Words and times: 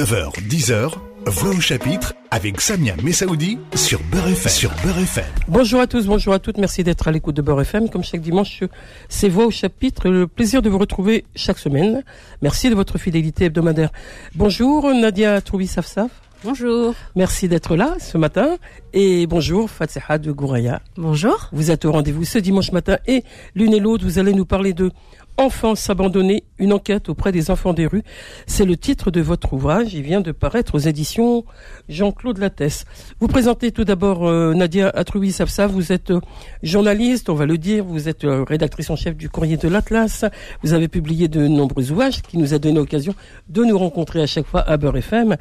9h, 0.00 0.32
10h, 0.48 0.92
Voix 1.26 1.50
au 1.50 1.60
chapitre 1.60 2.14
avec 2.30 2.62
Samia 2.62 2.94
Messaoudi 3.02 3.58
sur 3.74 4.00
Beurre 4.04 4.28
FM. 4.28 4.50
Sur 4.50 4.70
Beurre 4.82 5.00
FM. 5.00 5.26
Bonjour 5.46 5.78
à 5.78 5.86
tous, 5.86 6.06
bonjour 6.06 6.32
à 6.32 6.38
toutes, 6.38 6.56
merci 6.56 6.82
d'être 6.82 7.06
à 7.06 7.12
l'écoute 7.12 7.36
de 7.36 7.42
Beurre 7.42 7.60
FM. 7.60 7.90
Comme 7.90 8.02
chaque 8.02 8.22
dimanche, 8.22 8.64
c'est 9.10 9.28
Voix 9.28 9.44
au 9.44 9.50
chapitre, 9.50 10.08
le 10.08 10.26
plaisir 10.26 10.62
de 10.62 10.70
vous 10.70 10.78
retrouver 10.78 11.26
chaque 11.36 11.58
semaine. 11.58 12.02
Merci 12.40 12.70
de 12.70 12.74
votre 12.74 12.96
fidélité 12.96 13.44
hebdomadaire. 13.44 13.90
Bonjour 14.34 14.90
Nadia 14.94 15.38
Troubi-Safsaf. 15.42 16.10
Bonjour. 16.42 16.94
Merci 17.14 17.48
d'être 17.48 17.76
là 17.76 17.96
ce 18.00 18.16
matin. 18.16 18.56
Et 18.94 19.26
bonjour 19.26 19.68
Fatiha 19.68 20.16
de 20.16 20.32
Gouraya. 20.32 20.80
Bonjour. 20.96 21.50
Vous 21.52 21.70
êtes 21.70 21.84
au 21.84 21.92
rendez-vous 21.92 22.24
ce 22.24 22.38
dimanche 22.38 22.72
matin 22.72 22.96
et 23.06 23.22
l'une 23.54 23.74
et 23.74 23.80
l'autre, 23.80 24.04
vous 24.04 24.18
allez 24.18 24.32
nous 24.32 24.46
parler 24.46 24.72
de 24.72 24.90
Enfance 25.36 25.88
abandonnée, 25.88 26.44
une 26.58 26.72
enquête 26.72 27.08
auprès 27.08 27.32
des 27.32 27.50
enfants 27.50 27.72
des 27.72 27.86
rues. 27.86 28.02
C'est 28.46 28.64
le 28.64 28.76
titre 28.76 29.10
de 29.10 29.20
votre 29.20 29.54
ouvrage. 29.54 29.94
Il 29.94 30.02
vient 30.02 30.20
de 30.20 30.32
paraître 30.32 30.74
aux 30.74 30.78
éditions 30.78 31.44
Jean-Claude 31.88 32.38
Lattès. 32.38 32.84
Vous 33.20 33.28
présentez 33.28 33.72
tout 33.72 33.84
d'abord 33.84 34.28
euh, 34.28 34.52
Nadia 34.54 34.90
Atroui 34.90 35.32
Sapsa. 35.32 35.66
Vous 35.66 35.92
êtes 35.92 36.10
euh, 36.10 36.20
journaliste, 36.62 37.30
on 37.30 37.34
va 37.34 37.46
le 37.46 37.56
dire. 37.56 37.84
Vous 37.84 38.08
êtes 38.08 38.24
euh, 38.24 38.44
rédactrice 38.44 38.90
en 38.90 38.96
chef 38.96 39.16
du 39.16 39.30
Courrier 39.30 39.56
de 39.56 39.68
l'Atlas. 39.68 40.24
Vous 40.62 40.74
avez 40.74 40.88
publié 40.88 41.28
de 41.28 41.48
nombreux 41.48 41.90
ouvrages 41.90 42.20
qui 42.22 42.36
nous 42.36 42.52
a 42.52 42.58
donné 42.58 42.76
l'occasion 42.76 43.14
de 43.48 43.64
nous 43.64 43.78
rencontrer 43.78 44.22
à 44.22 44.26
chaque 44.26 44.46
fois 44.46 44.60
à 44.60 44.76
Beurre 44.76 44.98
FM. 44.98 45.36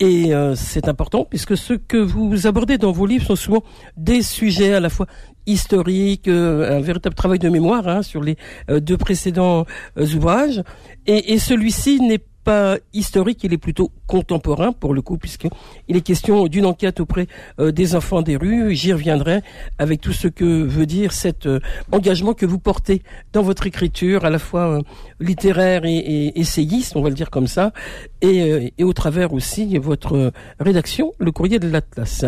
Et 0.00 0.32
c'est 0.56 0.88
important 0.88 1.24
puisque 1.24 1.56
ce 1.56 1.74
que 1.74 1.96
vous 1.96 2.46
abordez 2.46 2.78
dans 2.78 2.92
vos 2.92 3.06
livres 3.06 3.26
sont 3.26 3.36
souvent 3.36 3.62
des 3.96 4.22
sujets 4.22 4.74
à 4.74 4.80
la 4.80 4.90
fois 4.90 5.06
historique, 5.46 6.28
euh, 6.28 6.78
un 6.78 6.80
véritable 6.80 7.14
travail 7.14 7.38
de 7.38 7.48
mémoire 7.48 7.86
hein, 7.88 8.02
sur 8.02 8.22
les 8.22 8.36
euh, 8.70 8.80
deux 8.80 8.96
précédents 8.96 9.66
euh, 9.98 10.06
ouvrages. 10.14 10.62
Et, 11.06 11.34
et 11.34 11.38
celui-ci 11.38 12.00
n'est 12.00 12.22
pas 12.44 12.76
historique, 12.92 13.42
il 13.44 13.52
est 13.52 13.58
plutôt 13.58 13.90
contemporain 14.06 14.72
pour 14.72 14.94
le 14.94 15.02
coup, 15.02 15.16
puisque 15.18 15.48
il 15.88 15.96
est 15.96 16.00
question 16.00 16.46
d'une 16.46 16.66
enquête 16.66 17.00
auprès 17.00 17.26
des 17.58 17.94
enfants 17.96 18.22
des 18.22 18.36
rues. 18.36 18.74
J'y 18.74 18.92
reviendrai 18.92 19.40
avec 19.78 20.00
tout 20.00 20.12
ce 20.12 20.28
que 20.28 20.44
veut 20.62 20.86
dire 20.86 21.12
cet 21.12 21.48
engagement 21.90 22.34
que 22.34 22.46
vous 22.46 22.58
portez 22.58 23.02
dans 23.32 23.42
votre 23.42 23.66
écriture, 23.66 24.24
à 24.24 24.30
la 24.30 24.38
fois 24.38 24.80
littéraire 25.20 25.84
et, 25.84 25.96
et, 25.96 26.38
essayiste, 26.38 26.96
on 26.96 27.02
va 27.02 27.08
le 27.08 27.14
dire 27.14 27.30
comme 27.30 27.46
ça, 27.46 27.72
et, 28.20 28.72
et 28.76 28.84
au 28.84 28.92
travers 28.92 29.32
aussi 29.32 29.78
votre 29.78 30.32
rédaction, 30.60 31.12
le 31.18 31.32
courrier 31.32 31.58
de 31.58 31.68
l'Atlas. 31.68 32.24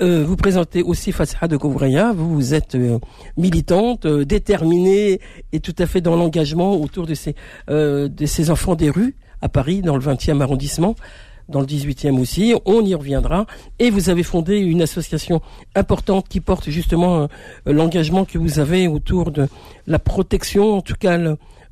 Euh, 0.00 0.24
vous 0.24 0.36
présentez 0.36 0.82
aussi 0.82 1.10
Fatha 1.10 1.48
de 1.48 1.56
Kovraya, 1.56 2.12
vous 2.12 2.54
êtes 2.54 2.76
euh, 2.76 3.00
militante, 3.36 4.06
euh, 4.06 4.24
déterminée 4.24 5.20
et 5.52 5.58
tout 5.58 5.74
à 5.76 5.86
fait 5.86 6.00
dans 6.00 6.14
l'engagement 6.14 6.76
autour 6.80 7.06
de 7.06 7.14
ces, 7.14 7.34
de 7.68 8.26
ces 8.26 8.50
enfants 8.50 8.76
des 8.76 8.90
rues 8.90 9.16
à 9.40 9.48
Paris, 9.48 9.82
dans 9.82 9.96
le 9.96 10.02
20e 10.02 10.40
arrondissement, 10.40 10.94
dans 11.48 11.60
le 11.60 11.66
18e 11.66 12.20
aussi, 12.20 12.54
on 12.64 12.84
y 12.84 12.94
reviendra. 12.94 13.46
Et 13.78 13.90
vous 13.90 14.08
avez 14.08 14.22
fondé 14.22 14.58
une 14.58 14.82
association 14.82 15.40
importante 15.74 16.28
qui 16.28 16.40
porte 16.40 16.70
justement 16.70 17.28
l'engagement 17.64 18.24
que 18.24 18.36
vous 18.36 18.58
avez 18.58 18.86
autour 18.86 19.30
de 19.30 19.48
la 19.86 19.98
protection, 19.98 20.76
en 20.76 20.82
tout 20.82 20.96
cas 20.98 21.18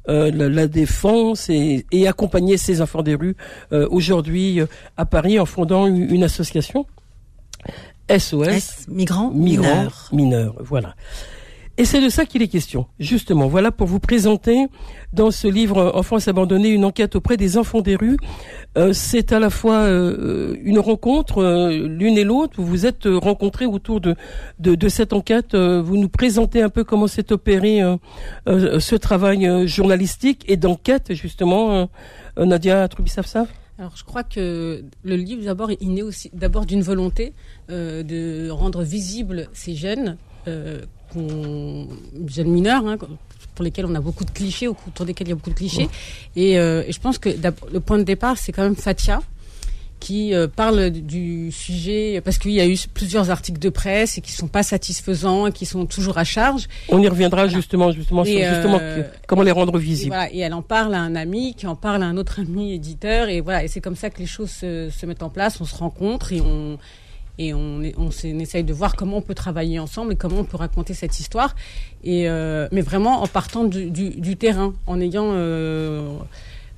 la, 0.06 0.66
défense 0.68 1.50
et, 1.50 1.84
accompagner 2.06 2.56
ces 2.56 2.80
enfants 2.80 3.02
des 3.02 3.14
rues 3.14 3.36
aujourd'hui 3.72 4.60
à 4.96 5.04
Paris 5.04 5.38
en 5.38 5.46
fondant 5.46 5.86
une 5.86 6.24
association 6.24 6.86
SOS, 8.10 8.86
migrants, 8.88 9.30
mineurs. 9.30 10.08
mineurs. 10.12 10.54
Voilà. 10.60 10.94
Et 11.78 11.84
c'est 11.84 12.00
de 12.00 12.08
ça 12.08 12.24
qu'il 12.24 12.40
est 12.40 12.48
question, 12.48 12.86
justement. 12.98 13.48
Voilà 13.48 13.70
pour 13.70 13.86
vous 13.86 14.00
présenter 14.00 14.66
dans 15.12 15.30
ce 15.30 15.46
livre 15.46 15.92
Enfance 15.94 16.26
abandonnée, 16.26 16.68
une 16.68 16.86
enquête 16.86 17.16
auprès 17.16 17.36
des 17.36 17.58
enfants 17.58 17.82
des 17.82 17.96
rues. 17.96 18.16
Euh, 18.78 18.94
c'est 18.94 19.30
à 19.32 19.38
la 19.38 19.50
fois 19.50 19.80
euh, 19.80 20.56
une 20.62 20.78
rencontre, 20.78 21.42
euh, 21.42 21.86
l'une 21.86 22.16
et 22.16 22.24
l'autre. 22.24 22.54
Vous 22.56 22.64
vous 22.64 22.86
êtes 22.86 23.04
rencontrés 23.04 23.66
autour 23.66 24.00
de, 24.00 24.16
de, 24.58 24.88
cette 24.88 25.12
enquête. 25.12 25.54
vous 25.54 25.98
nous 25.98 26.08
présentez 26.08 26.62
un 26.62 26.70
peu 26.70 26.82
comment 26.82 27.08
s'est 27.08 27.30
opéré 27.30 27.82
ce 28.46 28.94
travail 28.94 29.68
journalistique 29.68 30.44
et 30.48 30.56
d'enquête, 30.56 31.12
justement, 31.12 31.88
Nadia 32.38 32.88
Trubisafsaf 32.88 33.48
alors, 33.78 33.92
je 33.94 34.04
crois 34.04 34.22
que 34.22 34.84
le 35.04 35.16
livre, 35.16 35.44
d'abord, 35.44 35.70
il 35.80 35.92
naît 35.92 36.02
aussi 36.02 36.30
d'abord 36.32 36.64
d'une 36.64 36.80
volonté 36.80 37.34
euh, 37.70 38.02
de 38.02 38.48
rendre 38.48 38.82
visibles 38.82 39.48
ces 39.52 39.74
jeunes, 39.74 40.16
euh, 40.48 40.80
jeunes 41.14 42.48
mineurs, 42.48 42.86
hein, 42.86 42.96
pour 43.54 43.64
lesquels 43.64 43.84
on 43.84 43.94
a 43.94 44.00
beaucoup 44.00 44.24
de 44.24 44.30
clichés, 44.30 44.66
autour 44.66 45.04
desquels 45.04 45.26
il 45.26 45.30
y 45.30 45.32
a 45.32 45.36
beaucoup 45.36 45.50
de 45.50 45.56
clichés. 45.56 45.90
Et, 46.36 46.58
euh, 46.58 46.84
et, 46.86 46.92
je 46.92 47.00
pense 47.00 47.18
que 47.18 47.28
le 47.72 47.80
point 47.80 47.98
de 47.98 48.02
départ, 48.02 48.38
c'est 48.38 48.52
quand 48.52 48.62
même 48.62 48.76
Fatia, 48.76 49.20
qui 50.00 50.34
euh, 50.34 50.46
parle 50.46 50.90
du 50.90 51.50
sujet 51.50 52.20
parce 52.24 52.38
qu'il 52.38 52.52
y 52.52 52.60
a 52.60 52.66
eu 52.66 52.76
plusieurs 52.92 53.30
articles 53.30 53.58
de 53.58 53.68
presse 53.70 54.18
et 54.18 54.20
qui 54.20 54.32
sont 54.32 54.48
pas 54.48 54.62
satisfaisants 54.62 55.46
et 55.46 55.52
qui 55.52 55.66
sont 55.66 55.86
toujours 55.86 56.18
à 56.18 56.24
charge. 56.24 56.68
On 56.88 57.00
y 57.00 57.08
reviendra 57.08 57.48
justement 57.48 57.92
justement 57.92 58.24
sur 58.24 58.38
justement 58.38 58.78
euh, 58.80 59.02
comment 59.26 59.42
les 59.42 59.52
rendre 59.52 59.78
visibles. 59.78 60.14
Et, 60.14 60.16
voilà, 60.16 60.32
et 60.32 60.38
elle 60.38 60.54
en 60.54 60.62
parle 60.62 60.94
à 60.94 61.00
un 61.00 61.14
ami 61.16 61.54
qui 61.54 61.66
en 61.66 61.76
parle 61.76 62.02
à 62.02 62.06
un 62.06 62.16
autre 62.16 62.40
ami 62.40 62.74
éditeur 62.74 63.28
et 63.28 63.40
voilà 63.40 63.64
et 63.64 63.68
c'est 63.68 63.80
comme 63.80 63.96
ça 63.96 64.10
que 64.10 64.18
les 64.18 64.26
choses 64.26 64.50
se, 64.50 64.90
se, 64.90 65.06
mettent 65.06 65.22
en 65.22 65.30
place. 65.30 65.60
On 65.60 65.64
se 65.64 65.74
rencontre 65.74 66.32
et 66.32 66.40
on 66.40 66.78
et 67.38 67.52
on, 67.52 67.82
on, 67.98 68.08
on, 68.08 68.38
essaye 68.38 68.64
de 68.64 68.72
voir 68.72 68.96
comment 68.96 69.18
on 69.18 69.22
peut 69.22 69.34
travailler 69.34 69.78
ensemble 69.78 70.12
et 70.12 70.16
comment 70.16 70.38
on 70.38 70.44
peut 70.44 70.56
raconter 70.56 70.94
cette 70.94 71.18
histoire. 71.20 71.54
Et 72.02 72.28
euh, 72.28 72.68
mais 72.72 72.80
vraiment 72.80 73.22
en 73.22 73.26
partant 73.26 73.64
du, 73.64 73.90
du, 73.90 74.10
du 74.10 74.36
terrain, 74.36 74.72
en 74.86 75.00
ayant 75.00 75.32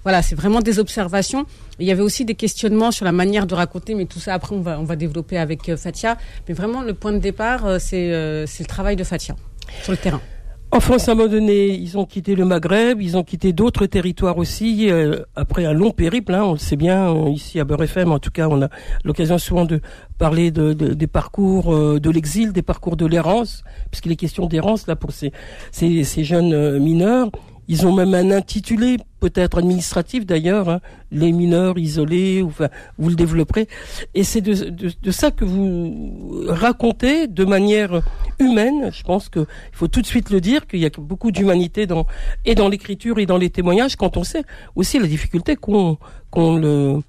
voilà, 0.08 0.22
c'est 0.22 0.34
vraiment 0.34 0.60
des 0.62 0.78
observations. 0.78 1.44
Il 1.78 1.86
y 1.86 1.90
avait 1.90 2.00
aussi 2.00 2.24
des 2.24 2.34
questionnements 2.34 2.90
sur 2.92 3.04
la 3.04 3.12
manière 3.12 3.46
de 3.46 3.54
raconter, 3.54 3.94
mais 3.94 4.06
tout 4.06 4.20
ça 4.20 4.32
après 4.32 4.54
on 4.54 4.62
va 4.62 4.80
on 4.80 4.84
va 4.84 4.96
développer 4.96 5.36
avec 5.36 5.68
euh, 5.68 5.76
Fatia. 5.76 6.16
Mais 6.48 6.54
vraiment 6.54 6.80
le 6.80 6.94
point 6.94 7.12
de 7.12 7.18
départ, 7.18 7.66
euh, 7.66 7.76
c'est 7.78 8.10
euh, 8.14 8.46
c'est 8.46 8.62
le 8.62 8.68
travail 8.68 8.96
de 8.96 9.04
Fatia 9.04 9.36
sur 9.82 9.92
le 9.92 9.98
terrain. 9.98 10.22
En 10.70 10.80
France, 10.80 11.10
à 11.10 11.12
un 11.12 11.14
moment 11.14 11.28
donné, 11.28 11.68
ils 11.68 11.98
ont 11.98 12.06
quitté 12.06 12.36
le 12.36 12.46
Maghreb, 12.46 13.02
ils 13.02 13.18
ont 13.18 13.22
quitté 13.22 13.52
d'autres 13.52 13.84
territoires 13.84 14.38
aussi, 14.38 14.90
après 15.34 15.64
un 15.64 15.72
long 15.72 15.92
périple, 15.92 16.34
hein, 16.34 16.44
on 16.44 16.52
le 16.52 16.58
sait 16.58 16.76
bien, 16.76 17.26
ici 17.28 17.58
à 17.58 17.64
Beurre 17.64 17.84
FM, 17.84 18.12
en 18.12 18.18
tout 18.18 18.30
cas, 18.30 18.48
on 18.50 18.60
a 18.60 18.68
l'occasion 19.02 19.38
souvent 19.38 19.64
de 19.64 19.80
parler 20.18 20.50
de, 20.50 20.74
des 20.74 21.06
parcours 21.06 21.74
de 21.98 22.10
l'exil, 22.10 22.52
des 22.52 22.60
parcours 22.60 22.98
de 22.98 23.06
l'errance, 23.06 23.62
puisqu'il 23.90 24.12
est 24.12 24.16
question 24.16 24.44
d'errance 24.44 24.86
là 24.86 24.94
pour 24.94 25.12
ces, 25.12 25.32
ces, 25.72 26.04
ces 26.04 26.22
jeunes 26.22 26.78
mineurs. 26.78 27.30
Ils 27.68 27.86
ont 27.86 27.92
même 27.92 28.14
un 28.14 28.30
intitulé, 28.30 28.96
peut-être 29.20 29.58
administratif 29.58 30.24
d'ailleurs, 30.24 30.70
hein, 30.70 30.80
les 31.10 31.32
mineurs 31.32 31.78
isolés, 31.78 32.42
enfin, 32.42 32.68
vous 32.98 33.10
le 33.10 33.14
développerez. 33.14 33.68
Et 34.14 34.24
c'est 34.24 34.40
de, 34.40 34.70
de, 34.70 34.90
de, 35.02 35.10
ça 35.10 35.30
que 35.30 35.44
vous 35.44 36.44
racontez 36.48 37.26
de 37.26 37.44
manière 37.44 38.00
humaine. 38.38 38.90
Je 38.90 39.02
pense 39.02 39.28
qu'il 39.28 39.46
faut 39.72 39.88
tout 39.88 40.00
de 40.00 40.06
suite 40.06 40.30
le 40.30 40.40
dire, 40.40 40.66
qu'il 40.66 40.80
y 40.80 40.86
a 40.86 40.90
beaucoup 40.96 41.30
d'humanité 41.30 41.86
dans 41.86 42.06
et 42.46 42.54
dans 42.54 42.68
l'écriture 42.68 43.18
et 43.18 43.26
dans 43.26 43.38
les 43.38 43.50
témoignages, 43.50 43.96
quand 43.96 44.16
on 44.16 44.24
sait 44.24 44.44
aussi 44.74 44.98
la 44.98 45.06
difficulté 45.06 45.56
qu'ont 45.56 45.98
qu'ont 46.30 46.56
le 46.56 47.00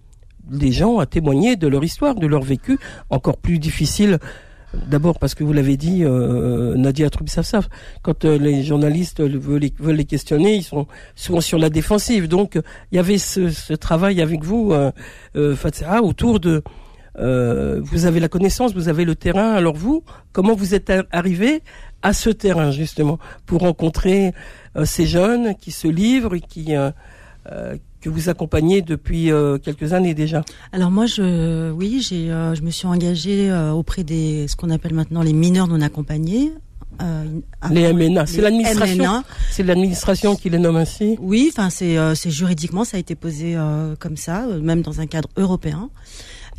les 0.52 0.72
gens 0.72 0.98
à 1.00 1.06
témoigner 1.06 1.56
de 1.56 1.68
leur 1.68 1.84
histoire, 1.84 2.16
de 2.16 2.28
leur 2.28 2.42
vécu, 2.42 2.80
encore 3.09 3.38
plus 3.38 3.59
difficile 3.59 4.18
D'abord 4.74 5.18
parce 5.18 5.34
que 5.34 5.44
vous 5.44 5.53
l'avez 5.53 5.78
dit, 5.78 6.03
euh, 6.03 6.75
Nadia 6.75 7.09
Troubissafsaf, 7.09 7.69
quand 8.03 8.25
euh, 8.25 8.38
les 8.38 8.63
journalistes 8.63 9.19
veulent 9.22 9.96
les, 9.96 10.06
questionner, 10.06 10.56
ils 10.56 10.63
sont 10.63 10.85
souvent 11.16 11.41
sur 11.41 11.57
la 11.57 11.69
défensive. 11.69 12.28
Donc 12.28 12.59
il 12.91 12.96
y 12.96 13.00
avait 13.00 13.18
ce, 13.18 13.50
ce 13.50 13.74
travail 13.74 14.22
avec 14.22 14.44
vous, 14.44 14.72
euh, 14.74 14.91
euh 15.35 15.56
autour 16.03 16.40
de... 16.40 16.63
Euh, 17.18 17.81
vous 17.84 18.06
avez 18.06 18.19
la 18.19 18.30
connaissance, 18.30 18.74
vous 18.74 18.90
avez 18.90 19.06
le 19.06 19.16
terrain. 19.16 19.53
Alors 19.53 19.75
vous, 19.75 20.03
comment 20.31 20.53
vous 20.53 20.75
êtes 20.75 20.94
arrivé 21.12 21.63
à 22.03 22.13
ce 22.13 22.30
terrain 22.30 22.72
justement 22.72 23.18
pour 23.46 23.62
rencontrer 23.62 24.34
ces 24.86 25.06
jeunes 25.06 25.56
qui 25.56 25.72
se 25.72 25.88
livrent 25.88 26.36
et 26.36 26.40
qui 26.40 26.75
que 28.02 28.10
vous 28.10 28.30
accompagnez 28.30 28.82
depuis 28.82 29.32
euh, 29.32 29.57
quelques 29.57 29.94
années 29.94 30.13
déjà. 30.13 30.44
Alors 30.72 30.92
moi, 30.92 31.06
je, 31.06 31.72
oui, 31.72 32.06
j'ai, 32.07 32.31
euh, 32.31 32.56
je 32.56 32.62
me 32.62 32.72
suis 32.72 32.88
engagée 32.88 33.50
euh, 33.50 33.72
auprès 33.72 34.04
des, 34.04 34.48
ce 34.48 34.56
qu'on 34.56 34.69
appelle 34.69 34.94
maintenant 34.94 35.22
les 35.22 35.34
mineurs 35.34 35.68
non 35.68 35.81
accompagnés. 35.81 36.51
les 37.72 37.94
MNA, 37.94 38.25
c'est 38.25 38.42
l'administration. 38.42 39.24
C'est 39.51 39.63
l'administration 39.63 40.36
qui 40.36 40.50
les 40.50 40.60
nomme 40.60 40.78
ainsi. 40.78 41.18
Oui, 41.19 41.50
enfin 41.51 41.69
c'est, 41.69 41.98
c'est 42.16 42.31
juridiquement 42.31 42.84
ça 42.84 42.98
a 42.98 43.00
été 43.00 43.16
posé 43.16 43.56
comme 44.00 44.18
ça, 44.18 44.46
même 44.62 44.81
dans 44.81 45.00
un 45.00 45.07
cadre 45.07 45.30
européen. 45.38 45.90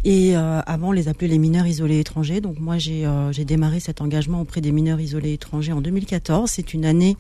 Et 0.05 0.35
euh, 0.35 0.61
avant, 0.67 0.89
on 0.89 0.93
les 0.93 1.09
appelait 1.09 1.29
les 1.29 1.39
mineurs 1.39 1.67
isolés 1.67 1.99
étrangers. 1.99 2.41
Donc 2.41 2.59
moi, 2.59 2.79
j'ai 2.79 3.05
euh, 3.05 3.33
démarré 3.33 3.81
cet 3.81 4.01
engagement 4.01 4.41
auprès 4.41 4.61
des 4.61 4.73
mineurs 4.73 5.01
isolés 5.01 5.35
étrangers 5.35 5.73
en 5.73 5.81
2014. 5.81 6.51
C'est 6.51 6.73
une 6.73 6.87
année 6.87 7.17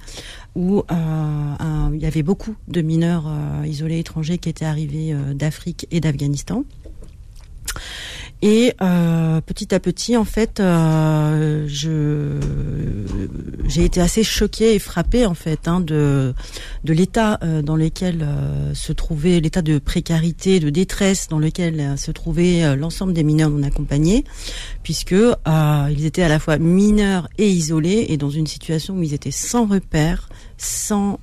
où 0.55 0.79
euh, 0.91 1.91
il 1.93 2.01
y 2.01 2.07
avait 2.07 2.23
beaucoup 2.23 2.57
de 2.69 2.81
mineurs 2.81 3.31
isolés 3.67 3.99
étrangers 3.99 4.39
qui 4.39 4.49
étaient 4.49 4.65
arrivés 4.65 5.15
d'Afrique 5.35 5.87
et 5.91 6.01
d'Afghanistan. 6.01 6.65
Et 8.43 8.73
euh, 8.81 9.41
petit 9.43 9.75
à 9.75 9.81
petit, 9.81 10.17
en 10.17 10.25
fait, 10.25 10.61
euh, 10.61 11.67
je 11.69 12.39
j'ai 13.67 13.85
été 13.85 14.01
assez 14.01 14.25
choquée 14.25 14.75
et 14.75 14.79
frappée 14.79 15.27
en 15.27 15.35
fait 15.35 15.69
hein, 15.69 15.81
de 15.81 16.35
de 16.85 16.93
l'état 16.93 17.39
euh, 17.43 17.61
dans 17.61 17.77
lequel 17.77 18.23
euh, 18.23 18.73
se 18.75 18.93
trouvait 18.93 19.41
l'état 19.41 19.61
de 19.61 19.79
précarité, 19.79 20.59
de 20.59 20.71
détresse 20.71 21.29
dans 21.29 21.39
lequel 21.39 21.81
euh, 21.81 21.97
se 21.97 22.11
trouvait 22.11 22.65
euh, 22.65 22.77
l'ensemble 22.77 23.13
des 23.13 23.23
mineurs 23.25 23.51
non 23.51 23.63
accompagnés, 23.63 24.25
puisque 24.83 25.15
ils 25.15 26.05
étaient 26.07 26.23
à 26.23 26.29
la 26.29 26.39
fois 26.39 26.57
mineurs 26.57 27.29
et 27.37 27.49
isolés 27.49 28.07
et 28.09 28.17
dans 28.17 28.31
une 28.31 28.47
situation 28.47 28.95
où 28.95 29.03
ils 29.03 29.13
étaient 29.15 29.31
sans 29.31 29.67
repère, 29.67 30.29
sans 30.57 31.19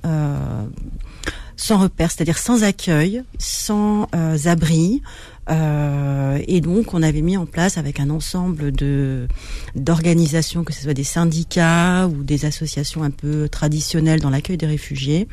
sans 1.56 1.78
repère, 1.78 2.12
c'est-à-dire 2.12 2.38
sans 2.38 2.62
accueil, 2.62 3.24
sans 3.38 4.06
abri. 4.44 5.02
Euh, 5.50 6.38
et 6.46 6.60
donc, 6.60 6.94
on 6.94 7.02
avait 7.02 7.22
mis 7.22 7.36
en 7.36 7.46
place 7.46 7.78
avec 7.78 8.00
un 8.00 8.10
ensemble 8.10 8.72
de 8.72 9.26
d'organisations, 9.74 10.64
que 10.64 10.72
ce 10.72 10.82
soit 10.82 10.94
des 10.94 11.04
syndicats 11.04 12.06
ou 12.08 12.22
des 12.22 12.44
associations 12.44 13.02
un 13.02 13.10
peu 13.10 13.48
traditionnelles 13.48 14.20
dans 14.20 14.30
l'accueil 14.30 14.56
des 14.56 14.66
réfugiés, 14.66 15.28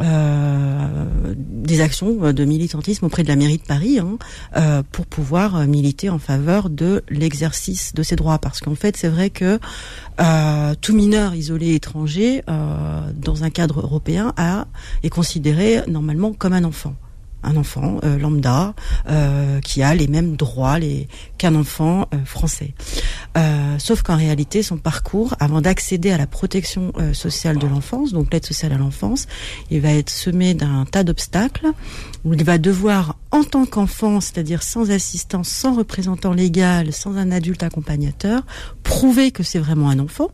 euh, 0.00 1.06
des 1.36 1.80
actions 1.80 2.32
de 2.32 2.44
militantisme 2.44 3.04
auprès 3.04 3.22
de 3.22 3.28
la 3.28 3.36
mairie 3.36 3.58
de 3.58 3.62
Paris 3.62 3.98
hein, 3.98 4.18
euh, 4.56 4.82
pour 4.90 5.06
pouvoir 5.06 5.66
militer 5.66 6.10
en 6.10 6.18
faveur 6.18 6.68
de 6.68 7.04
l'exercice 7.08 7.94
de 7.94 8.02
ces 8.02 8.16
droits. 8.16 8.38
Parce 8.38 8.60
qu'en 8.60 8.74
fait, 8.74 8.96
c'est 8.96 9.08
vrai 9.08 9.30
que 9.30 9.58
euh, 10.20 10.74
tout 10.80 10.94
mineur 10.94 11.34
isolé 11.34 11.74
étranger, 11.74 12.42
euh, 12.48 13.00
dans 13.14 13.44
un 13.44 13.50
cadre 13.50 13.80
européen, 13.80 14.32
a, 14.36 14.66
est 15.02 15.10
considéré 15.10 15.82
normalement 15.86 16.32
comme 16.32 16.52
un 16.52 16.64
enfant 16.64 16.94
un 17.44 17.56
enfant 17.56 17.98
euh, 18.04 18.18
lambda 18.18 18.74
euh, 19.08 19.60
qui 19.60 19.82
a 19.82 19.94
les 19.94 20.08
mêmes 20.08 20.36
droits 20.36 20.78
qu'un 21.38 21.54
enfant 21.54 22.08
euh, 22.12 22.24
français. 22.24 22.74
sauf 23.78 24.02
qu'en 24.02 24.16
réalité, 24.16 24.62
son 24.62 24.76
parcours, 24.76 25.34
avant 25.38 25.60
d'accéder 25.60 26.10
à 26.10 26.16
la 26.16 26.26
protection 26.26 26.92
sociale 27.12 27.58
de 27.58 27.66
l'enfance, 27.66 28.12
donc 28.12 28.32
l'aide 28.32 28.46
sociale 28.46 28.72
à 28.72 28.78
l'enfance, 28.78 29.26
il 29.70 29.80
va 29.80 29.90
être 29.90 30.10
semé 30.10 30.54
d'un 30.54 30.84
tas 30.90 31.04
d'obstacles 31.04 31.68
où 32.24 32.34
il 32.34 32.44
va 32.44 32.58
devoir, 32.58 33.16
en 33.30 33.44
tant 33.44 33.66
qu'enfant, 33.66 34.20
c'est-à-dire 34.20 34.62
sans 34.62 34.90
assistance, 34.90 35.48
sans 35.48 35.74
représentant 35.74 36.32
légal, 36.32 36.92
sans 36.92 37.16
un 37.16 37.30
adulte 37.30 37.62
accompagnateur, 37.62 38.42
prouver 38.82 39.30
que 39.30 39.42
c'est 39.42 39.58
vraiment 39.58 39.90
un 39.90 39.98
enfant 39.98 40.30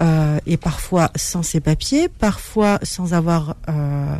euh, 0.00 0.38
et 0.46 0.56
parfois 0.56 1.10
sans 1.16 1.42
ses 1.42 1.60
papiers, 1.60 2.08
parfois 2.08 2.78
sans 2.82 3.14
avoir 3.14 3.56
euh, 3.68 4.16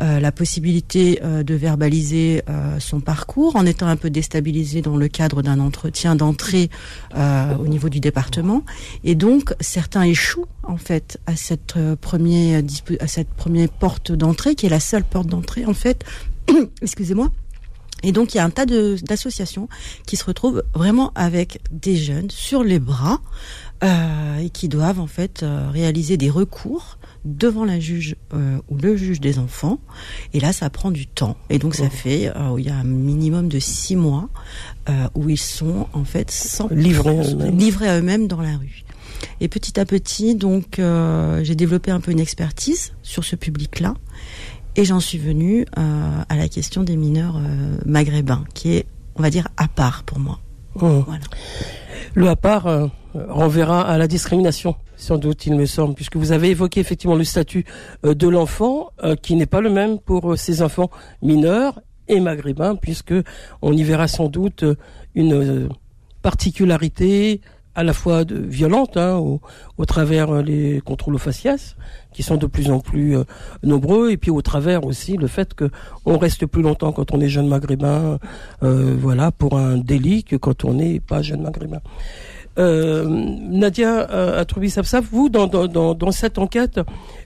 euh, 0.00 0.20
la 0.20 0.32
possibilité 0.32 1.20
de 1.24 1.54
verbaliser 1.54 2.42
son 2.78 3.00
parcours, 3.00 3.56
en 3.56 3.66
étant 3.66 3.86
un 3.86 3.96
peu 3.96 4.10
déstabilisé 4.10 4.82
dans 4.82 4.96
le 4.96 5.08
cadre 5.08 5.42
d'un 5.42 5.60
entretien 5.60 6.16
d'entrée 6.16 6.70
au 7.14 7.66
niveau 7.66 7.88
du 7.88 8.00
département. 8.00 8.64
Et 9.04 9.14
donc 9.14 9.54
certains 9.60 10.02
échouent 10.02 10.46
en 10.62 10.76
fait 10.76 11.18
à 11.26 11.36
cette 11.36 11.74
première 12.00 12.62
à 13.00 13.06
cette 13.06 13.28
première 13.28 13.68
porte 13.68 14.12
d'entrée 14.12 14.54
qui 14.54 14.66
est 14.66 14.70
la 14.70 14.80
seule 14.80 15.04
porte 15.04 15.26
d'entrée 15.26 15.64
en 15.66 15.74
fait. 15.74 16.04
Excusez-moi. 16.82 17.30
Et 18.04 18.12
donc 18.12 18.34
il 18.34 18.36
y 18.36 18.40
a 18.40 18.44
un 18.44 18.50
tas 18.50 18.66
d'associations 18.66 19.68
qui 20.06 20.16
se 20.16 20.24
retrouvent 20.24 20.62
vraiment 20.74 21.10
avec 21.14 21.60
des 21.70 21.96
jeunes 21.96 22.30
sur 22.30 22.62
les 22.62 22.78
bras 22.78 23.20
euh, 23.82 24.38
et 24.38 24.50
qui 24.50 24.68
doivent 24.68 25.00
en 25.00 25.06
fait 25.06 25.42
euh, 25.42 25.68
réaliser 25.70 26.16
des 26.16 26.30
recours 26.30 26.98
devant 27.24 27.64
la 27.64 27.80
juge 27.80 28.16
euh, 28.32 28.58
ou 28.68 28.76
le 28.76 28.96
juge 28.96 29.20
des 29.20 29.38
enfants. 29.38 29.78
Et 30.32 30.40
là, 30.40 30.52
ça 30.52 30.70
prend 30.70 30.90
du 30.90 31.06
temps. 31.06 31.36
Et 31.50 31.58
donc, 31.58 31.74
ça 31.74 31.88
fait, 31.88 32.28
euh, 32.28 32.56
il 32.58 32.66
y 32.66 32.70
a 32.70 32.76
un 32.76 32.84
minimum 32.84 33.48
de 33.48 33.58
six 33.58 33.96
mois 33.96 34.28
euh, 34.88 35.08
où 35.14 35.28
ils 35.28 35.38
sont 35.38 35.88
en 35.92 36.04
fait 36.04 36.30
sans 36.30 36.68
livrés, 36.68 37.22
livrés 37.50 37.88
à 37.88 37.98
eux-mêmes 37.98 38.28
dans 38.28 38.40
la 38.40 38.56
rue. 38.56 38.84
Et 39.40 39.48
petit 39.48 39.80
à 39.80 39.86
petit, 39.86 40.34
donc, 40.34 40.80
j'ai 41.42 41.54
développé 41.54 41.90
un 41.90 42.00
peu 42.00 42.10
une 42.10 42.20
expertise 42.20 42.92
sur 43.02 43.24
ce 43.24 43.36
public-là. 43.36 43.94
Et 44.76 44.84
j'en 44.84 45.00
suis 45.00 45.18
venue 45.18 45.66
à 45.76 46.36
la 46.36 46.48
question 46.48 46.82
des 46.82 46.96
mineurs 46.96 47.40
maghrébins, 47.86 48.44
qui 48.54 48.74
est, 48.74 48.86
on 49.14 49.22
va 49.22 49.30
dire, 49.30 49.48
à 49.56 49.68
part 49.68 50.02
pour 50.02 50.18
moi. 50.18 50.40
Oh. 50.76 51.04
Voilà. 51.06 51.24
Le 52.14 52.28
à 52.28 52.36
part 52.36 52.90
renverra 53.14 53.82
à 53.82 53.98
la 53.98 54.08
discrimination, 54.08 54.74
sans 54.96 55.18
doute, 55.18 55.46
il 55.46 55.54
me 55.54 55.66
semble, 55.66 55.94
puisque 55.94 56.16
vous 56.16 56.32
avez 56.32 56.50
évoqué 56.50 56.80
effectivement 56.80 57.16
le 57.16 57.24
statut 57.24 57.64
euh, 58.04 58.14
de 58.14 58.28
l'enfant, 58.28 58.90
euh, 59.02 59.16
qui 59.16 59.36
n'est 59.36 59.46
pas 59.46 59.60
le 59.60 59.70
même 59.70 59.98
pour 59.98 60.32
euh, 60.32 60.36
ces 60.36 60.62
enfants 60.62 60.90
mineurs 61.22 61.80
et 62.08 62.20
maghrébins, 62.20 62.76
puisque 62.76 63.14
on 63.62 63.72
y 63.72 63.82
verra 63.82 64.08
sans 64.08 64.28
doute 64.28 64.64
une 65.14 65.68
particularité 66.22 67.40
à 67.74 67.82
la 67.82 67.92
fois 67.92 68.24
de, 68.24 68.36
violente, 68.36 68.96
hein, 68.96 69.16
au, 69.16 69.40
au, 69.78 69.84
travers 69.84 70.42
les 70.42 70.80
contrôles 70.80 71.14
aux 71.14 71.18
faciès, 71.18 71.76
qui 72.12 72.22
sont 72.22 72.36
de 72.36 72.46
plus 72.46 72.70
en 72.70 72.80
plus 72.80 73.16
nombreux, 73.62 74.10
et 74.10 74.16
puis 74.16 74.30
au 74.30 74.42
travers 74.42 74.84
aussi 74.84 75.16
le 75.16 75.26
fait 75.26 75.54
que 75.54 75.70
on 76.04 76.18
reste 76.18 76.46
plus 76.46 76.62
longtemps 76.62 76.92
quand 76.92 77.12
on 77.12 77.20
est 77.20 77.28
jeune 77.28 77.48
maghrébin, 77.48 78.18
voilà, 78.60 79.32
pour 79.32 79.58
un 79.58 79.76
délit 79.76 80.24
que 80.24 80.36
quand 80.36 80.64
on 80.64 80.74
n'est 80.74 81.00
pas 81.00 81.22
jeune 81.22 81.42
maghrébin. 81.42 81.80
Euh, 82.56 83.04
Nadia 83.08 84.08
euh, 84.10 84.40
Atroubis-Sapsaf, 84.40 85.04
vous, 85.10 85.28
dans, 85.28 85.46
dans, 85.48 85.94
dans, 85.94 86.12
cette 86.12 86.38
enquête, 86.38 86.80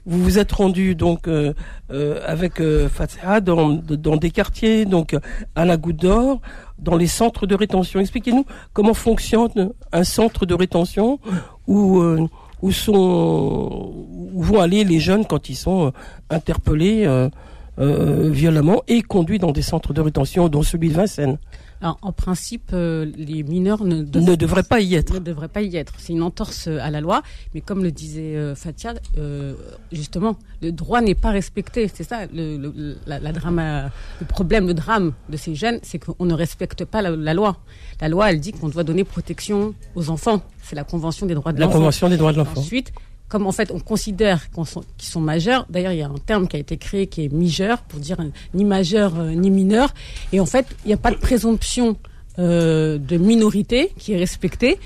vous 0.05 0.23
vous 0.23 0.39
êtes 0.39 0.51
rendu 0.51 0.95
donc 0.95 1.27
euh, 1.27 1.53
euh 1.91 2.19
avec 2.25 2.59
euh, 2.59 2.89
dans, 3.43 3.69
dans 3.69 4.17
des 4.17 4.31
quartiers, 4.31 4.85
donc 4.85 5.15
à 5.55 5.65
la 5.65 5.77
Goutte 5.77 5.97
d'Or, 5.97 6.41
dans 6.79 6.95
les 6.95 7.07
centres 7.07 7.45
de 7.45 7.53
rétention. 7.53 7.99
Expliquez-nous 7.99 8.45
comment 8.73 8.95
fonctionne 8.95 9.71
un 9.91 10.03
centre 10.03 10.45
de 10.45 10.55
rétention 10.55 11.19
où 11.67 12.01
où 12.61 12.71
sont 12.71 13.93
où 14.33 14.41
vont 14.41 14.59
aller 14.59 14.83
les 14.83 14.99
jeunes 14.99 15.25
quand 15.25 15.49
ils 15.49 15.55
sont 15.55 15.93
interpellés 16.29 17.07
violemment 17.77 18.81
et 18.87 19.01
conduits 19.03 19.39
dans 19.39 19.51
des 19.51 19.61
centres 19.61 19.93
de 19.93 20.01
rétention, 20.01 20.49
dont 20.49 20.63
celui 20.63 20.89
de 20.89 20.95
Vincennes 20.95 21.37
en 21.81 22.11
principe, 22.11 22.71
euh, 22.73 23.09
les 23.15 23.43
mineurs 23.43 23.85
ne, 23.85 24.01
ne 24.01 24.35
devraient 24.35 24.63
pas 24.63 24.81
y 24.81 24.95
être. 24.95 25.13
Ne 25.13 25.19
devraient 25.19 25.47
pas 25.47 25.61
y 25.61 25.77
être. 25.77 25.93
C'est 25.97 26.11
une 26.11 26.23
entorse 26.23 26.67
euh, 26.67 26.79
à 26.81 26.91
la 26.91 26.99
loi. 26.99 27.21
Mais 27.53 27.61
comme 27.61 27.83
le 27.83 27.91
disait 27.91 28.35
euh, 28.35 28.53
Fatia, 28.53 28.93
justement, 29.91 30.37
le 30.61 30.71
droit 30.71 31.01
n'est 31.01 31.15
pas 31.15 31.31
respecté. 31.31 31.89
C'est 31.93 32.03
ça 32.03 32.25
le, 32.33 32.97
la, 33.07 33.19
drame, 33.31 33.61
le 34.19 34.25
problème, 34.25 34.67
le 34.67 34.73
drame 34.73 35.13
de 35.29 35.37
ces 35.37 35.55
jeunes, 35.55 35.79
c'est 35.81 35.99
qu'on 35.99 36.25
ne 36.25 36.33
respecte 36.33 36.83
pas 36.83 37.01
la, 37.01 37.33
loi. 37.33 37.57
La 38.01 38.09
loi, 38.09 38.29
elle 38.31 38.41
dit 38.41 38.51
qu'on 38.51 38.69
doit 38.69 38.83
donner 38.83 39.05
protection 39.05 39.73
aux 39.95 40.09
enfants. 40.09 40.41
C'est 40.61 40.75
la 40.75 40.83
Convention 40.83 41.25
des 41.25 41.33
droits 41.35 41.53
de 41.53 41.59
l'enfant. 41.59 41.73
La 41.73 41.79
Convention 41.79 42.09
des 42.09 42.17
droits 42.17 42.33
de 42.33 42.37
l'enfant. 42.37 42.59
Ensuite, 42.59 42.91
comme 43.29 43.45
en 43.45 43.51
fait 43.51 43.71
on 43.71 43.79
considère 43.79 44.49
qu'ils 44.49 45.07
sont, 45.07 45.21
majeurs, 45.21 45.65
d'ailleurs 45.69 45.93
il 45.93 45.99
y 45.99 46.01
a 46.01 46.07
un 46.07 46.17
terme 46.25 46.47
qui 46.47 46.57
a 46.57 46.59
été 46.59 46.77
créé 46.77 47.07
qui 47.07 47.25
est 47.25 47.31
mijeur 47.31 47.77
pour 47.83 47.99
dire 47.99 48.17
ni 48.53 48.65
majeur 48.65 49.17
euh, 49.17 49.31
ni 49.31 49.51
mineur, 49.51 49.93
et 50.33 50.39
en 50.39 50.45
fait 50.45 50.65
il 50.83 50.87
n'y 50.87 50.93
a 50.93 50.97
pas 50.97 51.11
de 51.11 51.17
présomption 51.17 51.95
euh, 52.39 52.97
de 52.97 53.17
minorité 53.17 53.91
qui 53.97 54.13
est 54.13 54.17
respectée, 54.17 54.79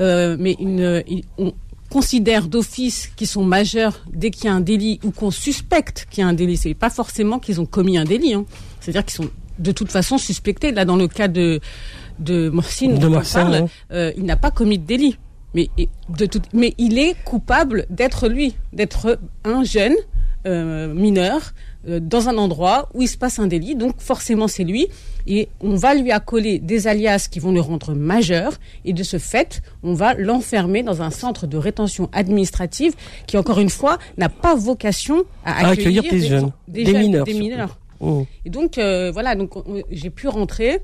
euh, 0.00 0.36
mais 0.40 0.56
une, 0.58 1.04
on 1.38 1.52
considère 1.90 2.46
d'office 2.46 3.10
qu'ils 3.16 3.26
sont 3.26 3.44
majeurs 3.44 4.00
dès 4.12 4.30
qu'il 4.30 4.46
y 4.46 4.48
a 4.48 4.54
un 4.54 4.60
délit 4.60 4.98
ou 5.04 5.10
qu'on 5.10 5.30
suspecte 5.30 6.06
qu'il 6.10 6.22
y 6.22 6.24
a 6.24 6.28
un 6.28 6.32
délit. 6.32 6.56
C'est 6.56 6.72
pas 6.74 6.90
forcément 6.90 7.38
qu'ils 7.38 7.60
ont 7.60 7.66
commis 7.66 7.98
un 7.98 8.04
délit, 8.04 8.32
hein. 8.32 8.44
c'est-à-dire 8.80 9.04
qu'ils 9.04 9.24
sont 9.24 9.30
de 9.58 9.72
toute 9.72 9.90
façon 9.90 10.16
suspectés. 10.16 10.72
Là 10.72 10.84
dans 10.84 10.96
le 10.96 11.06
cas 11.06 11.28
de 11.28 11.60
de 12.18 12.50
Morcine, 12.50 12.98
de 12.98 13.08
il 14.16 14.24
n'a 14.24 14.36
pas 14.36 14.50
commis 14.50 14.78
de 14.78 14.84
délit. 14.86 15.16
Mais, 15.54 15.68
de 16.08 16.26
tout, 16.26 16.40
mais 16.52 16.74
il 16.78 16.98
est 16.98 17.16
coupable 17.24 17.86
d'être 17.90 18.28
lui, 18.28 18.54
d'être 18.72 19.18
un 19.44 19.64
jeune 19.64 19.96
euh, 20.46 20.94
mineur 20.94 21.52
euh, 21.86 22.00
dans 22.00 22.30
un 22.30 22.38
endroit 22.38 22.88
où 22.94 23.02
il 23.02 23.08
se 23.08 23.18
passe 23.18 23.38
un 23.38 23.46
délit. 23.46 23.74
Donc 23.74 23.94
forcément 23.98 24.48
c'est 24.48 24.64
lui. 24.64 24.88
Et 25.26 25.48
on 25.60 25.74
va 25.74 25.94
lui 25.94 26.12
accoler 26.12 26.58
des 26.58 26.86
alias 26.86 27.28
qui 27.30 27.40
vont 27.40 27.52
le 27.52 27.60
rendre 27.60 27.94
majeur. 27.94 28.54
Et 28.84 28.92
de 28.92 29.02
ce 29.02 29.18
fait, 29.18 29.60
on 29.82 29.92
va 29.92 30.14
l'enfermer 30.14 30.82
dans 30.82 31.02
un 31.02 31.10
centre 31.10 31.46
de 31.46 31.56
rétention 31.56 32.08
administrative 32.12 32.94
qui, 33.26 33.36
encore 33.36 33.60
une 33.60 33.70
fois, 33.70 33.98
n'a 34.16 34.28
pas 34.28 34.54
vocation 34.54 35.24
à 35.44 35.68
accueillir, 35.68 36.02
des, 36.02 36.20
jeunes, 36.26 36.52
des, 36.68 36.84
mineurs. 36.84 37.24
Des 37.24 37.34
mineurs. 37.34 37.78
Oh. 38.00 38.26
Et 38.46 38.50
donc 38.50 38.78
euh, 38.78 39.10
voilà, 39.12 39.34
donc 39.34 39.52
j'ai 39.90 40.10
pu 40.10 40.26
rentrer 40.28 40.80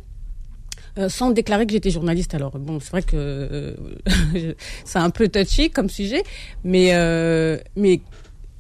euh, 0.99 1.09
sans 1.09 1.31
déclarer 1.31 1.67
que 1.67 1.73
j'étais 1.73 1.91
journaliste. 1.91 2.35
Alors 2.35 2.59
bon, 2.59 2.81
c'est 2.81 2.91
vrai 2.91 3.03
que 3.03 3.17
euh, 3.17 3.75
c'est 4.85 4.99
un 4.99 5.11
peu 5.11 5.29
touchy 5.29 5.71
comme 5.71 5.91
sujet, 5.91 6.23
mais 6.65 6.95
euh, 6.95 7.59
mais 7.77 8.01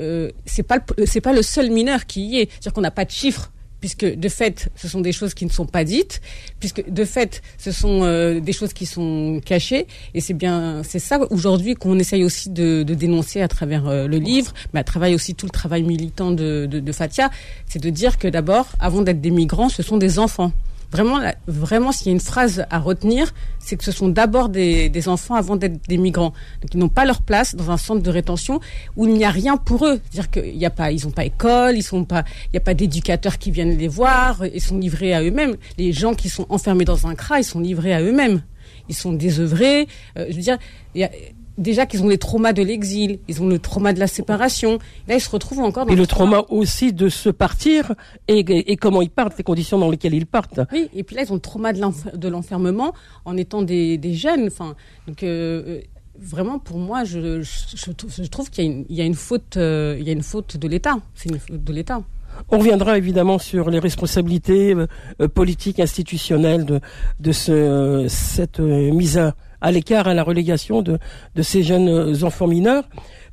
euh, 0.02 0.30
c'est 0.44 0.62
pas 0.62 0.78
c'est 1.06 1.20
pas 1.20 1.32
le 1.32 1.42
seul 1.42 1.70
mineur 1.70 2.06
qui 2.06 2.26
y 2.26 2.40
est. 2.40 2.50
C'est-à-dire 2.50 2.72
qu'on 2.74 2.82
n'a 2.82 2.90
pas 2.90 3.04
de 3.04 3.10
chiffres 3.10 3.52
puisque 3.80 4.04
de 4.04 4.28
fait, 4.28 4.70
ce 4.74 4.88
sont 4.88 5.00
des 5.00 5.12
choses 5.12 5.34
qui 5.34 5.44
ne 5.44 5.50
sont 5.50 5.66
pas 5.66 5.84
dites, 5.84 6.20
puisque 6.60 6.88
de 6.88 7.04
fait, 7.04 7.42
ce 7.56 7.70
sont 7.70 8.00
des 8.40 8.52
choses 8.52 8.72
qui 8.72 8.86
sont 8.86 9.40
cachées, 9.44 9.86
et 10.14 10.20
c'est 10.20 10.32
bien, 10.34 10.80
c'est 10.82 10.98
ça 10.98 11.20
aujourd'hui 11.30 11.74
qu'on 11.74 11.98
essaye 11.98 12.24
aussi 12.24 12.48
de, 12.48 12.82
dénoncer 12.82 13.42
à 13.42 13.48
travers 13.48 14.08
le 14.08 14.16
livre, 14.16 14.54
mais 14.72 14.80
à 14.80 14.84
travers 14.84 15.14
aussi 15.14 15.34
tout 15.34 15.46
le 15.46 15.50
travail 15.50 15.82
militant 15.82 16.32
de 16.32 16.92
Fatia, 16.92 17.30
c'est 17.66 17.80
de 17.80 17.90
dire 17.90 18.18
que 18.18 18.26
d'abord, 18.26 18.66
avant 18.80 19.02
d'être 19.02 19.20
des 19.20 19.30
migrants, 19.30 19.68
ce 19.68 19.82
sont 19.82 19.98
des 19.98 20.18
enfants 20.18 20.52
vraiment, 20.90 21.20
vraiment, 21.46 21.92
s'il 21.92 22.08
y 22.08 22.10
a 22.10 22.12
une 22.12 22.20
phrase 22.20 22.64
à 22.70 22.78
retenir, 22.78 23.32
c'est 23.58 23.76
que 23.76 23.84
ce 23.84 23.92
sont 23.92 24.08
d'abord 24.08 24.48
des, 24.48 24.88
des, 24.88 25.08
enfants 25.08 25.34
avant 25.34 25.56
d'être 25.56 25.86
des 25.88 25.98
migrants. 25.98 26.32
Donc 26.62 26.74
ils 26.74 26.78
n'ont 26.78 26.88
pas 26.88 27.04
leur 27.04 27.22
place 27.22 27.54
dans 27.54 27.70
un 27.70 27.76
centre 27.76 28.02
de 28.02 28.10
rétention 28.10 28.60
où 28.96 29.06
il 29.06 29.14
n'y 29.14 29.24
a 29.24 29.30
rien 29.30 29.56
pour 29.56 29.86
eux. 29.86 30.00
C'est-à-dire 30.10 30.30
qu'il 30.30 30.56
n'y 30.56 30.66
a 30.66 30.70
pas, 30.70 30.92
ils 30.92 31.04
n'ont 31.04 31.10
pas 31.10 31.24
école, 31.24 31.76
ils 31.76 32.04
pas, 32.04 32.24
il 32.46 32.50
n'y 32.54 32.58
a 32.58 32.60
pas 32.60 32.74
d'éducateurs 32.74 33.38
qui 33.38 33.50
viennent 33.50 33.76
les 33.76 33.88
voir, 33.88 34.44
ils 34.46 34.60
sont 34.60 34.78
livrés 34.78 35.14
à 35.14 35.22
eux-mêmes. 35.22 35.56
Les 35.78 35.92
gens 35.92 36.14
qui 36.14 36.28
sont 36.28 36.46
enfermés 36.48 36.84
dans 36.84 37.06
un 37.06 37.14
CRA, 37.14 37.40
ils 37.40 37.44
sont 37.44 37.60
livrés 37.60 37.94
à 37.94 38.00
eux-mêmes. 38.00 38.42
Ils 38.88 38.94
sont 38.94 39.12
désœuvrés. 39.12 39.88
Euh, 40.16 40.26
je 40.30 40.36
veux 40.36 40.42
dire, 40.42 40.58
il 40.94 41.00
y 41.00 41.04
a, 41.04 41.10
déjà 41.58 41.86
qu'ils 41.86 42.02
ont 42.02 42.08
les 42.08 42.18
traumas 42.18 42.52
de 42.52 42.62
l'exil, 42.62 43.18
ils 43.28 43.42
ont 43.42 43.46
le 43.46 43.58
trauma 43.58 43.92
de 43.92 44.00
la 44.00 44.06
séparation. 44.06 44.78
Là, 45.08 45.14
ils 45.14 45.20
se 45.20 45.30
retrouvent 45.30 45.60
encore 45.60 45.86
dans 45.86 45.92
et 45.92 45.96
le 45.96 46.06
trauma 46.06 46.44
aussi 46.48 46.92
de 46.92 47.08
se 47.08 47.28
partir 47.28 47.92
et, 48.28 48.76
comment 48.76 49.02
ils 49.02 49.10
partent, 49.10 49.36
les 49.38 49.44
conditions 49.44 49.78
dans 49.78 49.90
lesquelles 49.90 50.14
ils 50.14 50.26
partent. 50.26 50.60
Oui, 50.72 50.88
et 50.94 51.02
puis 51.02 51.16
là, 51.16 51.22
ils 51.22 51.30
ont 51.30 51.36
le 51.36 51.40
trauma 51.40 51.72
de 51.72 52.28
l'enfermement 52.28 52.92
en 53.24 53.36
étant 53.36 53.62
des, 53.62 53.98
jeunes. 54.14 54.46
Enfin, 54.46 54.74
donc 55.06 55.22
euh, 55.22 55.80
vraiment, 56.18 56.58
pour 56.58 56.78
moi, 56.78 57.04
je, 57.04 57.42
je, 57.42 58.28
trouve 58.28 58.50
qu'il 58.50 58.84
y, 58.88 59.00
a 59.00 59.04
une 59.04 59.14
faute, 59.14 59.56
euh, 59.56 59.96
il 59.98 60.06
y 60.06 60.10
a 60.10 60.12
une 60.12 60.22
faute 60.22 60.56
de 60.56 60.68
l'État. 60.68 60.96
C'est 61.14 61.30
une 61.30 61.38
faute 61.38 61.62
de 61.62 61.72
l'État. 61.72 62.02
On 62.50 62.58
reviendra 62.58 62.98
évidemment 62.98 63.38
sur 63.38 63.70
les 63.70 63.78
responsabilités 63.78 64.74
euh, 64.74 65.28
politiques, 65.28 65.80
institutionnelles 65.80 66.66
de, 66.66 66.80
de 67.20 67.32
ce, 67.32 68.06
cette 68.08 68.60
mise 68.60 69.16
à 69.16 69.34
à 69.66 69.72
l'écart, 69.72 70.06
à 70.06 70.14
la 70.14 70.22
relégation 70.22 70.80
de, 70.80 70.98
de 71.34 71.42
ces 71.42 71.64
jeunes 71.64 71.88
euh, 71.88 72.22
enfants 72.22 72.46
mineurs. 72.46 72.84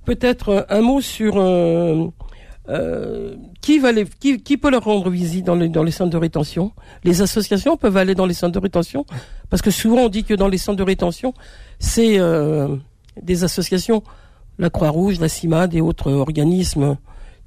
Peut-être 0.03 0.49
euh, 0.49 0.61
un 0.67 0.81
mot 0.81 0.99
sur 0.99 1.35
euh, 1.37 2.07
qui, 3.61 3.77
va 3.77 3.91
les, 3.91 4.05
qui, 4.05 4.41
qui, 4.41 4.57
peut 4.57 4.71
leur 4.71 4.83
rendre 4.83 5.11
visite 5.11 5.45
dans, 5.45 5.55
dans 5.55 5.83
les 5.83 5.91
centres 5.91 6.09
de 6.09 6.17
rétention? 6.17 6.71
Les 7.03 7.21
associations 7.21 7.77
peuvent 7.77 7.97
aller 7.97 8.15
dans 8.15 8.25
les 8.25 8.33
centres 8.33 8.53
de 8.53 8.59
rétention? 8.59 9.05
Parce 9.51 9.61
que 9.61 9.69
souvent 9.69 10.05
on 10.05 10.09
dit 10.09 10.23
que 10.23 10.33
dans 10.33 10.47
les 10.47 10.57
centres 10.57 10.77
de 10.77 10.83
rétention, 10.83 11.35
c'est 11.77 12.17
des 13.21 13.43
associations, 13.43 14.01
la 14.57 14.71
Croix-Rouge, 14.71 15.19
la 15.19 15.29
CIMAD 15.29 15.75
et 15.75 15.81
autres 15.81 16.11
organismes 16.11 16.97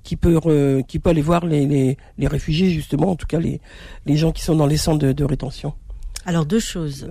qui 0.05 0.15
peuvent, 0.15 0.83
qui 0.87 1.01
peuvent 1.01 1.11
aller 1.11 1.23
voir 1.23 1.45
les, 1.45 1.67
les, 1.67 1.97
les, 2.19 2.27
réfugiés, 2.29 2.71
justement, 2.71 3.11
en 3.11 3.17
tout 3.17 3.27
cas 3.27 3.41
les, 3.41 3.61
les 4.05 4.17
gens 4.17 4.31
qui 4.31 4.43
sont 4.43 4.55
dans 4.55 4.67
les 4.67 4.77
centres 4.77 5.05
de, 5.05 5.13
de 5.13 5.25
rétention. 5.25 5.73
Alors 6.25 6.47
deux 6.47 6.61
choses. 6.61 7.09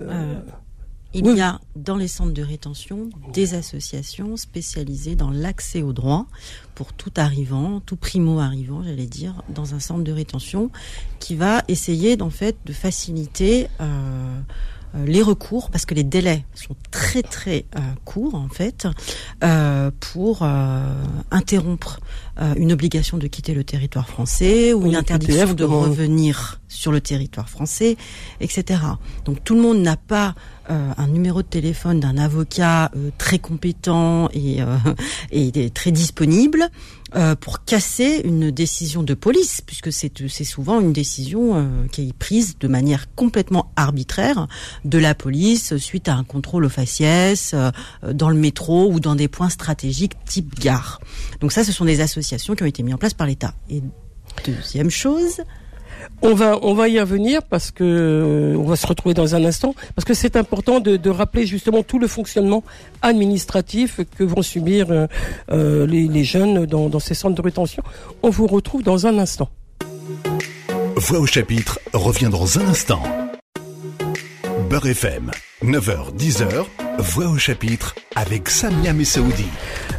Il 1.18 1.34
y 1.34 1.40
a 1.40 1.60
dans 1.74 1.96
les 1.96 2.08
centres 2.08 2.34
de 2.34 2.42
rétention 2.42 3.08
des 3.32 3.54
associations 3.54 4.36
spécialisées 4.36 5.16
dans 5.16 5.30
l'accès 5.30 5.80
aux 5.80 5.94
droits 5.94 6.26
pour 6.74 6.92
tout 6.92 7.12
arrivant, 7.16 7.80
tout 7.80 7.96
primo 7.96 8.38
arrivant, 8.38 8.82
j'allais 8.82 9.06
dire, 9.06 9.42
dans 9.48 9.74
un 9.74 9.80
centre 9.80 10.04
de 10.04 10.12
rétention, 10.12 10.70
qui 11.18 11.34
va 11.34 11.62
essayer 11.68 12.18
d'en 12.18 12.28
fait 12.28 12.56
de 12.66 12.72
faciliter 12.74 13.68
euh, 13.80 14.40
les 15.04 15.22
recours, 15.22 15.70
parce 15.70 15.84
que 15.84 15.94
les 15.94 16.04
délais 16.04 16.44
sont 16.54 16.76
très 16.90 17.22
très 17.22 17.66
euh, 17.76 17.80
courts 18.04 18.34
en 18.34 18.48
fait, 18.48 18.86
euh, 19.44 19.90
pour 20.00 20.46
interrompre 21.30 22.00
une 22.56 22.72
obligation 22.72 23.16
de 23.16 23.26
quitter 23.28 23.54
le 23.54 23.64
territoire 23.64 24.08
français 24.08 24.74
ou 24.74 24.86
une 24.86 24.96
interdiction 24.96 25.54
de 25.54 25.64
revenir 25.64 26.60
sur 26.68 26.92
le 26.92 27.00
territoire 27.00 27.48
français, 27.48 27.96
etc. 28.40 28.80
Donc 29.24 29.42
tout 29.42 29.54
le 29.54 29.62
monde 29.62 29.78
n'a 29.78 29.96
pas 29.96 30.34
un 30.68 31.06
numéro 31.06 31.42
de 31.42 31.46
téléphone 31.46 32.00
d'un 32.00 32.18
avocat 32.18 32.90
très 33.16 33.38
compétent 33.38 34.28
et, 34.34 34.60
et 35.32 35.70
très 35.70 35.92
disponible 35.92 36.68
euh, 37.16 37.34
pour 37.34 37.64
casser 37.64 38.20
une 38.24 38.50
décision 38.50 39.02
de 39.02 39.14
police, 39.14 39.62
puisque 39.64 39.90
c'est 39.90 40.44
souvent 40.44 40.80
une 40.80 40.92
décision 40.92 41.56
euh, 41.56 41.86
qui 41.90 42.08
est 42.08 42.12
prise 42.12 42.58
de 42.58 42.68
manière 42.68 43.06
complètement 43.14 43.72
arbitraire 43.74 44.48
de 44.84 44.98
la 44.98 45.14
police 45.14 45.78
suite 45.78 46.08
à 46.08 46.14
un 46.14 46.24
contrôle 46.24 46.66
au 46.66 46.68
faciès 46.68 47.54
euh, 47.54 47.70
dans 48.12 48.28
le 48.28 48.36
métro 48.36 48.92
ou 48.92 49.00
dans 49.00 49.14
des 49.14 49.28
points 49.28 49.48
stratégiques 49.48 50.12
type 50.26 50.58
gare. 50.60 51.00
Donc 51.40 51.52
ça, 51.52 51.64
ce 51.64 51.72
sont 51.72 51.86
des 51.86 52.02
associations 52.02 52.54
qui 52.54 52.62
ont 52.64 52.66
été 52.66 52.82
mises 52.82 52.94
en 52.94 52.98
place 52.98 53.14
par 53.14 53.26
l'État. 53.26 53.54
Et 53.70 53.82
deuxième 54.44 54.90
chose, 54.90 55.40
on 56.22 56.34
va, 56.34 56.58
on 56.62 56.74
va 56.74 56.88
y 56.88 56.98
revenir 56.98 57.42
parce 57.42 57.70
que 57.70 57.84
euh, 57.84 58.58
on 58.58 58.64
va 58.64 58.76
se 58.76 58.86
retrouver 58.86 59.14
dans 59.14 59.34
un 59.34 59.44
instant 59.44 59.74
parce 59.94 60.04
que 60.04 60.14
c'est 60.14 60.36
important 60.36 60.80
de, 60.80 60.96
de, 60.96 61.10
rappeler 61.10 61.46
justement 61.46 61.82
tout 61.82 61.98
le 61.98 62.08
fonctionnement 62.08 62.64
administratif 63.02 64.00
que 64.16 64.24
vont 64.24 64.42
subir 64.42 64.90
euh, 64.90 65.06
euh, 65.50 65.86
les, 65.86 66.08
les, 66.08 66.24
jeunes 66.24 66.66
dans, 66.66 66.88
dans 66.88 67.00
ces 67.00 67.14
centres 67.14 67.34
de 67.34 67.42
rétention. 67.42 67.82
On 68.22 68.30
vous 68.30 68.46
retrouve 68.46 68.82
dans 68.82 69.06
un 69.06 69.18
instant. 69.18 69.48
Voix 70.96 71.18
au 71.18 71.26
chapitre 71.26 71.78
revient 71.92 72.28
dans 72.30 72.58
un 72.58 72.66
instant. 72.66 73.02
Beurre 74.68 74.86
FM, 74.86 75.30
9h-10h, 75.62 76.64
Voix 76.98 77.28
au 77.28 77.38
chapitre 77.38 77.94
avec 78.16 78.48
Samia 78.48 78.92
Messaoudi. 78.92 79.44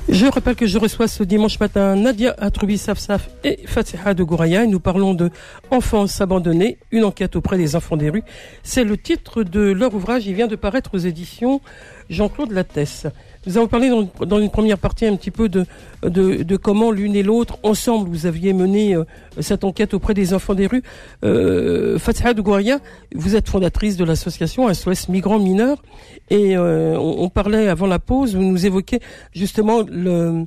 Je 0.10 0.26
rappelle 0.26 0.56
que 0.56 0.66
je 0.66 0.78
reçois 0.78 1.08
ce 1.08 1.24
dimanche 1.24 1.60
matin 1.60 1.96
Nadia 1.96 2.36
Atroubi 2.38 2.78
Safsaf 2.78 3.30
et 3.44 3.60
Fatiha 3.66 4.14
de 4.14 4.24
Gouraya 4.24 4.64
et 4.64 4.68
nous 4.68 4.80
parlons 4.80 5.14
de 5.14 5.30
Enfance 5.72 6.22
abandonnée, 6.22 6.78
une 6.92 7.04
enquête 7.04 7.36
auprès 7.36 7.58
des 7.58 7.76
enfants 7.76 7.98
des 7.98 8.10
rues. 8.10 8.24
C'est 8.64 8.84
le 8.84 8.98
titre 8.98 9.44
de 9.44 9.60
leur 9.60 9.94
ouvrage, 9.94 10.26
il 10.26 10.34
vient 10.34 10.48
de 10.48 10.56
paraître 10.56 10.92
aux 10.94 11.00
éditions 11.00 11.62
Jean-Claude 12.10 12.52
Lattès. 12.52 13.08
Nous 13.46 13.58
avons 13.58 13.68
parlé 13.68 13.90
dans, 13.90 14.40
une 14.40 14.50
première 14.50 14.78
partie 14.78 15.06
un 15.06 15.16
petit 15.16 15.32
peu 15.32 15.48
de, 15.48 15.66
de, 16.04 16.58
comment 16.58 16.92
l'une 16.92 17.16
et 17.16 17.24
l'autre, 17.24 17.58
ensemble, 17.64 18.10
vous 18.10 18.26
aviez 18.26 18.52
mené 18.52 18.94
euh, 18.94 19.06
cette 19.40 19.64
enquête 19.64 19.94
auprès 19.94 20.14
des 20.14 20.34
enfants 20.34 20.54
des 20.54 20.68
rues. 20.68 20.84
Euh, 21.24 21.98
de 21.98 22.42
Gouaria, 22.42 22.80
vous 23.16 23.36
êtes 23.36 23.48
fondatrice 23.48 23.96
de 23.96 24.04
l'association 24.04 24.74
SOS 24.74 25.08
Migrants 25.08 25.40
Mineurs 25.40 25.82
et 26.30 26.58
euh, 26.58 26.98
on, 26.98 27.30
parlait 27.30 27.70
avant 27.70 27.88
la 27.88 28.00
pause, 28.00 28.36
vous 28.36 28.44
nous 28.44 28.66
évoquez 28.66 29.00
justement 29.34 29.82
le, 29.90 30.46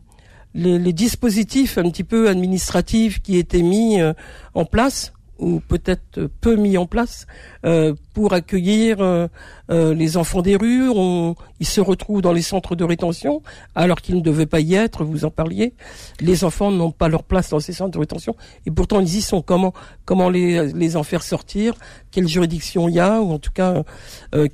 les, 0.54 0.78
les, 0.78 0.92
dispositifs 0.92 1.78
un 1.78 1.90
petit 1.90 2.04
peu 2.04 2.28
administratifs 2.28 3.20
qui 3.22 3.38
étaient 3.38 3.62
mis 3.62 4.00
euh, 4.00 4.12
en 4.54 4.64
place 4.64 5.12
ou 5.40 5.60
peut-être 5.60 6.28
peu 6.40 6.54
mis 6.54 6.76
en 6.76 6.86
place 6.86 7.26
euh, 7.64 7.94
pour 8.14 8.32
accueillir 8.34 9.00
euh, 9.00 9.26
euh, 9.70 9.94
les 9.94 10.16
enfants 10.16 10.42
des 10.42 10.56
rues. 10.56 10.88
On, 10.90 11.34
ils 11.58 11.66
se 11.66 11.80
retrouvent 11.80 12.20
dans 12.20 12.32
les 12.32 12.42
centres 12.42 12.76
de 12.76 12.84
rétention 12.84 13.42
alors 13.74 14.00
qu'ils 14.00 14.16
ne 14.16 14.20
devaient 14.20 14.46
pas 14.46 14.60
y 14.60 14.74
être. 14.74 15.02
Vous 15.04 15.24
en 15.24 15.30
parliez. 15.30 15.74
Les 16.20 16.44
enfants 16.44 16.70
n'ont 16.70 16.92
pas 16.92 17.08
leur 17.08 17.24
place 17.24 17.50
dans 17.50 17.60
ces 17.60 17.72
centres 17.72 17.92
de 17.92 17.98
rétention 17.98 18.36
et 18.66 18.70
pourtant 18.70 19.00
ils 19.00 19.16
y 19.16 19.22
sont. 19.22 19.42
Comment 19.42 19.72
comment 20.04 20.28
les, 20.28 20.72
les 20.72 20.96
en 20.96 21.02
faire 21.02 21.22
sortir? 21.22 21.74
Quelle 22.10 22.28
juridiction 22.28 22.88
y 22.88 23.00
a? 23.00 23.20
Ou 23.20 23.32
en 23.32 23.38
tout 23.38 23.52
cas 23.52 23.82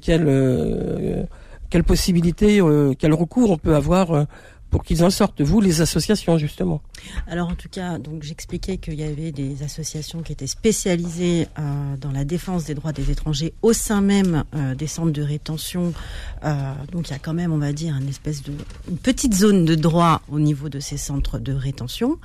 quelle 0.00 1.26
quelle 1.68 1.84
possibilité, 1.84 2.60
quel 2.98 3.12
recours 3.12 3.50
on 3.50 3.58
peut 3.58 3.74
avoir 3.74 4.26
pour 4.76 4.84
qu'ils 4.84 5.02
en 5.04 5.08
sortent, 5.08 5.40
vous, 5.40 5.62
les 5.62 5.80
associations, 5.80 6.36
justement 6.36 6.82
Alors, 7.28 7.48
en 7.48 7.54
tout 7.54 7.70
cas, 7.70 7.98
donc 7.98 8.22
j'expliquais 8.22 8.76
qu'il 8.76 8.92
y 8.92 9.04
avait 9.04 9.32
des 9.32 9.62
associations 9.62 10.20
qui 10.20 10.32
étaient 10.32 10.46
spécialisées 10.46 11.48
euh, 11.58 11.96
dans 11.98 12.12
la 12.12 12.26
défense 12.26 12.66
des 12.66 12.74
droits 12.74 12.92
des 12.92 13.10
étrangers 13.10 13.54
au 13.62 13.72
sein 13.72 14.02
même 14.02 14.44
euh, 14.54 14.74
des 14.74 14.86
centres 14.86 15.12
de 15.12 15.22
rétention. 15.22 15.94
Euh, 16.44 16.74
donc, 16.92 17.08
il 17.08 17.12
y 17.12 17.16
a 17.16 17.18
quand 17.18 17.32
même, 17.32 17.54
on 17.54 17.58
va 17.58 17.72
dire, 17.72 17.96
une 17.96 18.10
espèce 18.10 18.42
de 18.42 18.52
une 18.90 18.98
petite 18.98 19.32
zone 19.32 19.64
de 19.64 19.76
droit 19.76 20.20
au 20.30 20.38
niveau 20.38 20.68
de 20.68 20.78
ces 20.78 20.98
centres 20.98 21.38
de 21.38 21.54
rétention, 21.54 22.18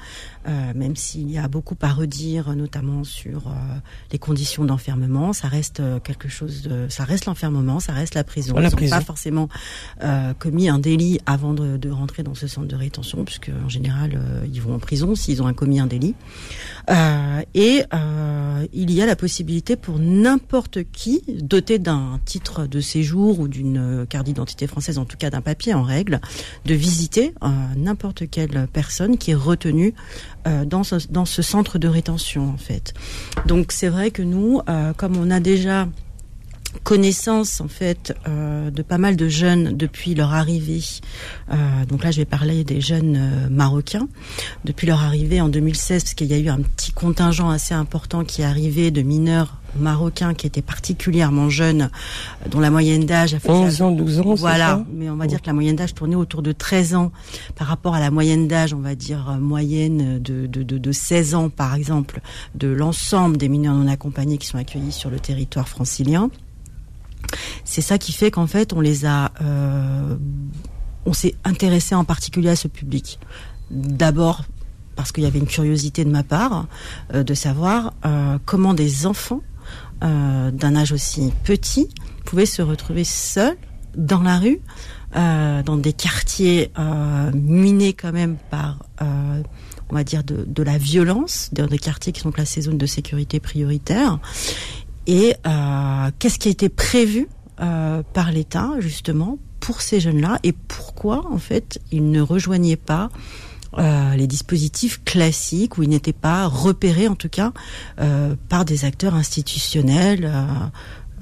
même 0.76 0.98
s'il 0.98 1.32
y 1.32 1.38
a 1.38 1.48
beaucoup 1.48 1.78
à 1.82 1.94
redire, 1.94 2.54
notamment 2.54 3.06
sur 3.06 3.44
les 4.12 4.20
conditions 4.20 4.66
d'enfermement. 4.66 5.32
Ça 5.32 5.48
reste 5.48 5.82
quelque 6.04 6.28
chose 6.28 6.64
de, 6.64 6.88
ça 6.90 7.06
reste 7.06 7.28
l'enfermement, 7.28 7.80
ça 7.80 7.94
reste 7.94 8.16
la 8.16 8.26
prison. 8.26 8.56
Ils 8.58 8.64
n'ont 8.64 8.90
pas 8.90 9.02
forcément 9.02 9.48
commis 10.40 10.68
un 10.68 10.80
délit 10.80 11.20
avant 11.26 11.54
de, 11.54 11.78
de 11.78 11.90
rentrer 11.90 12.24
dans 12.24 12.36
ce 12.42 12.48
centre 12.48 12.68
de 12.68 12.76
rétention, 12.76 13.24
puisque 13.24 13.52
en 13.64 13.70
général, 13.70 14.14
euh, 14.16 14.46
ils 14.52 14.62
vont 14.62 14.74
en 14.74 14.80
prison 14.80 15.14
s'ils 15.16 15.44
ont 15.44 15.54
commis 15.54 15.80
un 15.80 15.86
délit. 15.86 16.16
Euh, 16.90 17.42
et 17.54 17.84
euh, 17.94 18.66
il 18.74 18.92
y 18.92 19.02
a 19.02 19.06
la 19.06 19.16
possibilité 19.16 19.76
pour 19.76 20.00
n'importe 20.00 20.80
qui, 20.92 21.22
doté 21.28 21.78
d'un 21.78 22.20
titre 22.26 22.66
de 22.66 22.80
séjour 22.80 23.40
ou 23.40 23.48
d'une 23.48 24.06
carte 24.10 24.26
d'identité 24.26 24.66
française, 24.66 24.98
en 24.98 25.06
tout 25.06 25.18
cas 25.18 25.30
d'un 25.30 25.42
papier 25.42 25.74
en 25.74 25.84
règle, 25.84 26.20
de 26.66 26.74
visiter 26.74 27.34
n'importe 27.76 28.30
quelle 28.30 28.68
personne 28.72 29.18
qui 29.18 29.32
est 29.32 29.36
retenue 29.36 29.94
dans, 30.66 30.84
ce, 30.84 30.96
dans 31.10 31.26
ce 31.26 31.42
centre 31.42 31.78
de 31.78 31.88
rétention, 31.88 32.50
en 32.50 32.58
fait. 32.58 32.94
Donc 33.46 33.72
c'est 33.72 33.90
vrai 33.90 34.12
que 34.12 34.22
nous, 34.22 34.62
comme 34.98 35.18
on 35.18 35.30
a 35.30 35.40
déjà 35.40 35.88
connaissance 36.84 37.62
en 37.62 37.68
fait 37.68 38.16
euh, 38.28 38.72
de 38.72 38.82
pas 38.82 38.98
mal 38.98 39.16
de 39.16 39.28
jeunes 39.28 39.76
depuis 39.76 40.16
leur 40.16 40.34
arrivée. 40.34 40.82
Euh, 41.52 41.56
donc 41.88 42.04
là, 42.04 42.12
je 42.12 42.18
vais 42.18 42.26
parler 42.26 42.64
des 42.64 42.82
jeunes 42.82 43.18
euh, 43.18 43.50
marocains 43.50 44.08
depuis 44.66 44.88
leur 44.88 45.02
arrivée 45.02 45.42
en 45.42 45.50
2016, 45.50 46.04
parce 46.04 46.14
qu'il 46.14 46.28
y 46.28 46.34
a 46.34 46.38
eu 46.38 46.50
un 46.50 46.62
petit 46.62 46.92
contingent 46.92 47.50
assez 47.50 47.74
important 47.74 48.24
qui 48.24 48.42
est 48.42 48.46
arrivé 48.46 48.92
de 48.92 49.02
mineurs 49.02 49.58
marocains 49.78 50.34
qui 50.34 50.48
étaient 50.48 50.62
particulièrement 50.62 51.50
jeunes, 51.50 51.90
dont 52.50 52.60
la 52.60 52.70
moyenne 52.70 53.06
d'âge 53.06 53.34
a 53.34 53.40
fait 53.40 53.50
11 53.50 53.82
ans, 53.82 53.92
12 53.92 54.20
ans, 54.20 54.34
Voilà, 54.36 54.84
mais 54.94 55.10
on 55.10 55.16
va 55.16 55.28
dire 55.28 55.42
que 55.42 55.48
la 55.48 55.54
moyenne 55.54 55.78
d'âge 55.78 55.94
tournait 55.94 56.16
autour 56.16 56.42
de 56.42 56.52
13 56.52 56.96
ans 56.96 57.12
par 57.56 57.68
rapport 57.68 57.96
à 57.96 58.02
la 58.02 58.12
moyenne 58.12 58.50
d'âge, 58.50 58.74
on 58.74 58.80
va 58.80 58.96
dire, 58.96 59.38
moyenne 59.40 60.20
de, 60.20 60.46
de, 60.46 60.64
de, 60.64 60.78
de 60.78 60.92
16 60.92 61.36
ans, 61.36 61.50
par 61.50 61.76
exemple, 61.76 62.20
de 62.56 62.68
l'ensemble 62.68 63.38
des 63.38 63.48
mineurs 63.48 63.76
non 63.76 63.88
accompagnés 63.88 64.38
qui 64.38 64.48
sont 64.48 64.58
accueillis 64.58 64.92
sur 64.92 65.10
le 65.10 65.22
territoire 65.22 65.70
francilien. 65.70 66.30
C'est 67.64 67.82
ça 67.82 67.98
qui 67.98 68.12
fait 68.12 68.32
qu'en 68.32 68.48
fait, 68.48 68.74
on 68.74 68.82
les 68.82 69.06
a, 69.06 69.32
euh, 69.42 70.16
s'est 71.14 71.36
intéressé 71.44 71.96
en 71.96 72.04
particulier 72.04 72.50
à 72.50 72.56
ce 72.56 72.68
public. 72.68 73.20
D'abord 73.70 74.44
parce 74.96 75.12
qu'il 75.12 75.24
y 75.24 75.28
avait 75.28 75.40
une 75.40 75.48
curiosité 75.48 76.04
de 76.04 76.10
ma 76.10 76.24
part 76.24 76.68
euh, 77.14 77.24
de 77.24 77.34
savoir 77.34 77.94
euh, 78.06 78.38
comment 78.46 78.74
des 78.74 79.06
enfants 79.06 79.42
d'un 80.02 80.76
âge 80.76 80.92
aussi 80.94 81.32
petit 81.44 81.88
pouvaient 82.26 82.48
se 82.48 82.64
retrouver 82.64 83.04
seuls 83.04 83.56
dans 83.96 84.22
la 84.24 84.40
rue, 84.40 84.60
dans 85.14 85.78
des 85.78 85.94
quartiers 85.94 86.72
minés 87.36 87.94
quand 87.94 88.12
même 88.12 88.38
par, 88.50 88.80
on 89.92 89.96
de, 89.96 90.64
la 90.64 90.78
violence, 90.78 91.50
dans 91.52 91.68
des 91.68 91.78
quartiers 91.78 92.14
qui 92.14 92.22
sont 92.22 92.32
classés 92.32 92.62
zone 92.62 92.78
de 92.78 92.86
sécurité 92.86 93.40
prioritaire. 93.40 94.20
Et 95.08 95.36
euh, 95.46 96.12
qu'est-ce 96.20 96.40
qui 96.40 96.48
a 96.48 96.52
été 96.52 96.70
prévu 96.70 97.28
euh, 97.60 98.04
par 98.14 98.32
l'État 98.32 98.70
justement 98.80 99.38
pour 99.60 99.82
ces 99.82 100.00
jeunes-là 100.00 100.40
et 100.44 100.52
pourquoi 100.54 101.26
en 101.32 101.38
fait 101.38 101.80
ils 101.92 102.10
ne 102.10 102.22
rejoignaient 102.22 102.76
pas 102.76 103.10
euh, 103.78 104.16
les 104.16 104.28
dispositifs 104.28 105.02
classiques 105.06 105.78
où 105.78 105.84
ils 105.84 105.90
n'étaient 105.90 106.12
pas 106.12 106.48
repérés 106.48 107.08
en 107.08 107.16
tout 107.16 107.30
cas 107.30 107.54
euh, 108.00 108.36
par 108.50 108.66
des 108.66 108.84
acteurs 108.84 109.16
institutionnels 109.16 110.26
euh, 110.26 110.46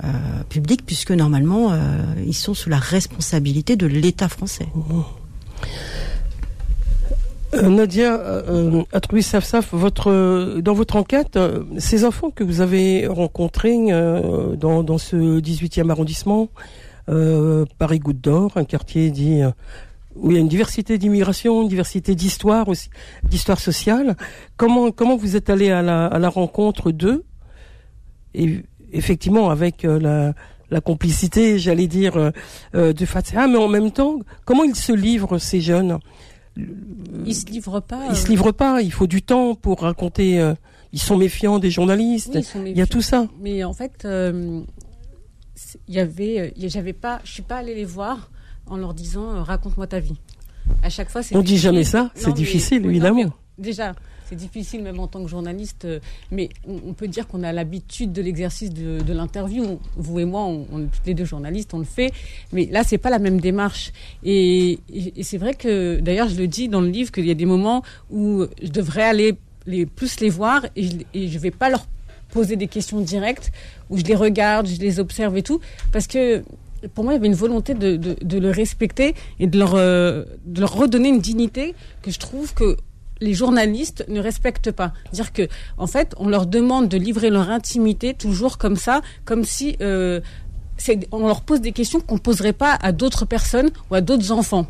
euh, 0.06 0.44
publics 0.48 0.86
puisque 0.86 1.12
normalement 1.12 1.78
ils 2.26 2.34
sont 2.34 2.54
sous 2.54 2.70
la 2.70 2.80
responsabilité 2.80 3.76
de 3.76 3.86
l'État 3.86 4.30
français. 4.30 4.68
Euh, 4.76 5.02
Nadia, 7.54 8.20
euh, 8.20 8.84
Atroubi 8.94 9.24
Safsaf, 9.24 9.74
votre, 9.74 10.12
euh, 10.12 10.62
dans 10.62 10.74
votre 10.74 10.96
enquête, 10.96 11.36
euh, 11.36 11.64
ces 11.78 12.06
enfants 12.06 12.30
que 12.30 12.44
vous 12.44 12.62
avez 12.62 13.08
rencontrés 13.08 13.76
euh, 13.92 14.56
dans, 14.56 14.84
dans 14.84 14.98
ce 14.98 15.40
18e 15.40 15.90
arrondissement, 15.90 16.50
euh, 17.10 17.66
Paris-Goutte 17.80 18.22
d'Or, 18.22 18.52
un 18.56 18.66
quartier 18.66 19.10
dit 19.10 19.42
euh, 19.42 19.50
où 20.16 20.30
il 20.32 20.36
y 20.36 20.38
a 20.38 20.42
une 20.42 20.48
diversité 20.48 20.98
d'immigration, 20.98 21.64
une 21.64 21.68
diversité 21.68 22.14
d'histoire 22.14 22.68
aussi, 22.68 22.90
d'histoire 23.24 23.60
sociale. 23.60 24.16
Comment 24.58 24.92
comment 24.92 25.16
vous 25.16 25.36
êtes 25.36 25.50
allé 25.50 25.72
à 25.72 25.82
la, 25.82 26.06
à 26.06 26.20
la 26.20 26.30
rencontre 26.30 26.92
d'eux 26.92 27.24
et 28.36 28.64
effectivement 28.92 29.50
avec 29.50 29.86
euh, 29.86 30.00
la 30.00 30.34
la 30.72 30.82
complicité, 30.82 31.58
j'allais 31.60 31.88
dire, 31.88 32.18
euh, 32.18 32.32
euh, 32.76 32.94
de 32.94 33.06
Fatiha, 33.06 33.48
mais 33.48 33.58
en 33.58 33.68
même 33.68 33.92
temps, 33.92 34.20
comment 34.46 34.64
ils 34.64 34.76
se 34.76 34.92
livrent 34.92 35.38
ces 35.38 35.62
jeunes? 35.62 36.00
Ils 37.26 37.36
se 37.36 37.46
livrent 37.48 37.80
pas. 37.82 38.08
Ils 38.10 38.16
se 38.16 38.26
euh, 38.26 38.30
livrent 38.30 38.52
pas, 38.52 38.82
il 38.82 38.92
faut 38.92 39.08
du 39.08 39.22
temps 39.22 39.56
pour 39.56 39.82
raconter. 39.82 40.40
euh, 40.40 40.54
ils 40.92 41.00
sont 41.00 41.18
méfiants 41.18 41.60
des 41.60 41.70
journalistes. 41.70 42.32
oui, 42.56 42.72
il 42.72 42.78
y 42.78 42.82
a 42.82 42.88
tout 42.88 43.02
ça. 43.02 43.28
Mais 43.42 43.64
en 43.64 43.74
fait, 43.74 44.06
euh, 44.06 44.62
il 45.88 45.94
y 45.94 46.00
avait, 46.00 46.54
il 46.56 46.70
j'avais 46.70 46.94
pas, 46.94 47.20
je 47.24 47.32
suis 47.32 47.42
pas 47.44 47.58
allée 47.58 47.76
les 47.76 47.86
voir 47.86 48.32
en 48.68 48.78
leur 48.78 48.94
disant 48.94 49.30
euh, 49.36 49.42
raconte-moi 49.44 49.88
ta 49.88 50.00
vie. 50.00 50.16
À 50.84 50.90
chaque 50.90 51.10
fois. 51.10 51.22
On 51.32 51.40
dit 51.40 51.44
difficile. 51.44 51.58
jamais 51.62 51.84
ça, 51.84 52.12
c'est 52.16 52.28
mais- 52.28 52.34
difficile, 52.34 52.78
oui, 52.80 52.84
non, 52.86 52.90
évidemment. 52.92 53.34
mais 53.58 53.64
déjà, 53.64 53.94
c'est 54.30 54.36
difficile 54.36 54.84
même 54.84 55.00
en 55.00 55.08
tant 55.08 55.24
que 55.24 55.28
journaliste, 55.30 55.86
euh, 55.86 56.00
mais 56.32 56.50
on, 56.68 56.94
peut 56.94 57.08
dire 57.08 57.28
qu'on 57.28 57.42
a 57.42 57.52
l'habitude 57.52 58.14
de 58.14 58.22
l'exercice 58.22 58.72
de, 58.72 59.12
l'interview. 59.12 59.80
Vous 59.98 60.20
et 60.20 60.26
moi, 60.26 60.42
on, 60.42 60.68
on 60.72 60.80
toutes 60.82 61.06
les 61.08 61.16
deux 61.16 61.26
journalistes, 61.26 61.74
on 61.74 61.80
le 61.80 61.84
fait. 61.84 62.12
Mais 62.54 62.68
là, 62.68 62.84
c'est 62.84 63.00
pas 63.00 63.10
la 63.10 63.18
même 63.18 63.42
démarche. 63.42 63.92
Et, 64.24 64.80
c'est 65.24 65.40
vrai 65.40 65.56
que, 65.56 66.00
d'ailleurs, 66.00 66.30
je 66.30 66.36
le 66.36 66.48
dis 66.48 66.68
dans 66.70 66.82
le 66.82 66.90
livre 66.90 67.12
qu'il 67.12 67.26
y 67.26 67.32
a 67.32 67.36
des 67.36 67.46
moments 67.46 67.82
où 68.12 68.46
je 68.62 68.70
devrais 68.70 69.04
aller 69.04 69.36
les, 69.66 69.88
plus 69.88 70.20
les 70.20 70.30
voir 70.30 70.66
et 70.76 70.84
je, 70.84 70.92
et 71.16 71.26
vais 71.26 71.52
pas 71.52 71.70
leur 71.70 71.88
poser 72.30 72.56
des 72.56 72.68
questions 72.68 73.02
directes 73.02 73.52
où 73.90 73.98
je 73.98 74.04
les 74.04 74.16
regarde, 74.16 74.68
je 74.68 74.80
les 74.80 75.00
observe 75.00 75.36
et 75.38 75.44
tout, 75.44 75.60
parce 75.92 76.06
que 76.06 76.44
pour 76.94 77.04
moi, 77.04 77.14
il 77.14 77.18
y 77.18 77.20
avait 77.20 77.28
une 77.28 77.34
volonté 77.34 77.74
de, 77.74 78.40
le 78.40 78.52
respecter 78.52 79.16
et 79.40 79.50
euh, 79.54 80.26
de 80.46 80.60
leur 80.60 80.74
redonner 80.74 81.10
une 81.10 81.20
dignité 81.20 81.76
que 82.02 82.12
je 82.12 82.20
trouve 82.20 82.54
que 82.54 82.78
les 83.22 83.34
journalistes 83.34 84.06
ne 84.08 84.20
respectent 84.20 84.72
pas. 84.72 84.94
Dire 85.14 85.34
que, 85.34 85.48
en 85.78 85.88
fait, 85.88 86.14
on 86.18 86.28
leur 86.30 86.46
demande 86.46 86.88
de 86.88 86.98
livrer 86.98 87.30
leur 87.30 87.50
intimité 87.50 88.14
toujours 88.14 88.58
comme 88.58 88.76
ça, 88.78 89.02
comme 89.26 89.44
si 89.44 89.76
euh, 89.82 90.22
on 91.12 91.28
leur 91.28 91.42
pose 91.42 91.62
des 91.62 91.72
questions 91.74 92.00
qu'on 92.00 92.18
poserait 92.18 92.54
pas 92.54 92.78
à 92.82 92.92
d'autres 92.92 93.26
personnes 93.26 93.70
ou 93.92 93.96
à 93.96 94.02
d'autres 94.02 94.32
enfants. 94.32 94.68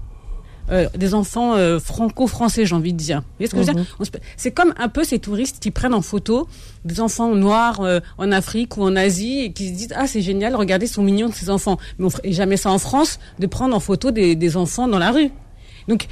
Euh, 0.72 0.88
des 0.96 1.16
enfants 1.16 1.56
euh, 1.56 1.80
franco-français, 1.80 2.64
j'ai 2.68 2.76
envie 2.76 2.94
de 2.94 2.98
dire. 2.98 3.22
Vous 3.22 3.26
voyez 3.40 3.48
ce 3.50 3.56
que 3.56 3.62
je 3.64 3.68
veux 3.68 3.74
Mhm. 3.74 3.84
dire 3.86 3.96
On 4.00 4.04
se- 4.04 4.12
C'est 4.38 4.52
comme 4.52 4.72
un 4.78 4.88
peu 4.88 5.04
ces 5.04 5.18
touristes 5.18 5.60
qui 5.60 5.72
prennent 5.72 5.96
en 5.96 6.04
photo 6.04 6.48
des 6.86 7.00
enfants 7.02 7.34
noirs 7.34 7.82
euh, 7.82 8.00
en 8.20 8.32
Afrique 8.32 8.78
ou 8.78 8.84
en 8.84 8.96
Asie 8.96 9.40
et 9.40 9.52
qui 9.52 9.70
se 9.70 9.74
disent 9.74 9.94
ah 9.96 10.06
c'est 10.06 10.22
génial, 10.22 10.56
regardez 10.56 10.86
sont 10.86 11.02
mignons 11.02 11.32
ces 11.34 11.50
enfants. 11.50 11.78
Mais 11.98 12.06
on 12.06 12.10
ferait 12.12 12.32
jamais 12.34 12.56
ça 12.58 12.70
en 12.70 12.78
France 12.78 13.20
de 13.40 13.48
prendre 13.48 13.76
en 13.76 13.80
photo 13.80 14.12
des, 14.12 14.36
des 14.36 14.58
enfants 14.58 14.88
dans 14.88 15.00
la 15.00 15.10
rue. 15.12 15.32
Donc 15.88 16.06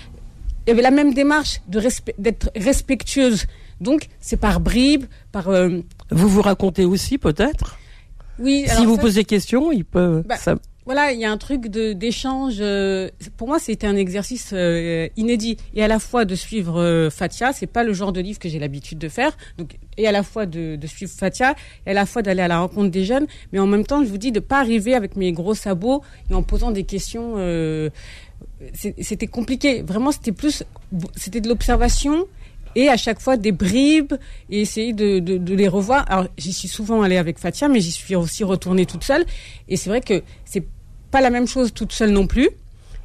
il 0.67 0.71
y 0.71 0.73
avait 0.73 0.82
la 0.82 0.91
même 0.91 1.13
démarche 1.13 1.62
de 1.69 1.82
d'être 2.19 2.51
respectueuse. 2.56 3.45
Donc 3.80 4.08
c'est 4.19 4.38
par 4.38 4.60
bribes, 4.60 5.06
par 5.32 5.47
euh, 5.49 5.80
Vous 6.12 6.27
vous 6.27 6.41
racontez 6.41 6.84
aussi 6.86 7.17
peut-être? 7.17 7.77
oui. 8.39 8.65
Si 8.67 8.86
vous 8.86 8.95
ça, 8.95 9.01
posez 9.01 9.23
question, 9.23 9.71
ils 9.71 9.86
peuvent. 9.86 10.23
Bah, 10.27 10.36
ça- 10.38 10.56
Voilà, 10.86 11.12
il 11.12 11.19
y 11.19 11.25
a 11.25 11.32
un 11.32 11.38
truc 11.38 11.67
d'échange. 11.67 12.58
euh, 12.60 13.10
pour 13.36 13.47
moi, 13.47 13.60
c'était 13.60 13.88
un 13.88 13.95
exercice 13.95 14.51
euh, 14.53 15.08
inédit 15.17 15.58
et 15.73 15.84
à 15.84 15.88
la 15.88 15.99
fois 15.99 16.23
de 16.25 16.36
suivre 16.36 17.10
Fatia, 17.12 17.51
c'est 17.53 17.67
pas 17.67 17.84
le 17.84 17.93
genre 17.93 18.13
de 18.13 18.21
livre 18.21 18.39
que 18.39 18.47
j'ai 18.49 18.60
l'habitude 18.60 18.97
de 18.99 19.10
faire. 19.10 19.36
Donc, 19.58 19.77
et 19.97 20.08
à 20.08 20.12
la 20.12 20.23
fois 20.23 20.45
de, 20.45 20.75
de 20.75 20.88
suivre 20.88 21.12
Fatia 21.12 21.56
et 21.86 21.91
à 21.91 21.93
la 21.93 22.06
fois 22.06 22.21
d'aller 22.21 22.41
à 22.41 22.47
la 22.47 22.60
rencontre 22.60 22.89
des 22.89 23.06
jeunes, 23.06 23.25
mais 23.51 23.60
en 23.60 23.67
même 23.67 23.86
temps, 23.86 24.03
je 24.03 24.10
vous 24.10 24.17
dis 24.19 24.32
de 24.32 24.39
pas 24.39 24.60
arriver 24.60 24.93
avec 24.95 25.15
mes 25.15 25.32
gros 25.34 25.56
sabots 25.56 26.03
et 26.30 26.34
en 26.34 26.43
posant 26.43 26.71
des 26.71 26.84
questions. 26.84 27.34
C'était 28.73 29.28
compliqué. 29.28 29.82
Vraiment, 29.82 30.12
c'était 30.12 30.32
plus, 30.32 30.63
c'était 31.15 31.41
de 31.41 31.47
l'observation 31.47 32.26
et 32.76 32.89
à 32.89 32.97
chaque 32.97 33.19
fois 33.19 33.38
des 33.38 33.52
bribes 33.52 34.13
et 34.50 34.62
essayer 34.62 34.93
de, 34.93 35.19
de, 35.19 35.38
de 35.38 35.56
les 35.56 35.67
revoir. 35.67 36.06
Alors 36.10 36.28
j'y 36.38 36.54
suis 36.54 36.67
souvent 36.67 37.02
allée 37.02 37.17
avec 37.17 37.39
Fatia, 37.39 37.67
mais 37.67 37.80
j'y 37.80 37.91
suis 37.91 38.15
aussi 38.15 38.43
retournée 38.43 38.86
toute 38.86 39.04
seule. 39.04 39.26
Et 39.67 39.78
c'est 39.78 39.89
vrai 39.89 40.02
que 40.02 40.21
c'est 40.45 40.63
pas 41.12 41.21
la 41.21 41.30
même 41.30 41.47
chose 41.47 41.73
toute 41.73 41.91
seule 41.91 42.12
non 42.12 42.28
plus. 42.28 42.50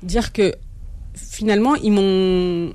Dire 0.03 0.33
que 0.33 0.55
finalement 1.14 1.75
ils 1.77 1.92
m'ont 1.92 2.73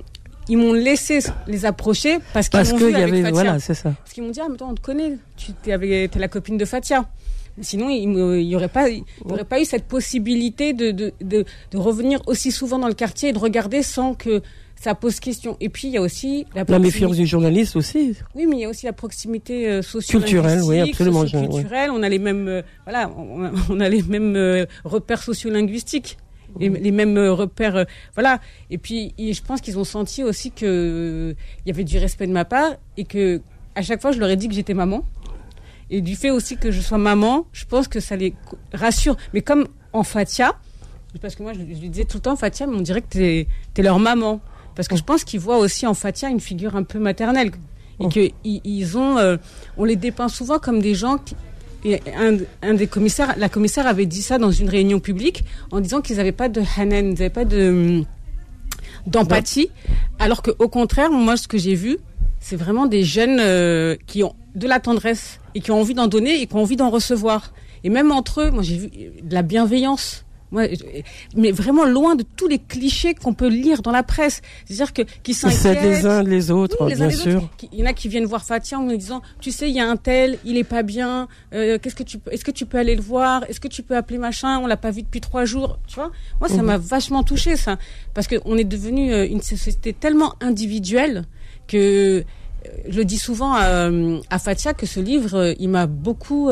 ils 0.48 0.56
m'ont 0.56 0.72
laissé 0.72 1.20
les 1.46 1.66
approcher 1.66 2.18
parce 2.32 2.48
qu'ils 2.48 2.60
m'ont 2.60 2.76
vu 2.76 2.90
y 2.90 2.94
avec 2.94 3.08
avait. 3.08 3.22
Fatia. 3.22 3.30
Voilà, 3.32 3.58
c'est 3.60 3.74
ça. 3.74 3.90
Parce 3.90 4.12
qu'ils 4.12 4.22
m'ont 4.22 4.30
dit 4.30 4.40
ah 4.40 4.48
mais 4.50 4.56
toi 4.56 4.68
on 4.70 4.74
te 4.74 4.80
connaît, 4.80 5.18
tu 5.36 5.52
avec 5.70 6.10
t'es 6.10 6.18
la 6.18 6.28
copine 6.28 6.56
de 6.56 6.64
Fatia. 6.64 7.06
Sinon, 7.60 7.88
il 7.88 8.08
n'y 8.08 8.54
aurait 8.54 8.68
pas, 8.68 8.88
il 8.88 8.98
y 8.98 9.32
aurait 9.32 9.44
pas 9.44 9.60
eu 9.60 9.64
cette 9.64 9.84
possibilité 9.84 10.72
de, 10.72 10.90
de, 10.90 11.12
de, 11.20 11.44
de 11.70 11.78
revenir 11.78 12.20
aussi 12.26 12.52
souvent 12.52 12.78
dans 12.78 12.88
le 12.88 12.94
quartier 12.94 13.30
et 13.30 13.32
de 13.32 13.38
regarder 13.38 13.82
sans 13.82 14.14
que 14.14 14.42
ça 14.80 14.94
pose 14.94 15.18
question. 15.20 15.56
Et 15.60 15.68
puis, 15.68 15.88
il 15.88 15.94
y 15.94 15.96
a 15.96 16.02
aussi 16.02 16.46
la, 16.54 16.78
méfiance 16.78 17.16
du 17.16 17.26
journaliste 17.26 17.76
aussi. 17.76 18.14
Oui, 18.34 18.46
mais 18.46 18.56
il 18.56 18.60
y 18.60 18.64
a 18.64 18.68
aussi 18.68 18.86
la 18.86 18.92
proximité 18.92 19.68
euh, 19.68 19.82
socio 19.82 20.18
Culturelle, 20.20 20.62
oui, 20.62 20.78
absolument, 20.80 21.24
culturelle. 21.24 21.90
On 21.90 22.02
a 22.02 22.08
les 22.08 22.18
mêmes, 22.18 22.48
euh, 22.48 22.62
voilà, 22.84 23.10
on 23.16 23.44
a, 23.44 23.50
on 23.70 23.80
a 23.80 23.88
les 23.88 24.02
mêmes 24.02 24.36
euh, 24.36 24.66
repères 24.84 25.22
sociolinguistiques. 25.22 26.18
Les, 26.58 26.68
les 26.70 26.90
mêmes 26.90 27.18
repères, 27.18 27.76
euh, 27.76 27.84
voilà. 28.14 28.40
Et 28.70 28.78
puis, 28.78 29.14
et 29.18 29.32
je 29.32 29.42
pense 29.42 29.60
qu'ils 29.60 29.78
ont 29.78 29.84
senti 29.84 30.24
aussi 30.24 30.50
que 30.50 30.64
euh, 30.64 31.34
il 31.64 31.68
y 31.68 31.72
avait 31.72 31.84
du 31.84 31.98
respect 31.98 32.26
de 32.26 32.32
ma 32.32 32.44
part 32.44 32.76
et 32.96 33.04
que 33.04 33.40
à 33.74 33.82
chaque 33.82 34.00
fois, 34.00 34.10
je 34.10 34.18
leur 34.18 34.28
ai 34.28 34.36
dit 34.36 34.48
que 34.48 34.54
j'étais 34.54 34.74
maman. 34.74 35.04
Et 35.90 36.00
du 36.00 36.16
fait 36.16 36.30
aussi 36.30 36.56
que 36.56 36.70
je 36.70 36.80
sois 36.80 36.98
maman, 36.98 37.46
je 37.52 37.64
pense 37.64 37.88
que 37.88 38.00
ça 38.00 38.16
les 38.16 38.34
rassure. 38.72 39.16
Mais 39.32 39.42
comme 39.42 39.66
en 39.92 40.02
Fatia, 40.02 40.54
parce 41.20 41.34
que 41.34 41.42
moi, 41.42 41.52
je, 41.54 41.60
lui 41.60 41.88
disais 41.88 42.04
tout 42.04 42.18
le 42.18 42.22
temps, 42.22 42.36
Fatia, 42.36 42.66
mais 42.66 42.76
on 42.76 42.80
dirait 42.80 43.00
que 43.00 43.08
t'es 43.08 43.48
es 43.76 43.82
leur 43.82 43.98
maman. 43.98 44.40
Parce 44.74 44.86
que 44.86 44.96
je 44.96 45.02
pense 45.02 45.24
qu'ils 45.24 45.40
voient 45.40 45.58
aussi 45.58 45.86
en 45.86 45.94
Fatia 45.94 46.28
une 46.28 46.40
figure 46.40 46.76
un 46.76 46.82
peu 46.82 46.98
maternelle. 46.98 47.48
Et 47.48 48.04
Oh. 48.04 48.08
que 48.08 48.30
ils, 48.44 48.60
ils 48.64 48.96
ont, 48.96 49.18
euh, 49.18 49.36
on 49.76 49.84
les 49.84 49.96
dépeint 49.96 50.28
souvent 50.28 50.60
comme 50.60 50.80
des 50.80 50.94
gens 50.94 51.18
qui, 51.18 51.34
et 51.84 52.00
un, 52.16 52.36
un 52.62 52.74
des 52.74 52.86
commissaires, 52.86 53.34
la 53.36 53.48
commissaire 53.48 53.86
avait 53.86 54.06
dit 54.06 54.22
ça 54.22 54.38
dans 54.38 54.50
une 54.50 54.68
réunion 54.68 55.00
publique 55.00 55.44
en 55.70 55.80
disant 55.80 56.00
qu'ils 56.00 56.16
n'avaient 56.16 56.32
pas 56.32 56.48
de 56.48 56.62
hanen, 56.76 57.06
ils 57.06 57.14
n'avaient 57.14 57.30
pas 57.30 57.44
de 57.44 58.02
d'empathie, 59.06 59.70
alors 60.18 60.42
que 60.42 60.50
au 60.58 60.68
contraire, 60.68 61.10
moi, 61.10 61.36
ce 61.36 61.48
que 61.48 61.56
j'ai 61.56 61.74
vu, 61.74 61.98
c'est 62.40 62.56
vraiment 62.56 62.86
des 62.86 63.04
jeunes 63.04 63.38
euh, 63.40 63.96
qui 64.06 64.22
ont 64.22 64.34
de 64.54 64.66
la 64.66 64.80
tendresse 64.80 65.40
et 65.54 65.60
qui 65.60 65.70
ont 65.70 65.80
envie 65.80 65.94
d'en 65.94 66.06
donner 66.06 66.40
et 66.40 66.46
qui 66.46 66.54
ont 66.54 66.62
envie 66.62 66.76
d'en 66.76 66.90
recevoir. 66.90 67.52
Et 67.84 67.90
même 67.90 68.10
entre 68.10 68.42
eux, 68.42 68.50
moi, 68.50 68.62
j'ai 68.62 68.76
vu 68.76 68.88
de 69.22 69.34
la 69.34 69.42
bienveillance. 69.42 70.24
Moi, 70.50 70.62
mais 71.36 71.50
vraiment 71.50 71.84
loin 71.84 72.14
de 72.14 72.24
tous 72.36 72.48
les 72.48 72.58
clichés 72.58 73.14
qu'on 73.14 73.34
peut 73.34 73.48
lire 73.48 73.82
dans 73.82 73.90
la 73.90 74.02
presse. 74.02 74.40
C'est-à-dire 74.64 74.94
que 74.94 75.02
qui 75.22 75.34
s'inquiètent. 75.34 75.82
Les 75.82 76.06
uns 76.06 76.22
les 76.22 76.50
autres, 76.50 76.86
bien 76.86 77.10
sûr. 77.10 77.50
Il 77.70 77.80
y 77.80 77.82
en 77.82 77.86
a 77.86 77.92
qui 77.92 78.08
viennent 78.08 78.24
voir 78.24 78.44
Fatia 78.44 78.78
en 78.78 78.84
me 78.84 78.96
disant, 78.96 79.20
tu 79.40 79.52
sais, 79.52 79.68
il 79.68 79.76
y 79.76 79.80
a 79.80 79.88
un 79.88 79.96
tel, 79.96 80.38
il 80.46 80.56
est 80.56 80.64
pas 80.64 80.82
bien. 80.82 81.28
Euh, 81.52 81.78
qu'est-ce 81.78 81.94
que 81.94 82.02
tu, 82.02 82.18
est-ce 82.30 82.44
que 82.44 82.50
tu 82.50 82.64
peux 82.64 82.78
aller 82.78 82.96
le 82.96 83.02
voir? 83.02 83.44
Est-ce 83.48 83.60
que 83.60 83.68
tu 83.68 83.82
peux 83.82 83.94
appeler 83.94 84.18
machin? 84.18 84.58
On 84.58 84.66
l'a 84.66 84.78
pas 84.78 84.90
vu 84.90 85.02
depuis 85.02 85.20
trois 85.20 85.44
jours. 85.44 85.78
Tu 85.86 85.96
vois? 85.96 86.10
Moi, 86.40 86.48
ça 86.48 86.56
mhm. 86.56 86.64
m'a 86.64 86.78
vachement 86.78 87.22
touché 87.22 87.56
ça, 87.56 87.76
parce 88.14 88.26
que 88.26 88.36
on 88.46 88.56
est 88.56 88.64
devenu 88.64 89.12
euh, 89.12 89.28
une 89.28 89.42
société 89.42 89.92
tellement 89.92 90.34
individuelle 90.40 91.26
que 91.68 92.24
euh, 92.66 92.68
je 92.88 93.00
dis 93.02 93.18
souvent 93.18 93.52
à, 93.54 93.90
à 94.30 94.38
Fatia 94.40 94.74
que 94.74 94.86
ce 94.86 94.98
livre, 94.98 95.54
il 95.60 95.68
m'a 95.68 95.86
beaucoup 95.86 96.50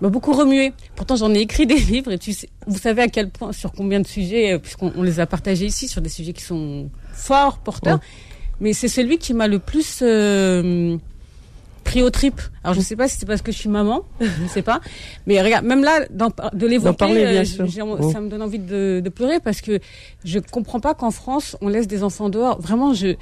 m'a 0.00 0.08
beaucoup 0.08 0.32
remué. 0.32 0.72
Pourtant, 0.96 1.16
j'en 1.16 1.32
ai 1.34 1.40
écrit 1.40 1.66
des 1.66 1.78
livres 1.78 2.12
et 2.12 2.18
tu 2.18 2.32
sais, 2.32 2.48
vous 2.66 2.78
savez 2.78 3.02
à 3.02 3.08
quel 3.08 3.30
point, 3.30 3.52
sur 3.52 3.72
combien 3.72 4.00
de 4.00 4.06
sujets, 4.06 4.54
euh, 4.54 4.58
puisqu'on 4.58 5.02
les 5.02 5.20
a 5.20 5.26
partagés 5.26 5.66
ici, 5.66 5.88
sur 5.88 6.00
des 6.00 6.08
sujets 6.08 6.32
qui 6.32 6.42
sont 6.42 6.90
forts, 7.12 7.58
porteurs. 7.58 8.00
Mais 8.60 8.72
c'est 8.72 8.88
celui 8.88 9.18
qui 9.18 9.32
m'a 9.32 9.48
le 9.48 9.58
plus 9.58 10.00
euh, 10.02 10.96
pris 11.84 12.02
au 12.02 12.10
trip. 12.10 12.40
Alors, 12.64 12.74
je 12.74 12.80
sais 12.80 12.96
pas 12.96 13.08
si 13.08 13.18
c'est 13.18 13.26
parce 13.26 13.42
que 13.42 13.52
je 13.52 13.58
suis 13.58 13.68
maman, 13.68 14.04
je 14.20 14.42
ne 14.42 14.48
sais 14.48 14.62
pas. 14.62 14.80
Mais 15.26 15.40
regarde, 15.42 15.64
même 15.64 15.82
là, 15.82 16.06
de 16.08 16.66
l'évoquer, 16.66 17.26
euh, 17.26 17.44
ça 17.44 18.20
me 18.20 18.28
donne 18.28 18.42
envie 18.42 18.58
de, 18.58 19.00
de, 19.02 19.08
pleurer 19.08 19.40
parce 19.40 19.60
que 19.60 19.80
je 20.24 20.38
comprends 20.38 20.80
pas 20.80 20.94
qu'en 20.94 21.10
France, 21.10 21.56
on 21.60 21.68
laisse 21.68 21.86
des 21.86 22.02
enfants 22.02 22.28
dehors. 22.28 22.60
Vraiment, 22.60 22.94
je, 22.94 23.16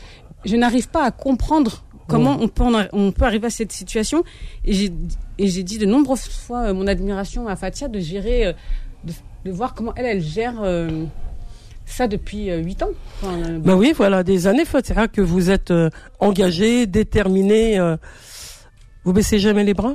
je 0.45 0.57
n'arrive 0.57 0.89
pas 0.89 1.05
à 1.05 1.11
comprendre 1.11 1.85
Comment 2.09 2.39
on, 2.41 2.49
peut 2.49 2.65
on 2.93 3.13
peut 3.13 3.25
arriver 3.25 3.49
à 3.49 3.51
cette 3.51 3.71
situation 3.71 4.25
Et 4.65 4.73
j'ai 4.73 5.63
dit 5.63 5.79
de 5.79 5.85
nombreuses 5.85 6.27
fois 6.27 6.69
euh, 6.69 6.75
mon 6.75 6.87
admiration 6.87 7.49
à 7.49 7.55
Fatia 7.55 7.89
de 7.89 8.01
gérer, 8.01 8.47
euh, 8.47 8.53
de, 9.45 9.51
voir 9.51 9.75
comment 9.75 9.93
elle, 9.95 10.07
elle 10.07 10.23
gère 10.23 10.55
euh, 10.63 11.05
ça 11.85 12.09
depuis 12.09 12.51
8 12.51 12.83
ans. 12.83 12.91
ben 13.23 13.75
oui, 13.75 13.93
voilà, 13.95 14.23
des 14.23 14.47
années, 14.47 14.65
Fatia, 14.65 15.07
que 15.07 15.21
vous 15.21 15.51
êtes 15.51 15.73
engagée, 16.19 16.87
déterminée. 16.87 17.79
Vous 19.09 19.15
baissez 19.15 19.39
jamais 19.39 19.65
les 19.65 19.73
bras? 19.73 19.95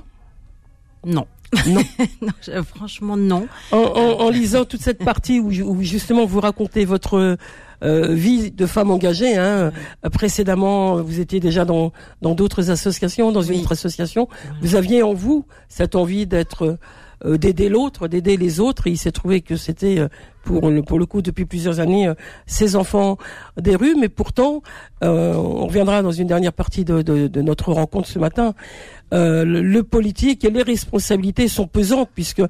Non. 1.05 1.27
Non. 1.67 1.83
franchement, 2.63 3.15
non. 3.15 3.47
En, 3.71 4.27
lisant 4.31 4.65
toute 4.65 4.81
cette 4.81 5.05
partie 5.05 5.39
où, 5.39 5.49
où, 5.49 5.83
justement 5.83 6.25
vous 6.25 6.39
racontez 6.39 6.83
votre 6.83 7.37
euh, 7.83 8.07
vie 8.15 8.49
de 8.49 8.65
femme 8.65 8.89
engagée. 8.89 9.35
Hein. 9.35 9.71
Précédemment, 10.11 10.95
vous 10.95 11.19
étiez 11.19 11.39
déjà 11.39 11.63
dans 11.63 11.93
dans 12.23 12.33
d'autres 12.33 12.71
associations, 12.71 13.31
dans 13.31 13.43
une 13.43 13.59
autre 13.59 13.73
association. 13.73 14.29
Vous 14.63 14.73
aviez 14.73 15.03
en 15.03 15.13
vous 15.13 15.45
cette 15.69 15.95
envie 15.95 16.25
d'être 16.25 16.79
euh, 17.25 17.37
d'aider 17.37 17.69
l'autre, 17.69 18.07
d'aider 18.07 18.37
les 18.37 18.59
autres. 18.59 18.87
Et 18.87 18.91
il 18.91 18.97
s'est 18.97 19.11
trouvé 19.11 19.41
que 19.41 19.55
c'était 19.55 19.99
euh, 19.99 20.07
pour 20.43 20.69
le, 20.69 20.81
pour 20.83 20.99
le 20.99 21.05
coup 21.05 21.21
depuis 21.21 21.45
plusieurs 21.45 21.79
années 21.79 22.11
ces 22.45 22.75
enfants 22.75 23.17
des 23.57 23.75
rues. 23.75 23.95
Mais 23.97 24.09
pourtant, 24.09 24.61
on 25.01 25.67
reviendra 25.67 26.01
dans 26.01 26.11
une 26.11 26.27
dernière 26.27 26.51
partie 26.51 26.83
de, 26.83 27.01
de, 27.01 27.27
de 27.27 27.41
notre 27.41 27.71
rencontre 27.71 28.09
ce 28.09 28.19
matin. 28.19 28.53
Euh, 29.13 29.45
le, 29.45 29.83
politique 29.83 30.43
et 30.43 30.49
les 30.49 30.63
responsabilités 30.63 31.47
sont 31.47 31.67
pesantes 31.67 32.09
puisque 32.15 32.41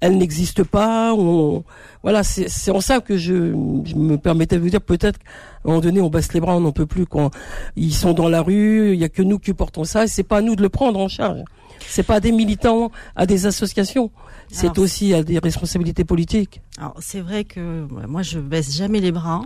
elles 0.00 0.16
n'existent 0.16 0.62
pas. 0.62 1.12
On, 1.12 1.64
voilà, 2.04 2.22
c'est 2.22 2.70
en 2.70 2.80
ça 2.80 3.00
que 3.00 3.16
je, 3.16 3.32
me 3.32 4.16
permettais 4.16 4.56
de 4.56 4.60
vous 4.60 4.70
dire 4.70 4.80
peut-être 4.80 5.18
qu'à 5.18 5.24
un 5.64 5.68
moment 5.68 5.80
donné 5.80 6.00
on 6.00 6.10
baisse 6.10 6.32
les 6.32 6.40
bras, 6.40 6.56
on 6.56 6.60
n'en 6.60 6.72
peut 6.72 6.86
plus 6.86 7.06
quand 7.06 7.30
ils 7.74 7.92
sont 7.92 8.12
dans 8.12 8.28
la 8.28 8.42
rue. 8.42 8.92
Il 8.92 9.00
y 9.00 9.04
a 9.04 9.08
que 9.08 9.22
nous 9.22 9.40
qui 9.40 9.54
portons 9.54 9.82
ça. 9.82 10.06
C'est 10.06 10.22
pas 10.22 10.36
à 10.38 10.40
nous 10.40 10.54
de 10.54 10.62
le 10.62 10.68
prendre 10.68 11.00
en 11.00 11.08
charge. 11.08 11.42
C'est 11.88 12.02
pas 12.02 12.16
à 12.16 12.20
des 12.20 12.32
militants, 12.32 12.90
à 13.16 13.26
des 13.26 13.46
associations. 13.46 14.10
C'est 14.48 14.78
aussi 14.78 15.14
à 15.14 15.22
des 15.22 15.38
responsabilités 15.38 16.04
politiques. 16.04 16.60
Alors 16.78 16.96
c'est 17.00 17.20
vrai 17.20 17.44
que 17.44 17.86
moi 18.06 18.22
je 18.22 18.38
baisse 18.38 18.76
jamais 18.76 19.00
les 19.00 19.12
bras. 19.12 19.42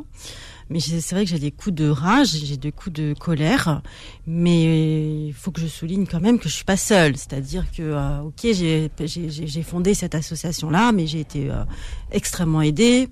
Mais 0.70 0.80
c'est 0.80 1.12
vrai 1.12 1.24
que 1.24 1.30
j'ai 1.30 1.38
des 1.38 1.50
coups 1.50 1.74
de 1.74 1.88
rage, 1.88 2.28
j'ai 2.28 2.58
des 2.58 2.72
coups 2.72 2.94
de 2.94 3.14
colère, 3.18 3.80
mais 4.26 5.28
il 5.28 5.32
faut 5.32 5.50
que 5.50 5.62
je 5.62 5.66
souligne 5.66 6.06
quand 6.06 6.20
même 6.20 6.38
que 6.38 6.48
je 6.48 6.54
suis 6.54 6.64
pas 6.64 6.76
seule. 6.76 7.16
C'est-à-dire 7.16 7.64
que, 7.74 7.82
euh, 7.82 8.20
ok, 8.20 8.46
j'ai 8.52 9.62
fondé 9.62 9.94
cette 9.94 10.14
association-là, 10.14 10.92
mais 10.92 11.06
j'ai 11.06 11.20
été 11.20 11.50
euh, 11.50 11.64
extrêmement 12.10 12.60
aidée. 12.60 13.08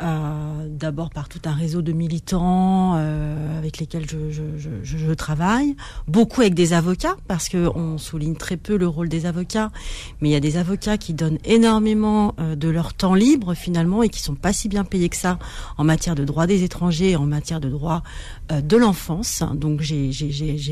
Euh, 0.00 0.68
d'abord 0.70 1.10
par 1.10 1.28
tout 1.28 1.40
un 1.44 1.54
réseau 1.54 1.82
de 1.82 1.90
militants 1.90 2.94
euh, 2.96 3.58
avec 3.58 3.78
lesquels 3.78 4.08
je, 4.08 4.30
je, 4.30 4.42
je, 4.56 4.96
je, 4.96 5.12
travaille, 5.12 5.74
beaucoup 6.06 6.40
avec 6.40 6.54
des 6.54 6.72
avocats 6.72 7.16
parce 7.26 7.48
que 7.48 7.68
on 7.74 7.98
souligne 7.98 8.36
très 8.36 8.56
peu 8.56 8.76
le 8.76 8.86
rôle 8.86 9.08
des 9.08 9.26
avocats, 9.26 9.72
mais 10.20 10.28
il 10.28 10.32
y 10.32 10.36
a 10.36 10.40
des 10.40 10.56
avocats 10.56 10.98
qui 10.98 11.14
donnent 11.14 11.38
énormément 11.44 12.36
euh, 12.38 12.54
de 12.54 12.68
leur 12.68 12.94
temps 12.94 13.14
libre 13.14 13.54
finalement 13.54 14.04
et 14.04 14.08
qui 14.08 14.22
sont 14.22 14.36
pas 14.36 14.52
si 14.52 14.68
bien 14.68 14.84
payés 14.84 15.08
que 15.08 15.16
ça 15.16 15.40
en 15.78 15.82
matière 15.82 16.14
de 16.14 16.24
droit 16.24 16.46
des 16.46 16.62
étrangers, 16.62 17.16
en 17.16 17.26
matière 17.26 17.58
de 17.58 17.68
droit 17.68 18.04
de 18.50 18.76
l'enfance. 18.76 19.42
Donc 19.54 19.80
j'ai 19.80 20.12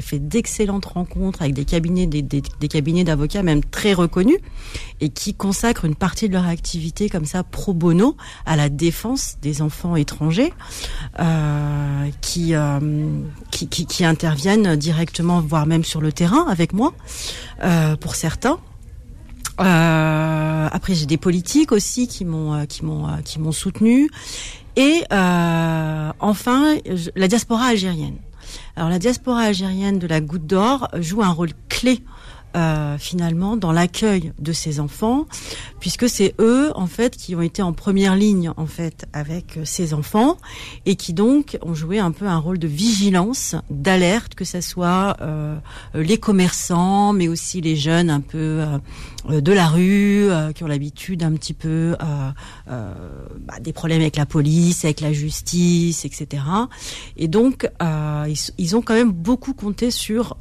fait 0.03 0.21
d'excellentes 0.21 0.87
rencontres 0.87 1.43
avec 1.43 1.55
des 1.55 1.65
cabinets 1.65 2.07
des 2.07 2.69
cabinets 2.69 3.05
d'avocats 3.05 3.43
même 3.43 3.63
très 3.65 3.93
reconnus 3.93 4.39
et 5.01 5.09
qui 5.09 5.35
consacrent 5.35 5.85
une 5.85 5.97
partie 5.97 6.29
de 6.29 6.35
leur 6.35 6.47
activité 6.47 7.09
comme 7.09 7.25
ça 7.25 7.43
pro 7.43 7.75
bono 7.75 8.17
à 8.47 8.57
la 8.57 8.69
défense 8.69 9.16
des 9.43 9.63
enfants 9.63 9.97
étrangers 9.97 10.53
euh, 11.19 12.09
qui, 12.21 12.55
euh, 12.55 12.81
qui, 13.51 13.69
qui, 13.69 14.05
interviennent 14.05 14.77
directement, 14.77 15.41
voire 15.41 15.67
même 15.67 15.85
sur 15.85 16.01
le 16.01 16.13
terrain 16.13 16.47
avec 16.49 16.73
moi, 16.73 16.93
euh, 17.63 17.97
pour 17.97 18.15
certains. 18.15 18.59
après, 19.59 20.95
j'ai 20.95 21.07
des 21.07 21.17
politiques 21.17 21.73
aussi 21.73 22.09
qui 22.09 22.25
m'ont 22.25 22.67
qui 22.67 22.85
m'ont 22.85 23.07
qui 23.25 23.41
m'ont 23.41 23.53
soutenu 23.53 24.11
et 24.77 25.05
enfin 25.11 26.77
la 27.15 27.29
diaspora 27.29 27.67
algérienne. 27.67 28.19
Alors 28.77 28.91
la 28.91 28.99
diaspora 28.99 29.41
algérienne 29.41 29.99
de 29.99 30.07
la 30.07 30.21
Goutte 30.21 30.47
d'Or 30.47 30.89
joue 30.99 31.23
un 31.23 31.31
rôle 31.31 31.51
clé 31.69 32.03
euh, 32.57 32.97
finalement 32.99 33.57
dans 33.57 33.73
l'accueil 33.73 34.33
de 34.39 34.53
ces 34.53 34.81
enfants, 34.81 35.27
puisque 35.79 36.09
c'est 36.09 36.35
eux 36.39 36.73
en 36.75 36.87
fait 36.87 37.17
qui 37.17 37.35
ont 37.35 37.43
été 37.43 37.61
en 37.61 37.73
première 37.73 38.17
ligne 38.17 38.51
en 38.57 38.67
fait 38.67 39.07
avec 39.13 39.59
euh, 39.59 39.65
ces 39.65 39.93
enfants 39.93 40.39
et 40.87 40.97
qui 40.97 41.13
donc 41.13 41.59
ont 41.63 41.75
joué 41.75 41.99
un 41.99 42.13
peu 42.13 42.27
un 42.27 42.39
rôle 42.39 42.59
de 42.59 42.67
vigilance, 42.67 43.57
d'alerte, 43.69 44.35
que 44.35 44.45
ce 44.45 44.61
soit 44.61 45.17
euh, 45.21 45.57
les 45.95 46.19
commerçants, 46.19 47.13
mais 47.13 47.29
aussi 47.29 47.61
les 47.61 47.77
jeunes 47.77 48.09
un 48.09 48.21
peu 48.21 48.65
de 49.29 49.53
la 49.53 49.67
rue 49.67 50.29
qui 50.55 50.65
ont 50.65 50.67
l'habitude 50.67 51.23
un 51.23 51.33
petit 51.33 51.55
peu 51.55 51.97
bah, 52.67 53.55
des 53.61 53.73
problèmes 53.73 54.01
avec 54.01 54.17
la 54.17 54.27
police, 54.27 54.85
avec 54.85 55.01
la 55.01 55.13
justice, 55.13 56.05
etc. 56.05 56.43
Et 57.17 57.29
donc 57.29 57.69
ils, 57.81 58.37
ils, 58.59 58.77
ont 58.77 58.83
quand 58.83 58.95
même 58.95 59.13
beaucoup 59.13 59.55
compté 59.55 59.91
sur 59.91 60.37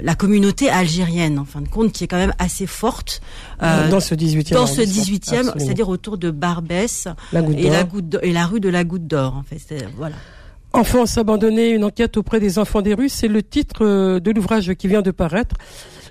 la 0.00 0.14
communauté 0.14 0.68
algérienne, 0.68 1.38
en 1.38 1.44
fin 1.44 1.60
de 1.60 1.68
compte, 1.68 1.92
qui 1.92 2.04
est 2.04 2.06
quand 2.06 2.16
même 2.16 2.34
assez 2.38 2.66
forte. 2.66 3.20
Euh, 3.62 3.88
dans 3.90 4.00
ce 4.00 4.14
18e. 4.14 4.52
Dans 4.52 4.66
ce 4.66 4.80
18e, 4.80 5.52
c'est-à-dire 5.58 5.88
autour 5.88 6.18
de 6.18 6.30
Barbès 6.30 7.08
et, 7.32 7.70
la 7.70 7.84
goutte 7.84 8.16
et 8.22 8.32
la 8.32 8.46
rue 8.46 8.60
de 8.60 8.68
la 8.68 8.84
Goutte 8.84 9.06
d'Or, 9.06 9.36
en 9.36 9.42
fait. 9.42 9.84
Voilà. 9.96 10.16
Enfance 10.72 11.18
abandonnée, 11.18 11.70
une 11.70 11.84
enquête 11.84 12.16
auprès 12.16 12.40
des 12.40 12.58
enfants 12.58 12.82
des 12.82 12.94
rues, 12.94 13.08
c'est 13.08 13.28
le 13.28 13.42
titre 13.42 13.84
euh, 13.84 14.20
de 14.20 14.32
l'ouvrage 14.32 14.74
qui 14.74 14.88
vient 14.88 15.02
de 15.02 15.12
paraître. 15.12 15.54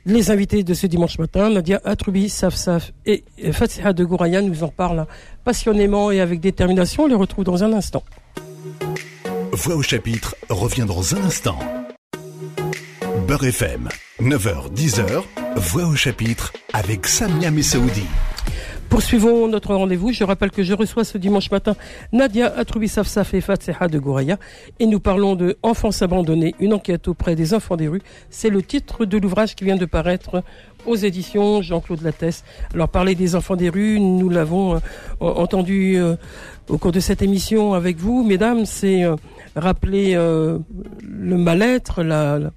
Les 0.06 0.32
invités 0.32 0.64
de 0.64 0.74
ce 0.74 0.86
dimanche 0.86 1.18
matin, 1.18 1.50
Nadia 1.50 1.80
Atroubi, 1.86 2.28
Saf 2.28 2.56
Saf 2.56 2.92
et 3.06 3.24
Fatiha 3.54 3.94
de 3.94 4.04
Gouraya 4.04 4.42
nous 4.42 4.64
en 4.64 4.68
parlent 4.68 5.08
passionnément 5.46 6.12
et 6.12 6.20
avec 6.20 6.42
détermination. 6.42 7.04
On 7.04 7.08
les 7.08 7.16
retrouve 7.16 7.46
dans 7.46 7.64
un 7.64 7.72
instant. 7.72 8.04
Voix 9.54 9.76
au 9.76 9.82
chapitre 9.82 10.36
revient 10.50 10.86
dans 10.86 11.16
un 11.16 11.24
instant. 11.24 11.58
Beurre 13.28 13.46
FM, 13.46 13.88
9h-10h, 14.20 15.24
Voix 15.56 15.86
au 15.86 15.96
chapitre 15.96 16.52
avec 16.74 17.08
Samia 17.08 17.50
Messaoudi. 17.52 18.04
Poursuivons 18.94 19.48
notre 19.48 19.74
rendez-vous. 19.74 20.12
Je 20.12 20.24
rappelle 20.24 20.52
que 20.52 20.62
je 20.62 20.72
reçois 20.72 21.04
ce 21.04 21.18
dimanche 21.18 21.50
matin 21.50 21.76
Nadia 22.12 22.54
Atroubi 22.56 22.88
Fatseha 22.88 23.88
de 23.88 23.98
Gouraya 23.98 24.38
et 24.80 24.86
nous 24.86 25.00
parlons 25.00 25.34
de 25.34 25.58
Enfance 25.64 26.04
abandonnée, 26.04 26.54
une 26.60 26.76
enquête 26.76 27.08
auprès 27.08 27.36
des 27.36 27.56
enfants 27.56 27.76
des 27.76 27.88
rues. 27.88 28.04
C'est 28.30 28.52
le 28.52 28.62
titre 28.62 29.06
de 29.06 29.18
l'ouvrage 29.18 29.56
qui 29.56 29.64
vient 29.64 29.78
de 29.78 29.86
paraître 29.86 30.44
aux 30.86 30.96
éditions 30.96 31.64
Jean-Claude 31.64 32.04
Lattès. 32.04 32.44
Alors 32.76 32.88
parler 32.88 33.16
des 33.16 33.36
enfants 33.36 33.56
des 33.56 33.70
rues, 33.70 34.00
nous 34.00 34.30
l'avons 34.30 34.76
euh, 34.76 34.80
entendu 35.20 35.96
euh, 35.98 36.16
au 36.70 36.78
cours 36.78 36.92
de 36.92 37.00
cette 37.00 37.24
émission 37.24 37.74
avec 37.74 37.98
vous, 37.98 38.24
mesdames, 38.24 38.68
c'est 38.68 39.06
euh, 39.06 39.16
rappeler 39.56 40.14
le 40.14 41.38
mal-être, 41.38 42.04
la 42.04 42.52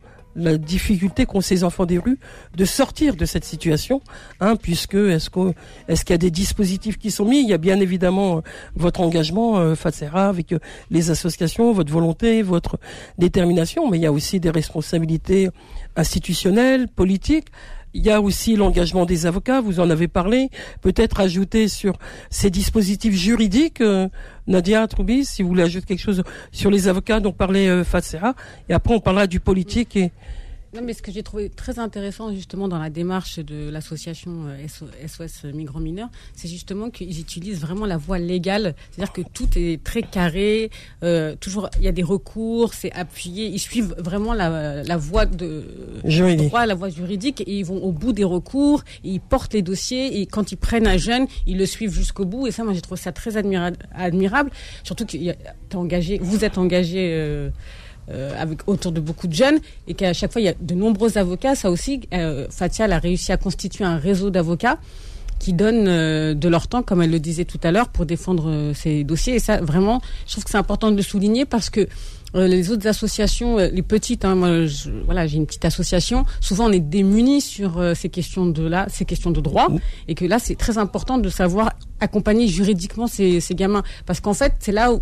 difficulté 0.59 1.27
qu'ont 1.27 1.41
ces 1.41 1.65
enfants 1.65 1.87
des 1.87 1.99
rues 1.99 2.19
de 2.57 2.65
sortir 2.65 3.17
de 3.17 3.25
cette 3.25 3.45
situation, 3.45 4.01
hein, 4.41 4.57
puisque 4.57 4.95
est-ce 4.95 5.31
que 5.31 5.53
est-ce 5.89 6.05
qu'il 6.05 6.15
y 6.15 6.15
a 6.15 6.19
des 6.19 6.31
dispositifs 6.31 6.99
qui 6.99 7.11
sont 7.11 7.25
mis? 7.25 7.41
Il 7.41 7.49
y 7.49 7.55
a 7.55 7.59
bien 7.59 7.81
évidemment 7.81 8.39
euh, 8.39 8.41
votre 8.75 9.01
engagement, 9.01 9.59
euh, 9.59 9.75
avec 10.13 10.53
euh, 10.53 10.59
les 10.91 11.11
associations, 11.11 11.73
votre 11.73 11.93
volonté, 11.93 12.43
votre 12.43 12.79
détermination, 13.19 13.91
mais 13.91 13.99
il 13.99 14.03
y 14.03 14.07
a 14.07 14.13
aussi 14.13 14.41
des 14.41 14.51
responsabilités 14.51 15.49
institutionnelles, 15.97 16.89
politiques. 16.89 17.49
Il 17.97 18.05
y 18.05 18.11
a 18.11 18.21
aussi 18.21 18.57
l'engagement 18.57 19.07
des 19.07 19.25
avocats, 19.25 19.63
vous 19.63 19.81
en 19.81 19.89
avez 19.89 20.07
parlé, 20.07 20.51
peut-être 20.83 21.19
ajouter 21.19 21.67
sur 21.67 21.95
ces 22.29 22.51
dispositifs 22.51 23.15
juridiques, 23.15 23.81
euh, 23.81 24.09
Nadia 24.47 24.87
Troubis, 24.87 25.25
si 25.25 25.43
vous 25.43 25.49
voulez 25.49 25.63
ajouter 25.63 25.87
quelque 25.87 26.03
chose 26.03 26.23
sur 26.53 26.71
les 26.71 26.89
avocats 26.89 27.21
dont 27.21 27.33
parlait 27.33 27.69
euh, 27.69 27.85
et 28.69 28.75
après 28.75 28.95
on 28.95 29.01
parlera 29.01 29.27
du 29.27 29.41
politique 29.41 29.97
et, 29.97 30.13
non, 30.77 30.83
mais 30.85 30.93
ce 30.93 31.01
que 31.01 31.11
j'ai 31.11 31.23
trouvé 31.23 31.49
très 31.49 31.79
intéressant 31.79 32.33
justement 32.35 32.69
dans 32.69 32.79
la 32.79 32.91
démarche 32.91 33.39
de 33.39 33.71
l'association 33.71 34.47
SOS 34.69 35.45
euh, 35.45 35.53
Migrants 35.53 35.81
Mineurs, 35.81 36.11
c'est 36.35 36.49
justement 36.49 36.91
qu'ils 36.91 37.19
utilisent 37.19 37.61
vraiment 37.61 37.87
la 37.87 37.97
voie 37.97 38.19
légale, 38.19 38.75
c'est-à-dire 38.91 39.13
que 39.13 39.23
tout 39.33 39.49
est 39.57 39.83
très 39.83 40.03
carré, 40.03 40.71
euh, 41.03 41.35
toujours 41.37 41.71
il 41.79 41.85
y 41.85 41.89
a 41.89 41.93
des 41.93 42.03
recours, 42.03 42.75
c'est 42.75 42.93
appuyé, 42.93 43.47
ils 43.47 43.59
suivent 43.59 43.95
vraiment 43.99 44.35
la, 44.35 44.83
la 44.83 44.97
voie 44.99 45.25
de 45.25 45.65
juridique. 46.05 46.49
droit, 46.49 46.67
la 46.67 46.75
voie 46.75 46.91
juridique, 46.91 47.41
et 47.41 47.59
ils 47.59 47.65
vont 47.65 47.83
au 47.83 47.93
bout 47.93 48.13
des 48.13 48.25
recours, 48.25 48.85
ils 49.03 49.21
portent 49.21 49.55
les 49.55 49.63
dossiers, 49.63 50.21
et 50.21 50.27
quand 50.27 50.53
ils 50.53 50.57
prennent 50.57 50.87
un 50.87 50.99
jeune, 50.99 51.27
ils 51.47 51.57
le 51.57 51.67
suivent 51.67 51.95
jusqu'au 51.95 52.27
bout, 52.27 52.47
et 52.47 52.51
ça, 52.51 52.65
moi 52.65 52.75
j'ai 52.75 52.83
trouvé 52.83 53.01
ça 53.01 53.13
très 53.13 53.39
admirable, 53.39 54.51
surtout 54.85 55.07
que 55.07 55.17
engagé, 55.75 56.19
vous 56.21 56.45
êtes 56.45 56.59
engagé. 56.59 57.11
Euh, 57.13 57.51
euh, 58.09 58.31
avec 58.41 58.69
autour 58.69 58.93
de 58.93 59.01
beaucoup 59.01 59.27
de 59.27 59.33
jeunes 59.33 59.59
et 59.89 59.95
qu'à 59.95 60.13
chaque 60.13 60.31
fois 60.31 60.41
il 60.41 60.45
y 60.45 60.49
a 60.49 60.55
de 60.61 60.75
nombreux 60.75 61.19
avocats. 61.19 61.57
Ça 61.57 61.73
aussi, 61.73 62.03
euh, 62.15 62.47
Fatia 62.51 62.85
a 62.85 62.99
réussi 63.01 63.33
à 63.33 63.37
constituer 63.37 63.83
un 63.83 63.97
réseau 63.97 64.31
d'avocats 64.31 64.79
qui 65.41 65.53
donnent 65.53 65.89
euh, 65.89 66.33
de 66.33 66.49
leur 66.49 66.69
temps, 66.69 66.85
comme 66.85 67.03
elle 67.03 67.11
le 67.11 67.19
disait 67.19 67.45
tout 67.45 67.59
à 67.65 67.73
l'heure, 67.73 67.89
pour 67.89 68.07
défendre 68.07 68.73
ces 68.75 69.03
dossiers. 69.03 69.35
Et 69.35 69.39
ça, 69.41 69.61
vraiment, 69.61 70.01
je 70.27 70.33
trouve 70.33 70.45
que 70.45 70.51
c'est 70.51 70.57
important 70.57 70.93
de 70.93 70.97
le 70.97 71.03
souligner 71.03 71.47
parce 71.47 71.69
que 71.69 71.89
les 72.35 72.71
autres 72.71 72.87
associations, 72.87 73.57
les 73.57 73.83
petites, 73.83 74.25
hein, 74.25 74.35
moi, 74.35 74.51
voilà, 75.07 75.27
j'ai 75.27 75.39
une 75.39 75.47
petite 75.47 75.65
association. 75.65 76.27
Souvent, 76.41 76.67
on 76.67 76.73
est 76.73 76.81
démunis 76.81 77.41
sur 77.41 77.83
ces 77.95 78.11
questions 78.11 78.45
de 78.45 78.63
là, 78.67 78.87
ces 78.91 79.07
questions 79.07 79.31
de 79.31 79.41
droit, 79.41 79.69
et 80.07 80.15
que 80.15 80.27
là, 80.27 80.39
c'est 80.39 80.57
très 80.57 80.77
important 80.77 81.17
de 81.17 81.31
savoir 81.31 81.73
accompagner 81.99 82.47
juridiquement 82.47 83.07
ces, 83.07 83.41
ces 83.41 83.55
gamins, 83.55 83.85
parce 84.05 84.21
qu'en 84.21 84.35
fait, 84.35 84.53
c'est 84.59 84.73
là 84.73 84.93
où 84.93 85.01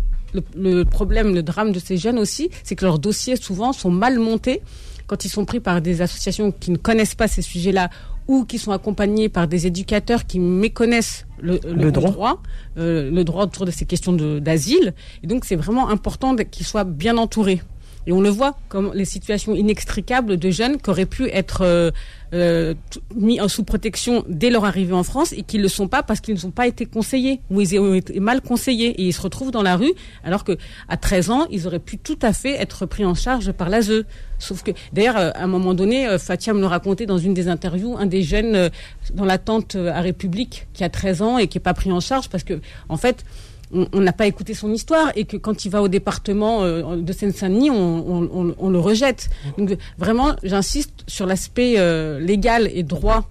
le, 0.55 0.83
problème, 0.83 1.33
le 1.33 1.43
drame 1.43 1.71
de 1.71 1.79
ces 1.79 1.97
jeunes 1.97 2.19
aussi, 2.19 2.49
c'est 2.63 2.75
que 2.75 2.85
leurs 2.85 2.99
dossiers 2.99 3.35
souvent 3.35 3.73
sont 3.73 3.91
mal 3.91 4.19
montés 4.19 4.61
quand 5.07 5.25
ils 5.25 5.29
sont 5.29 5.45
pris 5.45 5.59
par 5.59 5.81
des 5.81 6.01
associations 6.01 6.51
qui 6.51 6.71
ne 6.71 6.77
connaissent 6.77 7.15
pas 7.15 7.27
ces 7.27 7.41
sujets-là 7.41 7.89
ou 8.27 8.43
qui 8.45 8.57
sont 8.57 8.71
accompagnés 8.71 9.29
par 9.29 9.47
des 9.47 9.67
éducateurs 9.67 10.25
qui 10.25 10.39
méconnaissent 10.39 11.27
le, 11.41 11.59
droit, 11.91 12.41
euh, 12.77 13.11
le 13.11 13.23
droit 13.23 13.43
autour 13.43 13.65
de 13.65 13.71
ces 13.71 13.85
questions 13.85 14.13
d'asile. 14.13 14.93
Et 15.23 15.27
donc, 15.27 15.45
c'est 15.45 15.55
vraiment 15.55 15.89
important 15.89 16.35
qu'ils 16.35 16.65
soient 16.65 16.85
bien 16.85 17.17
entourés. 17.17 17.61
Et 18.07 18.11
on 18.11 18.21
le 18.21 18.29
voit 18.29 18.57
comme 18.69 18.91
les 18.93 19.05
situations 19.05 19.55
inextricables 19.55 20.37
de 20.37 20.49
jeunes 20.49 20.77
qui 20.77 20.89
auraient 20.89 21.05
pu 21.05 21.27
être 21.29 21.61
euh, 21.61 21.91
euh, 22.33 22.73
mis 23.15 23.39
sous 23.47 23.63
protection 23.63 24.23
dès 24.27 24.49
leur 24.49 24.65
arrivée 24.65 24.93
en 24.93 25.03
France 25.03 25.33
et 25.33 25.43
qui 25.43 25.57
ne 25.57 25.63
le 25.63 25.69
sont 25.69 25.87
pas 25.87 26.03
parce 26.03 26.19
qu'ils 26.19 26.43
n'ont 26.43 26.51
pas 26.51 26.67
été 26.67 26.85
conseillés 26.85 27.41
ou 27.49 27.61
ils 27.61 27.79
ont 27.79 27.93
été 27.93 28.19
mal 28.19 28.41
conseillés 28.41 28.89
et 28.89 29.03
ils 29.03 29.13
se 29.13 29.21
retrouvent 29.21 29.51
dans 29.51 29.63
la 29.63 29.75
rue 29.75 29.93
alors 30.23 30.43
que 30.43 30.57
à 30.87 30.97
13 30.97 31.29
ans 31.29 31.47
ils 31.49 31.65
auraient 31.67 31.79
pu 31.79 31.97
tout 31.97 32.19
à 32.21 32.33
fait 32.33 32.53
être 32.61 32.85
pris 32.85 33.05
en 33.05 33.15
charge 33.15 33.51
par 33.51 33.69
l'ASE. 33.69 34.05
Sauf 34.37 34.63
que 34.63 34.71
d'ailleurs 34.91 35.17
à 35.17 35.39
un 35.39 35.47
moment 35.47 35.73
donné, 35.73 36.17
Fatia 36.19 36.53
me 36.53 36.59
le 36.59 36.65
racontait 36.67 37.05
dans 37.05 37.17
une 37.17 37.33
des 37.33 37.47
interviews, 37.47 37.95
un 37.97 38.05
des 38.05 38.21
jeunes 38.21 38.69
dans 39.13 39.25
l'attente 39.25 39.75
à 39.75 40.01
République 40.01 40.67
qui 40.73 40.83
a 40.83 40.89
13 40.89 41.21
ans 41.21 41.37
et 41.37 41.47
qui 41.47 41.57
est 41.57 41.61
pas 41.61 41.73
pris 41.73 41.91
en 41.91 42.01
charge 42.01 42.29
parce 42.29 42.43
que 42.43 42.59
en 42.89 42.97
fait 42.97 43.23
on 43.71 43.99
n'a 43.99 44.13
pas 44.13 44.27
écouté 44.27 44.53
son 44.53 44.71
histoire 44.71 45.11
et 45.15 45.25
que 45.25 45.37
quand 45.37 45.65
il 45.65 45.69
va 45.71 45.81
au 45.81 45.87
département 45.87 46.63
euh, 46.63 46.97
de 46.97 47.13
Seine-Saint-Denis, 47.13 47.69
on, 47.71 48.69
le 48.69 48.79
rejette. 48.79 49.29
Donc 49.57 49.77
vraiment, 49.97 50.35
j'insiste 50.43 51.03
sur 51.07 51.25
l'aspect 51.25 51.75
euh, 51.77 52.19
légal 52.19 52.69
et 52.73 52.83
droit 52.83 53.29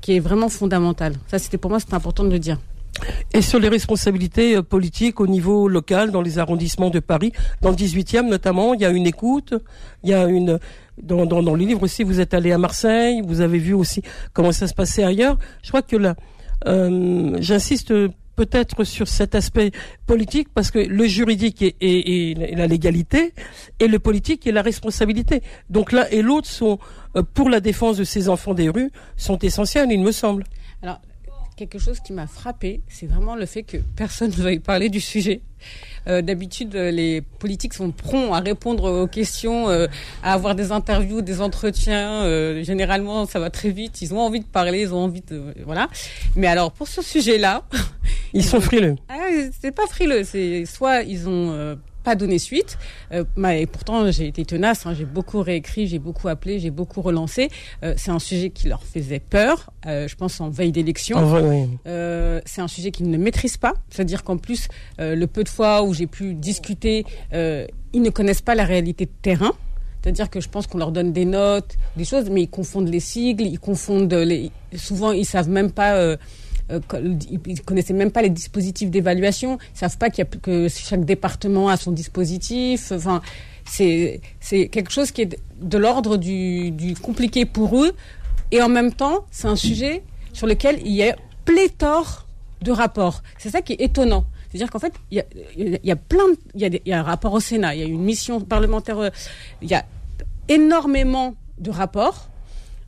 qui 0.00 0.16
est 0.16 0.20
vraiment 0.20 0.48
fondamental. 0.48 1.14
Ça, 1.28 1.38
c'était 1.38 1.58
pour 1.58 1.70
moi, 1.70 1.80
c'était 1.80 1.94
important 1.94 2.24
de 2.24 2.30
le 2.30 2.38
dire. 2.38 2.58
Et 3.32 3.40
sur 3.40 3.58
les 3.58 3.68
responsabilités 3.68 4.56
euh, 4.56 4.62
politiques 4.62 5.20
au 5.20 5.26
niveau 5.26 5.68
local, 5.68 6.10
dans 6.10 6.22
les 6.22 6.38
arrondissements 6.38 6.90
de 6.90 7.00
Paris, 7.00 7.32
dans 7.62 7.70
le 7.70 7.76
18e 7.76 8.28
notamment, 8.28 8.74
il 8.74 8.80
y 8.80 8.84
a 8.84 8.90
une 8.90 9.06
écoute, 9.06 9.54
il 10.02 10.10
y 10.10 10.14
a 10.14 10.26
une... 10.26 10.58
Dans, 11.02 11.24
dans, 11.24 11.42
dans 11.42 11.54
les 11.54 11.64
livres 11.64 11.84
aussi, 11.84 12.04
vous 12.04 12.20
êtes 12.20 12.34
allé 12.34 12.52
à 12.52 12.58
Marseille, 12.58 13.22
vous 13.24 13.40
avez 13.40 13.56
vu 13.56 13.72
aussi 13.72 14.02
comment 14.34 14.52
ça 14.52 14.66
se 14.66 14.74
passait 14.74 15.02
ailleurs. 15.02 15.38
Je 15.62 15.68
crois 15.70 15.80
que 15.80 15.96
là, 15.96 16.14
j'insiste 17.40 17.94
peut-être 18.40 18.84
sur 18.84 19.06
cet 19.06 19.34
aspect 19.34 19.70
politique 20.06 20.48
parce 20.54 20.70
que 20.70 20.78
le 20.78 21.04
juridique 21.04 21.62
est, 21.62 22.54
la 22.56 22.66
légalité 22.66 23.34
et 23.80 23.86
le 23.86 23.98
politique 23.98 24.46
est 24.46 24.52
la 24.52 24.62
responsabilité. 24.62 25.42
Donc 25.68 25.92
l'un 25.92 26.06
et 26.10 26.22
l'autre 26.22 26.48
sont, 26.48 26.78
euh, 27.16 27.22
pour 27.22 27.50
la 27.50 27.60
défense 27.60 27.98
de 27.98 28.04
ces 28.04 28.30
enfants 28.30 28.54
des 28.54 28.70
rues, 28.70 28.90
sont 29.18 29.38
essentiels, 29.40 29.88
il 29.92 30.00
me 30.00 30.10
semble. 30.10 30.44
Alors, 30.80 31.02
quelque 31.54 31.78
chose 31.78 32.00
qui 32.00 32.14
m'a 32.14 32.26
frappé, 32.26 32.80
c'est 32.88 33.04
vraiment 33.04 33.36
le 33.36 33.44
fait 33.44 33.62
que 33.62 33.76
personne 33.76 34.30
ne 34.38 34.42
veuille 34.42 34.60
parler 34.60 34.88
du 34.88 35.00
sujet. 35.00 35.42
Euh, 36.08 36.22
d'habitude, 36.22 36.74
les 36.74 37.20
politiques 37.20 37.74
sont 37.74 37.90
prompts 37.90 38.32
à 38.32 38.40
répondre 38.40 39.02
aux 39.02 39.06
questions, 39.06 39.68
euh, 39.68 39.86
à 40.22 40.32
avoir 40.32 40.54
des 40.54 40.72
interviews, 40.72 41.22
des 41.22 41.40
entretiens. 41.40 42.24
généralement, 42.62 43.26
ça 43.26 43.38
va 43.38 43.50
très 43.50 43.70
vite. 43.70 44.02
Ils 44.02 44.14
ont 44.14 44.20
envie 44.20 44.40
de 44.40 44.44
parler, 44.44 44.82
ils 44.82 44.94
ont 44.94 45.04
envie 45.04 45.22
de 45.22 45.54
voilà. 45.64 45.88
Mais 46.36 46.46
alors, 46.46 46.72
pour 46.72 46.88
ce 46.88 47.02
sujet-là, 47.02 47.64
Ils 48.32 48.44
sont 48.44 48.60
frileux. 48.60 48.96
Ah, 49.08 49.28
c'est 49.60 49.72
pas 49.72 49.86
frileux, 49.86 50.24
c'est 50.24 50.64
soit 50.64 51.02
ils 51.02 51.28
ont 51.28 51.52
euh, 51.52 51.74
pas 52.02 52.14
donné 52.14 52.38
suite. 52.38 52.78
Euh, 53.12 53.24
et 53.50 53.66
pourtant, 53.66 54.10
j'ai 54.10 54.26
été 54.26 54.44
tenace, 54.44 54.86
hein, 54.86 54.94
j'ai 54.94 55.04
beaucoup 55.04 55.42
réécrit, 55.42 55.86
j'ai 55.86 55.98
beaucoup 55.98 56.28
appelé, 56.28 56.58
j'ai 56.58 56.70
beaucoup 56.70 57.02
relancé. 57.02 57.50
Euh, 57.82 57.94
c'est 57.96 58.10
un 58.10 58.18
sujet 58.18 58.50
qui 58.50 58.68
leur 58.68 58.82
faisait 58.82 59.20
peur, 59.20 59.70
euh, 59.86 60.08
je 60.08 60.16
pense 60.16 60.40
en 60.40 60.48
veille 60.48 60.72
d'élection. 60.72 61.18
Euh, 61.86 62.40
c'est 62.44 62.60
un 62.60 62.68
sujet 62.68 62.90
qu'ils 62.90 63.10
ne 63.10 63.18
maîtrisent 63.18 63.56
pas, 63.56 63.74
c'est-à-dire 63.90 64.24
qu'en 64.24 64.36
plus, 64.36 64.68
euh, 65.00 65.14
le 65.14 65.26
peu 65.26 65.44
de 65.44 65.48
fois 65.48 65.82
où 65.82 65.94
j'ai 65.94 66.06
pu 66.06 66.34
discuter, 66.34 67.04
ils 67.32 68.02
ne 68.02 68.10
connaissent 68.10 68.42
pas 68.42 68.54
la 68.54 68.64
réalité 68.64 69.06
de 69.06 69.12
terrain. 69.22 69.52
C'est-à-dire 70.02 70.30
que 70.30 70.40
je 70.40 70.48
pense 70.48 70.66
qu'on 70.66 70.78
leur 70.78 70.92
donne 70.92 71.12
des 71.12 71.26
notes, 71.26 71.76
des 71.96 72.06
choses, 72.06 72.30
mais 72.30 72.42
ils 72.42 72.48
confondent 72.48 72.88
les 72.88 73.00
sigles, 73.00 73.46
ils 73.46 73.58
confondent 73.58 74.12
les. 74.14 74.50
Souvent, 74.74 75.12
ils 75.12 75.26
savent 75.26 75.50
même 75.50 75.70
pas 75.72 76.16
euh, 76.70 76.80
ils 77.46 77.62
connaissaient 77.62 77.92
même 77.94 78.10
pas 78.10 78.22
les 78.22 78.30
dispositifs 78.30 78.90
d'évaluation, 78.90 79.58
ils 79.74 79.78
savent 79.78 79.98
pas 79.98 80.10
qu'il 80.10 80.24
y 80.24 80.26
a, 80.26 80.38
que 80.40 80.68
chaque 80.68 81.04
département 81.04 81.68
a 81.68 81.76
son 81.76 81.92
dispositif. 81.92 82.92
Enfin, 82.92 83.22
c'est 83.64 84.20
c'est 84.40 84.68
quelque 84.68 84.90
chose 84.90 85.10
qui 85.10 85.22
est 85.22 85.38
de 85.60 85.78
l'ordre 85.78 86.16
du, 86.16 86.70
du 86.70 86.94
compliqué 86.94 87.44
pour 87.44 87.82
eux, 87.82 87.92
et 88.50 88.62
en 88.62 88.68
même 88.68 88.92
temps, 88.92 89.26
c'est 89.30 89.48
un 89.48 89.56
sujet 89.56 90.02
sur 90.32 90.46
lequel 90.46 90.80
il 90.84 90.92
y 90.92 91.02
a 91.02 91.16
pléthore 91.44 92.26
de 92.62 92.72
rapports. 92.72 93.22
C'est 93.38 93.50
ça 93.50 93.62
qui 93.62 93.74
est 93.74 93.82
étonnant. 93.82 94.24
C'est-à-dire 94.48 94.70
qu'en 94.70 94.80
fait, 94.80 94.92
il 95.10 95.18
y 95.18 95.20
a, 95.20 95.24
y 95.84 95.90
a 95.90 95.96
plein, 95.96 96.24
il 96.54 96.60
y 96.60 96.64
a, 96.64 96.70
y 96.84 96.92
a 96.92 96.98
un 96.98 97.02
rapport 97.02 97.32
au 97.32 97.40
Sénat, 97.40 97.74
il 97.74 97.80
y 97.80 97.84
a 97.84 97.86
une 97.86 98.02
mission 98.02 98.40
parlementaire, 98.40 99.10
il 99.62 99.70
y 99.70 99.74
a 99.74 99.84
énormément 100.48 101.36
de 101.58 101.70
rapports 101.70 102.29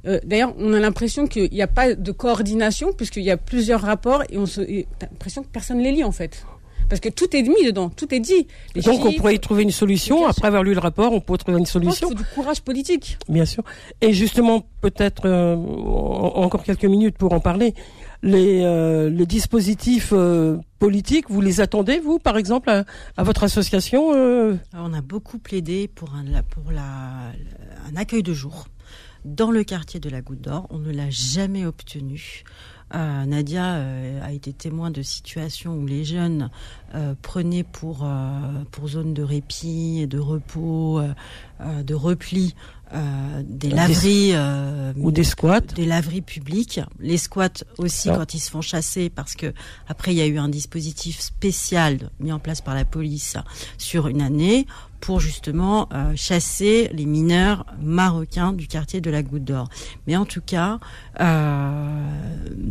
euh, 0.07 0.19
d'ailleurs, 0.25 0.55
on 0.59 0.73
a 0.73 0.81
l'impression 0.81 1.27
qu'il 1.27 1.51
n'y 1.51 1.63
a 1.63 1.67
pas 1.67 1.95
de 1.95 2.13
coordination 2.13 2.93
puisqu'il 2.93 3.23
y 3.23 3.31
a 3.31 3.37
plusieurs 3.37 3.83
rapports 3.83 4.23
et 4.31 4.39
on 4.39 4.47
se, 4.47 4.61
a 4.61 4.85
l'impression 5.03 5.43
que 5.43 5.49
personne 5.49 5.79
ne 5.79 5.85
les 5.85 5.93
lit 5.93 6.05
en 6.05 6.13
fait. 6.13 6.45
Parce 6.89 7.01
que 7.01 7.09
tout 7.09 7.35
est 7.35 7.43
mis 7.43 7.65
dedans, 7.65 7.89
tout 7.89 8.13
est 8.13 8.21
dit. 8.21 8.47
Donc 8.85 9.05
on 9.07 9.13
pourrait 9.13 9.37
y 9.37 9.41
trouver 9.41 9.63
une 9.63 9.71
solution. 9.71 10.27
Après 10.27 10.49
avoir 10.49 10.63
lu 10.63 10.75
le 10.75 10.81
rapport, 10.81 11.13
on 11.13 11.21
pourrait 11.21 11.39
trouver 11.39 11.59
une 11.59 11.65
solution. 11.67 12.09
C'est 12.09 12.15
du 12.15 12.25
courage 12.35 12.61
politique. 12.61 13.17
Bien 13.29 13.47
sûr. 13.47 13.63
Et 14.03 14.13
justement, 14.13 14.67
peut-être 14.83 15.23
euh, 15.25 15.55
encore 15.55 16.65
quelques 16.65 16.85
minutes 16.85 17.17
pour 17.17 17.33
en 17.33 17.41
parler. 17.41 17.75
Les, 18.25 18.63
euh, 18.63 19.11
les 19.11 19.27
dispositifs 19.27 20.13
politiques, 20.79 21.25
vous 21.29 21.41
les 21.41 21.61
attendez, 21.61 21.99
vous, 21.99 22.19
par 22.19 22.37
exemple, 22.37 22.71
à, 22.71 23.23
votre 23.23 23.43
association 23.43 24.11
On 24.11 24.93
a 24.93 25.01
beaucoup 25.01 25.39
plaidé 25.39 25.89
pour 25.89 26.15
un, 26.15 26.43
pour 26.43 26.71
la, 26.73 27.33
un 27.91 27.97
accueil 27.97 28.23
de 28.23 28.35
jour 28.35 28.67
dans 29.25 29.51
le 29.51 29.65
quartier 29.65 30.01
de 30.01 30.09
la 30.09 30.21
Goutte 30.21 30.41
d'Or. 30.41 30.67
On 30.71 30.79
ne 30.79 30.93
l'a 30.93 31.11
jamais 31.11 31.65
obtenu. 31.65 32.45
Euh, 32.95 33.25
Nadia 33.25 33.77
euh, 33.77 34.21
a 34.23 34.33
été 34.33 34.53
témoin 34.53 34.91
de 34.91 35.01
situations 35.01 35.77
où 35.77 35.87
les 35.87 36.05
jeunes 36.05 36.51
euh, 36.95 37.15
prenaient 37.23 37.63
pour, 37.63 38.07
pour 38.71 38.89
zone 38.89 39.15
de 39.15 39.23
répit 39.23 40.01
et 40.01 40.07
de 40.07 40.19
repos, 40.19 41.01
de 41.61 41.95
repli, 41.95 42.55
des 43.45 43.71
laveries 43.71 44.35
ou 44.97 45.11
des 45.11 45.25
squats, 45.25 45.61
des 45.61 45.87
laveries 45.87 46.21
publiques, 46.21 46.81
les 47.01 47.17
squats 47.17 47.65
aussi 47.79 48.11
ah. 48.11 48.17
quand 48.17 48.35
ils 48.35 48.41
se 48.41 48.51
font 48.51 48.61
chasser 48.61 49.09
parce 49.09 49.35
que 49.35 49.55
après 49.89 50.13
il 50.13 50.19
y 50.19 50.21
a 50.21 50.27
eu 50.27 50.39
un 50.39 50.51
dispositif 50.51 51.21
spécial 51.21 52.11
mis 52.21 52.33
en 52.33 52.39
place 52.39 52.61
par 52.61 52.75
la 52.75 52.85
police 52.85 53.37
sur 53.79 54.09
une 54.09 54.21
année 54.21 54.67
pour 55.03 55.21
justement 55.21 55.89
euh, 55.93 56.13
chasser 56.17 56.89
les 56.95 57.05
mineurs 57.05 57.67
marocains 57.83 58.55
du 58.55 58.67
quartier 58.67 59.03
de 59.03 59.11
la 59.11 59.23
Goutte 59.23 59.45
d'Or. 59.45 59.69
Mais 60.07 60.17
en 60.17 60.25
tout 60.25 60.41
cas, 60.41 60.79
euh, 61.21 62.07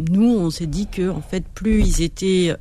nous 0.10 0.38
on 0.40 0.50
s'est 0.50 0.66
dit 0.66 0.88
que 0.88 1.10
en 1.10 1.22
fait, 1.22 1.44
plus 1.54 2.00
ils 2.00 2.02
étaient 2.02 2.56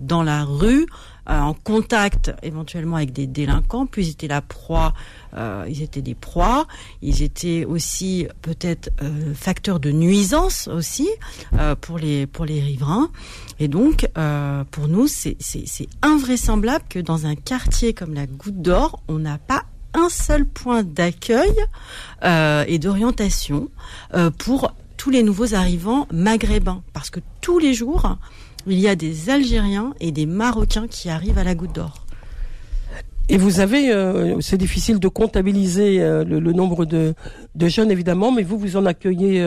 dans 0.00 0.24
la 0.24 0.44
rue, 0.44 0.86
en 1.26 1.54
contact 1.54 2.32
éventuellement 2.42 2.96
avec 2.96 3.12
des 3.12 3.26
délinquants, 3.26 3.86
plus 3.86 4.08
ils 4.08 4.10
étaient 4.12 4.28
la 4.28 4.40
proie, 4.40 4.94
ils 5.36 5.82
étaient 5.82 6.02
des 6.02 6.14
proies, 6.14 6.66
ils 7.02 7.22
étaient 7.22 7.64
aussi 7.64 8.26
peut-être 8.42 8.90
facteurs 9.34 9.80
de 9.80 9.90
nuisance 9.92 10.68
aussi 10.68 11.08
pour 11.80 11.98
les 11.98 12.26
pour 12.26 12.44
les 12.44 12.60
riverains. 12.60 13.10
Et 13.58 13.68
donc, 13.68 14.08
pour 14.70 14.88
nous, 14.88 15.06
c'est 15.06 15.36
invraisemblable 16.02 16.84
que 16.88 16.98
dans 16.98 17.26
un 17.26 17.36
quartier 17.36 17.94
comme 17.94 18.14
la 18.14 18.26
Goutte 18.26 18.60
d'Or, 18.60 19.00
on 19.08 19.18
n'a 19.18 19.38
pas 19.38 19.64
un 19.94 20.08
seul 20.08 20.44
point 20.44 20.82
d'accueil 20.82 21.54
euh, 22.24 22.64
et 22.66 22.78
d'orientation 22.78 23.68
euh, 24.14 24.30
pour 24.30 24.72
tous 24.96 25.10
les 25.10 25.22
nouveaux 25.22 25.54
arrivants 25.54 26.06
maghrébins. 26.12 26.82
Parce 26.92 27.10
que 27.10 27.20
tous 27.40 27.58
les 27.58 27.74
jours, 27.74 28.18
il 28.66 28.78
y 28.78 28.88
a 28.88 28.96
des 28.96 29.30
Algériens 29.30 29.94
et 30.00 30.12
des 30.12 30.26
Marocains 30.26 30.88
qui 30.88 31.08
arrivent 31.08 31.38
à 31.38 31.44
la 31.44 31.54
Goutte 31.54 31.74
d'Or. 31.74 32.06
Et 33.28 33.38
vous 33.38 33.60
avez, 33.60 33.92
euh, 33.92 34.40
c'est 34.40 34.58
difficile 34.58 34.98
de 34.98 35.06
comptabiliser 35.06 35.98
le, 35.98 36.52
nombre 36.52 36.84
de, 36.84 37.14
jeunes 37.60 37.90
évidemment, 37.90 38.32
mais 38.32 38.42
vous 38.42 38.58
vous 38.58 38.76
en 38.76 38.86
accueillez 38.86 39.46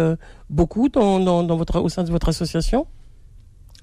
beaucoup 0.50 0.88
dans, 0.88 1.46
votre, 1.58 1.80
au 1.82 1.90
sein 1.90 2.04
de 2.04 2.12
votre 2.12 2.30
association? 2.30 2.88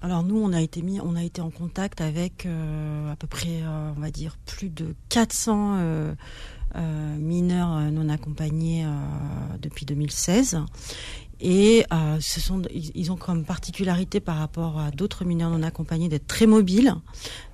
Alors 0.03 0.23
nous, 0.23 0.39
on 0.39 0.55
a 0.55 0.63
été 0.63 0.81
mis, 0.81 1.01
on 1.03 1.15
a 1.17 1.23
été 1.23 1.43
en 1.43 1.51
contact 1.51 2.01
avec 2.01 2.47
à 2.47 3.17
peu 3.17 3.27
près, 3.27 3.61
on 3.97 4.01
va 4.01 4.11
dire, 4.11 4.39
plus 4.47 4.71
de 4.71 4.95
400 5.11 6.15
euh, 6.77 7.17
mineurs 7.17 7.77
euh, 7.77 7.91
non 7.91 8.09
accompagnés 8.09 8.85
euh, 8.85 8.91
depuis 9.61 9.87
2016. 9.87 10.61
Et 11.41 11.85
ce 12.21 12.41
sont, 12.41 12.63
ils 12.73 13.11
ont 13.11 13.17
comme 13.17 13.45
particularité 13.45 14.21
par 14.21 14.37
rapport 14.37 14.79
à 14.79 14.91
d'autres 14.91 15.25
mineurs 15.25 15.51
non 15.51 15.63
accompagnés 15.63 16.09
d'être 16.09 16.27
très 16.27 16.47
mobiles. 16.47 16.95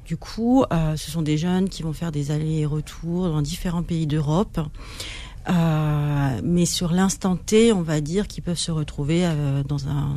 Du 0.05 0.17
coup, 0.17 0.65
ce 0.71 1.11
sont 1.11 1.23
des 1.23 1.39
jeunes 1.39 1.69
qui 1.69 1.83
vont 1.83 1.93
faire 1.93 2.13
des 2.13 2.31
allers 2.31 2.61
et 2.61 2.67
retours 2.67 3.29
dans 3.29 3.43
différents 3.43 3.83
pays 3.83 4.07
d'Europe. 4.07 4.61
Euh, 5.49 6.41
mais 6.43 6.67
sur 6.67 6.93
l'instant 6.93 7.37
T, 7.37 7.73
on 7.73 7.83
va 7.83 8.01
dire 8.01 8.27
qu'ils 8.27 8.43
peuvent 8.43 8.59
se 8.59 8.73
retrouver 8.73 9.25
euh, 9.25 9.63
dans 9.63 9.89
un, 9.89 10.17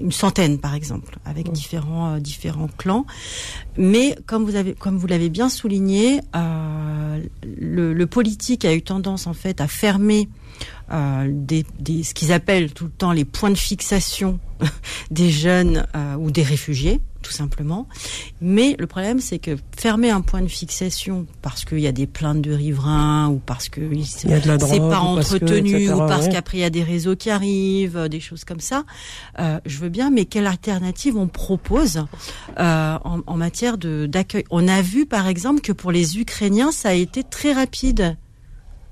une 0.00 0.12
centaine, 0.12 0.58
par 0.58 0.74
exemple, 0.74 1.18
avec 1.24 1.52
différents 1.52 2.14
euh, 2.14 2.20
différents 2.20 2.68
clans. 2.78 3.04
Mais 3.76 4.16
comme 4.26 4.44
vous 4.44 4.56
avez, 4.56 4.74
comme 4.74 4.96
vous 4.96 5.06
l'avez 5.06 5.28
bien 5.28 5.48
souligné, 5.48 6.20
le, 6.34 7.92
le, 7.92 8.06
politique 8.06 8.64
a 8.64 8.74
eu 8.74 8.82
tendance 8.82 9.26
en 9.26 9.34
fait 9.34 9.60
à 9.60 9.68
fermer 9.68 10.28
des, 10.90 11.64
des, 11.78 12.02
ce 12.02 12.14
qu'ils 12.14 12.32
appellent 12.32 12.72
tout 12.72 12.84
le 12.84 12.90
temps 12.90 13.12
les 13.12 13.24
points 13.24 13.50
de 13.50 13.58
fixation 13.58 14.40
des 15.10 15.30
jeunes 15.30 15.86
ou 16.18 16.30
des 16.30 16.42
réfugiés 16.42 17.00
tout 17.22 17.32
simplement. 17.32 17.86
Mais 18.40 18.76
le 18.78 18.86
problème, 18.86 19.20
c'est 19.20 19.38
que 19.38 19.56
fermer 19.76 20.10
un 20.10 20.20
point 20.20 20.42
de 20.42 20.48
fixation 20.48 21.26
parce 21.42 21.64
qu'il 21.64 21.80
y 21.80 21.86
a 21.86 21.92
des 21.92 22.06
plaintes 22.06 22.40
de 22.40 22.52
riverains 22.52 23.28
ou 23.28 23.38
parce 23.38 23.68
que 23.68 23.80
c'est 24.04 24.28
pas 24.78 25.00
entretenu 25.00 25.92
ou 25.92 25.98
parce 25.98 26.28
qu'après 26.28 26.58
il 26.58 26.60
y 26.60 26.64
a 26.64 26.70
des 26.70 26.82
réseaux 26.82 27.16
qui 27.16 27.30
arrivent, 27.30 28.08
des 28.08 28.20
choses 28.20 28.44
comme 28.44 28.60
ça, 28.60 28.84
euh, 29.38 29.60
je 29.66 29.78
veux 29.78 29.88
bien. 29.88 30.10
Mais 30.10 30.24
quelle 30.24 30.46
alternative 30.46 31.16
on 31.16 31.28
propose 31.28 32.04
euh, 32.58 32.98
en, 33.04 33.20
en, 33.26 33.36
matière 33.36 33.76
d'accueil? 33.78 34.44
On 34.50 34.66
a 34.68 34.82
vu 34.82 35.06
par 35.06 35.26
exemple 35.26 35.60
que 35.60 35.72
pour 35.72 35.92
les 35.92 36.18
Ukrainiens, 36.18 36.72
ça 36.72 36.90
a 36.90 36.94
été 36.94 37.22
très 37.22 37.52
rapide. 37.52 38.16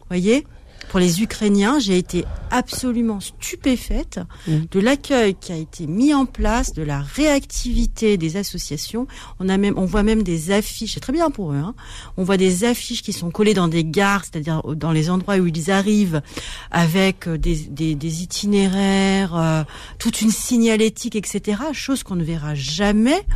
Voyez? 0.09 0.47
Pour 0.88 1.01
les 1.01 1.23
Ukrainiens, 1.23 1.79
j'ai 1.79 1.99
été 1.99 2.25
absolument 2.51 3.21
stupéfaite 3.21 4.21
mmh. 4.47 4.53
de 4.71 4.81
l'accueil 4.81 5.35
qui 5.35 5.53
a 5.53 5.57
été 5.57 5.87
mis 5.87 6.14
en 6.14 6.25
place, 6.25 6.73
de 6.73 6.83
la 6.83 7.01
réactivité 7.01 8.17
des 8.17 8.37
associations. 8.37 9.07
On 9.38 9.49
a 9.49 9.59
même, 9.59 9.75
on 9.77 9.85
voit 9.85 10.03
même 10.03 10.23
des 10.23 10.51
affiches, 10.51 10.95
c'est 10.95 11.01
très 11.01 11.12
bien 11.12 11.31
pour 11.31 11.53
eux. 11.53 11.57
Hein. 11.57 11.75
On 12.17 12.25
voit 12.25 12.38
des 12.38 12.64
affiches 12.64 13.03
qui 13.03 13.12
sont 13.12 13.31
collées 13.31 13.55
dans 13.55 13.69
des 13.69 13.85
gares, 13.85 14.25
c'est-à-dire 14.25 14.62
dans 14.77 14.93
les 14.93 15.11
endroits 15.11 15.37
où 15.37 15.47
ils 15.47 15.71
arrivent, 15.71 16.23
avec 16.71 17.29
euh, 17.29 17.37
des, 17.37 17.57
des, 17.57 17.95
des 17.95 18.23
itinéraires, 18.23 19.37
euh, 19.37 19.62
toute 19.99 20.23
une 20.23 20.31
signalétique, 20.31 21.17
etc. 21.17 21.61
Chose 21.73 22.03
qu'on 22.03 22.17
ne 22.17 22.25
verra 22.25 22.55
jamais 22.55 23.27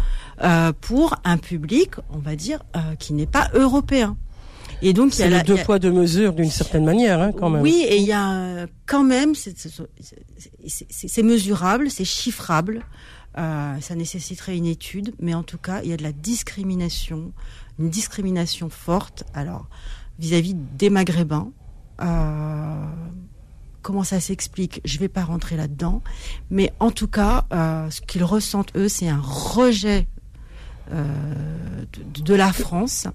euh, 0.42 0.72
pour 0.80 1.16
un 1.24 1.36
public, 1.36 1.92
on 2.10 2.18
va 2.18 2.34
dire, 2.34 2.60
euh, 2.76 2.94
qui 2.98 3.12
n'est 3.12 3.26
pas 3.26 3.50
européen. 3.54 4.16
Et 4.82 4.92
donc 4.92 5.14
c'est 5.14 5.30
le 5.30 5.42
deux 5.42 5.56
poids 5.56 5.78
deux 5.78 5.92
mesures 5.92 6.32
d'une 6.32 6.50
certaine 6.50 6.84
manière, 6.84 7.20
hein, 7.20 7.32
quand 7.32 7.48
même. 7.48 7.62
Oui, 7.62 7.84
et 7.88 7.96
il 7.96 8.04
y 8.04 8.12
a 8.12 8.66
quand 8.86 9.04
même, 9.04 9.34
c'est 9.34 11.22
mesurable, 11.22 11.90
c'est 11.90 12.04
chiffrable. 12.04 12.84
Euh, 13.38 13.80
ça 13.80 13.94
nécessiterait 13.94 14.56
une 14.58 14.66
étude, 14.66 15.14
mais 15.18 15.32
en 15.32 15.42
tout 15.42 15.56
cas, 15.56 15.80
il 15.82 15.88
y 15.88 15.92
a 15.94 15.96
de 15.96 16.02
la 16.02 16.12
discrimination, 16.12 17.32
une 17.78 17.88
discrimination 17.88 18.68
forte. 18.68 19.24
Alors 19.32 19.68
vis-à-vis 20.18 20.54
des 20.54 20.90
Maghrébins. 20.90 21.50
Euh, 22.00 22.84
comment 23.82 24.04
ça 24.04 24.20
s'explique? 24.20 24.80
Je 24.84 24.98
vais 24.98 25.08
pas 25.08 25.24
rentrer 25.24 25.56
là-dedans, 25.56 26.02
mais 26.50 26.72
en 26.80 26.90
tout 26.90 27.08
cas, 27.08 27.46
euh, 27.52 27.90
ce 27.90 28.00
qu'ils 28.00 28.24
ressentent 28.24 28.76
eux, 28.76 28.88
c'est 28.88 29.08
un 29.08 29.20
rejet 29.20 30.06
euh, 30.92 31.04
de, 32.24 32.34
la 32.34 32.52
France. 32.52 33.06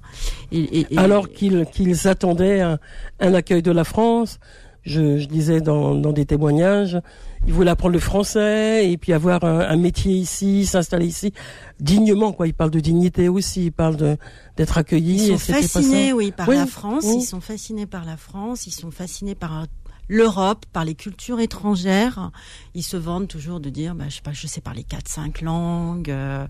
Et, 0.51 0.85
Alors 0.97 1.29
qu'ils 1.29 2.07
attendaient 2.07 2.61
un, 2.61 2.79
accueil 3.19 3.61
de 3.61 3.71
la 3.71 3.83
France, 3.83 4.39
je, 4.83 5.25
disais 5.25 5.61
dans, 5.61 5.95
des 5.95 6.25
témoignages, 6.25 6.99
ils 7.45 7.53
voulaient 7.53 7.71
apprendre 7.71 7.93
le 7.93 7.99
français 7.99 8.89
et 8.89 8.97
puis 8.97 9.13
avoir 9.13 9.43
un, 9.43 9.75
métier 9.77 10.13
ici, 10.13 10.65
s'installer 10.65 11.05
ici 11.05 11.33
dignement. 11.79 12.31
Quoi, 12.31 12.47
ils 12.47 12.53
parlent 12.53 12.71
de 12.71 12.79
dignité 12.79 13.29
aussi, 13.29 13.65
ils 13.65 13.71
parlent 13.71 14.17
d'être 14.55 14.77
accueillis. 14.77 15.29
Ils 15.29 15.39
sont 15.39 15.53
fascinés, 15.53 16.13
oui, 16.13 16.31
par 16.31 16.49
la 16.49 16.65
France. 16.65 17.05
Ils 17.05 17.21
sont 17.21 17.41
fascinés 17.41 17.85
par 17.85 18.05
la 18.05 18.17
France. 18.17 18.65
Ils 18.67 18.73
sont 18.73 18.91
fascinés 18.91 19.35
par 19.35 19.65
l'Europe, 20.07 20.65
par 20.73 20.85
les 20.85 20.95
cultures 20.95 21.39
étrangères. 21.39 22.31
Ils 22.73 22.83
se 22.83 22.97
vendent 22.97 23.27
toujours 23.27 23.59
de 23.59 23.69
dire, 23.69 23.95
bah, 23.95 24.05
je 24.09 24.15
sais 24.15 24.21
pas, 24.21 24.33
je 24.33 24.47
sais 24.47 24.61
parler 24.61 24.83
quatre, 24.83 25.07
cinq 25.07 25.41
langues, 25.41 26.09
euh, 26.09 26.47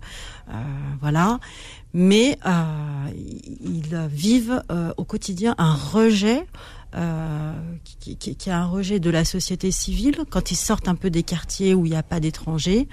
euh, 0.50 0.54
voilà. 1.02 1.40
Mais 1.94 2.38
euh, 2.46 3.10
ils 3.16 4.08
vivent 4.10 4.62
au 4.98 5.04
quotidien 5.04 5.56
un 5.58 5.74
rejet 5.74 6.46
euh, 6.96 7.54
qui, 7.84 8.50
a 8.50 8.60
un 8.60 8.66
rejet 8.66 9.00
de 9.00 9.10
la 9.10 9.26
société 9.26 9.72
civile 9.72 10.24
quand 10.30 10.52
ils 10.52 10.56
sortent 10.56 10.88
un 10.88 10.96
peu 10.96 11.10
des 11.10 11.24
quartiers 11.24 11.74
où 11.74 11.86
il 11.86 11.92
n'y 11.92 11.98
a 11.98 12.04
pas 12.04 12.20
d'étrangers, 12.20 12.88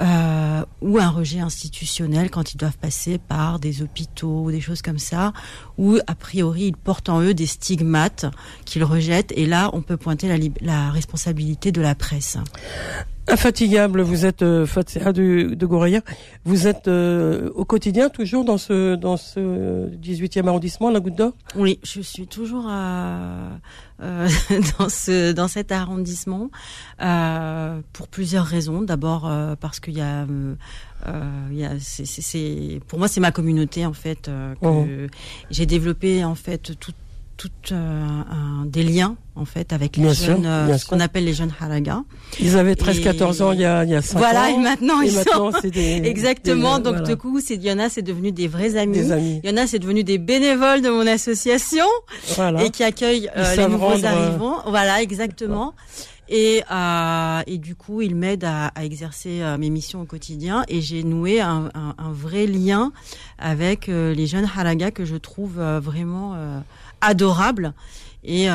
euh, 0.00 0.64
ou 0.80 0.98
un 0.98 1.10
rejet 1.10 1.40
institutionnel 1.40 2.30
quand 2.30 2.54
ils 2.54 2.56
doivent 2.56 2.78
passer 2.78 3.18
par 3.18 3.58
des 3.58 3.82
hôpitaux 3.82 4.44
ou 4.44 4.50
des 4.50 4.60
choses 4.60 4.82
comme 4.82 4.98
ça, 4.98 5.32
où 5.76 5.98
a 6.06 6.14
priori 6.14 6.68
ils 6.68 6.76
portent 6.76 7.08
en 7.08 7.20
eux 7.20 7.34
des 7.34 7.46
stigmates 7.46 8.26
qu'ils 8.64 8.84
rejettent. 8.84 9.32
Et 9.36 9.46
là, 9.46 9.70
on 9.74 9.82
peut 9.82 9.96
pointer 9.96 10.50
la 10.62 10.90
responsabilité 10.90 11.72
de 11.72 11.80
la 11.80 11.94
presse. 11.94 12.38
Infatigable, 13.28 14.02
vous 14.02 14.24
êtes 14.24 14.42
euh, 14.42 14.66
de, 14.66 15.54
de 15.54 15.66
Gouraya. 15.66 16.00
Vous 16.44 16.66
êtes 16.68 16.86
euh, 16.86 17.50
au 17.54 17.64
quotidien 17.64 18.08
toujours 18.08 18.44
dans 18.44 18.58
ce 18.58 18.94
dans 18.94 19.16
ce 19.16 19.88
18e 19.96 20.46
arrondissement, 20.46 20.90
la 20.90 21.00
Goutte 21.00 21.16
d'Or? 21.16 21.32
Oui, 21.56 21.80
je 21.82 22.00
suis 22.00 22.26
toujours 22.28 22.66
euh, 24.02 24.28
dans 24.78 24.88
ce 24.88 25.32
dans 25.32 25.48
cet 25.48 25.72
arrondissement 25.72 26.50
euh, 27.00 27.80
pour 27.92 28.08
plusieurs 28.08 28.44
raisons. 28.44 28.82
D'abord 28.82 29.26
euh, 29.26 29.56
parce 29.58 29.80
qu'il 29.80 29.96
y 29.96 30.02
a 30.02 30.26
il 31.50 31.56
y 31.56 31.64
a 31.64 31.72
c'est 31.78 32.80
pour 32.88 32.98
moi 32.98 33.08
c'est 33.08 33.20
ma 33.20 33.32
communauté 33.32 33.86
en 33.86 33.92
fait 33.92 34.22
que 34.22 34.56
oh. 34.62 34.86
j'ai 35.50 35.66
développé 35.66 36.24
en 36.24 36.34
fait 36.34 36.76
toute 36.78 36.96
tout 37.36 37.50
euh, 37.72 38.22
un, 38.30 38.64
des 38.66 38.82
liens 38.82 39.16
en 39.34 39.44
fait 39.44 39.72
avec 39.72 39.98
les 39.98 40.14
jeunes, 40.14 40.46
euh, 40.46 40.78
ce 40.78 40.86
qu'on 40.86 41.00
appelle 41.00 41.24
les 41.24 41.34
jeunes 41.34 41.52
haraga. 41.60 42.02
Ils 42.40 42.56
avaient 42.56 42.72
13-14 42.72 43.42
ans 43.42 43.52
il 43.52 43.60
y 43.60 43.64
a, 43.64 43.84
il 43.84 43.90
y 43.90 43.94
a 43.94 44.00
5 44.00 44.18
voilà, 44.18 44.28
ans. 44.28 44.42
Voilà, 44.42 44.56
et 44.56 44.58
maintenant 44.58 45.00
ils 45.02 45.12
sont 45.12 45.52
des, 45.62 45.96
exactement. 46.04 46.78
donc 46.78 47.02
du 47.02 47.16
coup, 47.16 47.40
c'est 47.40 47.54
il 47.54 47.64
y 47.64 47.70
en 47.70 47.78
a, 47.78 47.88
c'est 47.88 48.02
devenu 48.02 48.32
des 48.32 48.48
vrais 48.48 48.76
amis. 48.76 48.98
Il 49.42 49.48
y 49.48 49.52
en 49.52 49.56
a, 49.56 49.66
c'est 49.66 49.78
devenu 49.78 50.04
des 50.04 50.18
bénévoles 50.18 50.80
de 50.80 50.88
mon 50.88 51.06
association 51.06 51.84
voilà. 52.34 52.64
et 52.64 52.70
qui 52.70 52.82
accueillent 52.82 53.30
euh, 53.36 53.56
les 53.56 53.66
nouveaux 53.68 54.04
arrivants. 54.04 54.62
Voilà, 54.66 55.02
exactement. 55.02 55.74
Et, 56.28 56.62
euh, 56.72 57.40
et 57.46 57.58
du 57.58 57.76
coup, 57.76 58.02
il 58.02 58.16
m'aide 58.16 58.42
à, 58.42 58.66
à, 58.68 58.84
exercer 58.84 59.42
mes 59.60 59.70
missions 59.70 60.00
au 60.00 60.06
quotidien. 60.06 60.64
Et 60.68 60.80
j'ai 60.80 61.04
noué 61.04 61.40
un, 61.40 61.70
un, 61.74 61.94
un, 61.98 62.10
vrai 62.10 62.46
lien 62.46 62.90
avec 63.38 63.86
les 63.86 64.26
jeunes 64.26 64.44
haraga 64.56 64.90
que 64.90 65.04
je 65.04 65.16
trouve 65.16 65.60
vraiment 65.60 66.34
adorable 67.00 67.74
et 68.24 68.50
euh, 68.50 68.52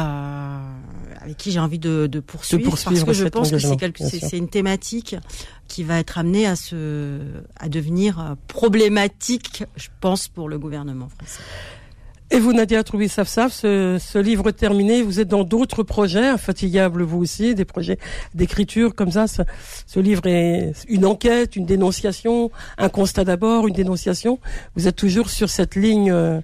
avec 1.22 1.38
qui 1.38 1.52
j'ai 1.52 1.60
envie 1.60 1.80
de, 1.80 2.08
de, 2.08 2.20
poursuivre, 2.20 2.72
parce 2.72 3.04
que 3.04 3.14
je 3.14 3.28
pense 3.28 3.52
que 3.52 3.58
c'est 3.60 4.38
une 4.38 4.50
thématique 4.50 5.16
qui 5.68 5.84
va 5.84 6.00
être 6.00 6.18
amenée 6.18 6.46
à 6.46 6.56
se 6.56 7.20
à 7.58 7.70
devenir 7.70 8.36
problématique, 8.48 9.64
je 9.78 9.88
pense, 10.02 10.28
pour 10.28 10.50
le 10.50 10.60
gouvernement 10.60 11.08
français. 11.08 11.42
Et 12.34 12.40
vous, 12.40 12.54
Nadia 12.54 12.82
Troubi 12.82 13.10
Safsaf, 13.10 13.52
ce, 13.52 13.98
ce 14.00 14.18
livre 14.18 14.52
terminé, 14.52 15.02
vous 15.02 15.20
êtes 15.20 15.28
dans 15.28 15.44
d'autres 15.44 15.84
projets, 15.84 16.30
infatigables 16.30 17.04
vous 17.04 17.18
aussi, 17.18 17.56
des 17.56 17.66
projets 17.66 17.98
d'écriture 18.34 18.96
comme 18.96 19.12
ça. 19.12 19.28
Ce, 19.28 19.42
ce, 19.86 20.00
livre 20.00 20.26
est 20.28 20.72
une 20.88 21.06
enquête, 21.06 21.58
une 21.58 21.66
dénonciation, 21.66 22.50
un 22.78 22.88
constat 22.88 23.26
d'abord, 23.26 23.68
une 23.68 23.74
dénonciation. 23.74 24.40
Vous 24.78 24.88
êtes 24.88 24.96
toujours 24.96 25.30
sur 25.30 25.50
cette 25.50 25.76
ligne 25.76 26.10
euh, 26.10 26.40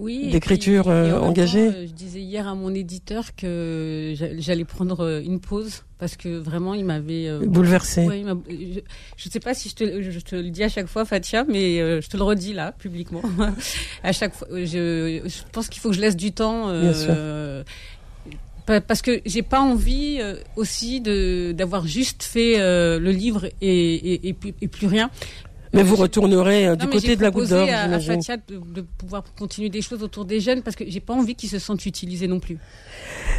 oui, 0.00 0.30
d'écriture 0.30 0.88
euh, 0.88 1.18
engagée. 1.18 1.68
Temps, 1.68 1.76
je 1.82 1.92
disais 1.92 2.20
hier 2.20 2.48
à 2.48 2.54
mon 2.54 2.74
éditeur 2.74 3.34
que 3.36 4.14
j'allais 4.38 4.64
prendre 4.64 5.00
euh, 5.00 5.22
une 5.22 5.40
pause 5.40 5.84
parce 6.00 6.16
que 6.16 6.28
vraiment 6.28 6.74
il 6.74 6.84
m'avait 6.86 7.28
euh, 7.28 7.40
bouleversé. 7.46 8.06
Ouais, 8.06 8.24
je 8.24 9.28
ne 9.28 9.30
sais 9.30 9.38
pas 9.38 9.54
si 9.54 9.68
je 9.68 9.74
te, 9.74 10.10
je 10.10 10.18
te, 10.18 10.34
le 10.34 10.50
dis 10.50 10.64
à 10.64 10.68
chaque 10.68 10.86
fois, 10.86 11.04
Fatia, 11.04 11.44
mais 11.46 11.80
euh, 11.80 12.00
je 12.00 12.08
te 12.08 12.16
le 12.16 12.22
redis 12.22 12.54
là 12.54 12.72
publiquement. 12.72 13.22
à 14.02 14.12
chaque 14.12 14.34
fois, 14.34 14.48
je, 14.50 15.20
je 15.24 15.52
pense 15.52 15.68
qu'il 15.68 15.80
faut 15.80 15.90
que 15.90 15.94
je 15.94 16.00
laisse 16.00 16.16
du 16.16 16.32
temps. 16.32 16.64
Euh, 16.68 17.62
parce 18.86 19.02
que 19.02 19.20
j'ai 19.26 19.42
pas 19.42 19.60
envie 19.60 20.18
euh, 20.20 20.36
aussi 20.54 21.00
de 21.00 21.50
d'avoir 21.50 21.88
juste 21.88 22.22
fait 22.22 22.56
le 22.58 23.10
livre 23.10 23.46
et, 23.60 23.94
et, 23.94 24.28
et, 24.28 24.36
et, 24.60 24.68
plus 24.68 24.86
rien. 24.86 25.10
Mais 25.72 25.82
vous 25.82 25.96
retournerez 25.96 26.68
non, 26.68 26.74
du 26.74 26.86
côté 26.88 27.16
de 27.16 27.22
la 27.22 27.30
goutte 27.30 27.48
d'or. 27.48 27.68
à, 27.68 27.82
à 27.82 28.00
Fatia 28.00 28.36
de, 28.36 28.42
de, 28.56 28.80
pouvoir 28.98 29.22
continuer 29.38 29.68
des 29.68 29.82
choses 29.82 30.02
autour 30.02 30.24
des 30.24 30.40
jeunes 30.40 30.62
parce 30.62 30.76
que 30.76 30.84
j'ai 30.86 31.00
pas 31.00 31.14
envie 31.14 31.34
qu'ils 31.34 31.48
se 31.48 31.58
sentent 31.58 31.86
utilisés 31.86 32.26
non 32.26 32.40
plus. 32.40 32.58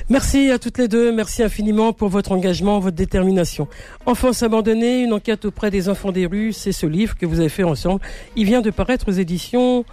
Merci 0.10 0.50
à 0.50 0.60
toutes 0.60 0.78
les 0.78 0.88
deux. 0.88 1.12
Merci 1.12 1.44
infiniment 1.44 1.94
pour 1.94 2.10
votre 2.10 2.32
engagement, 2.32 2.80
votre 2.80 2.96
détermination. 2.96 3.68
Enfance 4.06 4.44
abandonnée, 4.44 5.04
une 5.04 5.14
enquête 5.14 5.46
auprès 5.46 5.72
des 5.72 5.90
enfants 5.90 6.12
des 6.12 6.26
rues, 6.26 6.54
c'est 6.54 6.72
ce 6.72 6.86
livre 6.86 7.18
que 7.18 7.26
vous 7.26 7.40
avez 7.40 7.50
fait 7.50 7.64
ensemble. 7.64 8.02
Il 8.36 8.46
vient 8.46 8.62
de 8.62 8.70
paraître 8.70 9.10
aux 9.10 9.14
éditions 9.14 9.86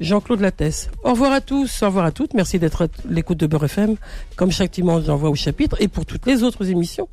Jean-Claude 0.00 0.40
Lattès. 0.40 0.90
Au 1.02 1.10
revoir 1.10 1.32
à 1.32 1.40
tous, 1.40 1.82
au 1.82 1.86
revoir 1.86 2.04
à 2.04 2.12
toutes. 2.12 2.34
Merci 2.34 2.58
d'être 2.58 2.84
à 2.84 2.88
l'écoute 3.08 3.38
de 3.38 3.46
Beurre 3.46 3.64
FM. 3.64 3.96
Comme 4.36 4.50
chaque 4.50 4.72
dimanche, 4.72 5.04
j'envoie 5.04 5.30
au 5.30 5.34
chapitre 5.34 5.76
et 5.80 5.88
pour 5.88 6.06
toutes 6.06 6.26
les 6.26 6.42
autres 6.42 6.70
émissions. 6.70 7.08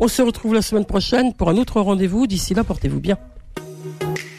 On 0.00 0.08
se 0.08 0.22
retrouve 0.22 0.54
la 0.54 0.62
semaine 0.62 0.84
prochaine 0.84 1.32
pour 1.32 1.48
un 1.48 1.56
autre 1.56 1.80
rendez-vous. 1.80 2.26
D'ici 2.26 2.54
là, 2.54 2.64
portez-vous 2.64 3.00
bien. 3.00 3.18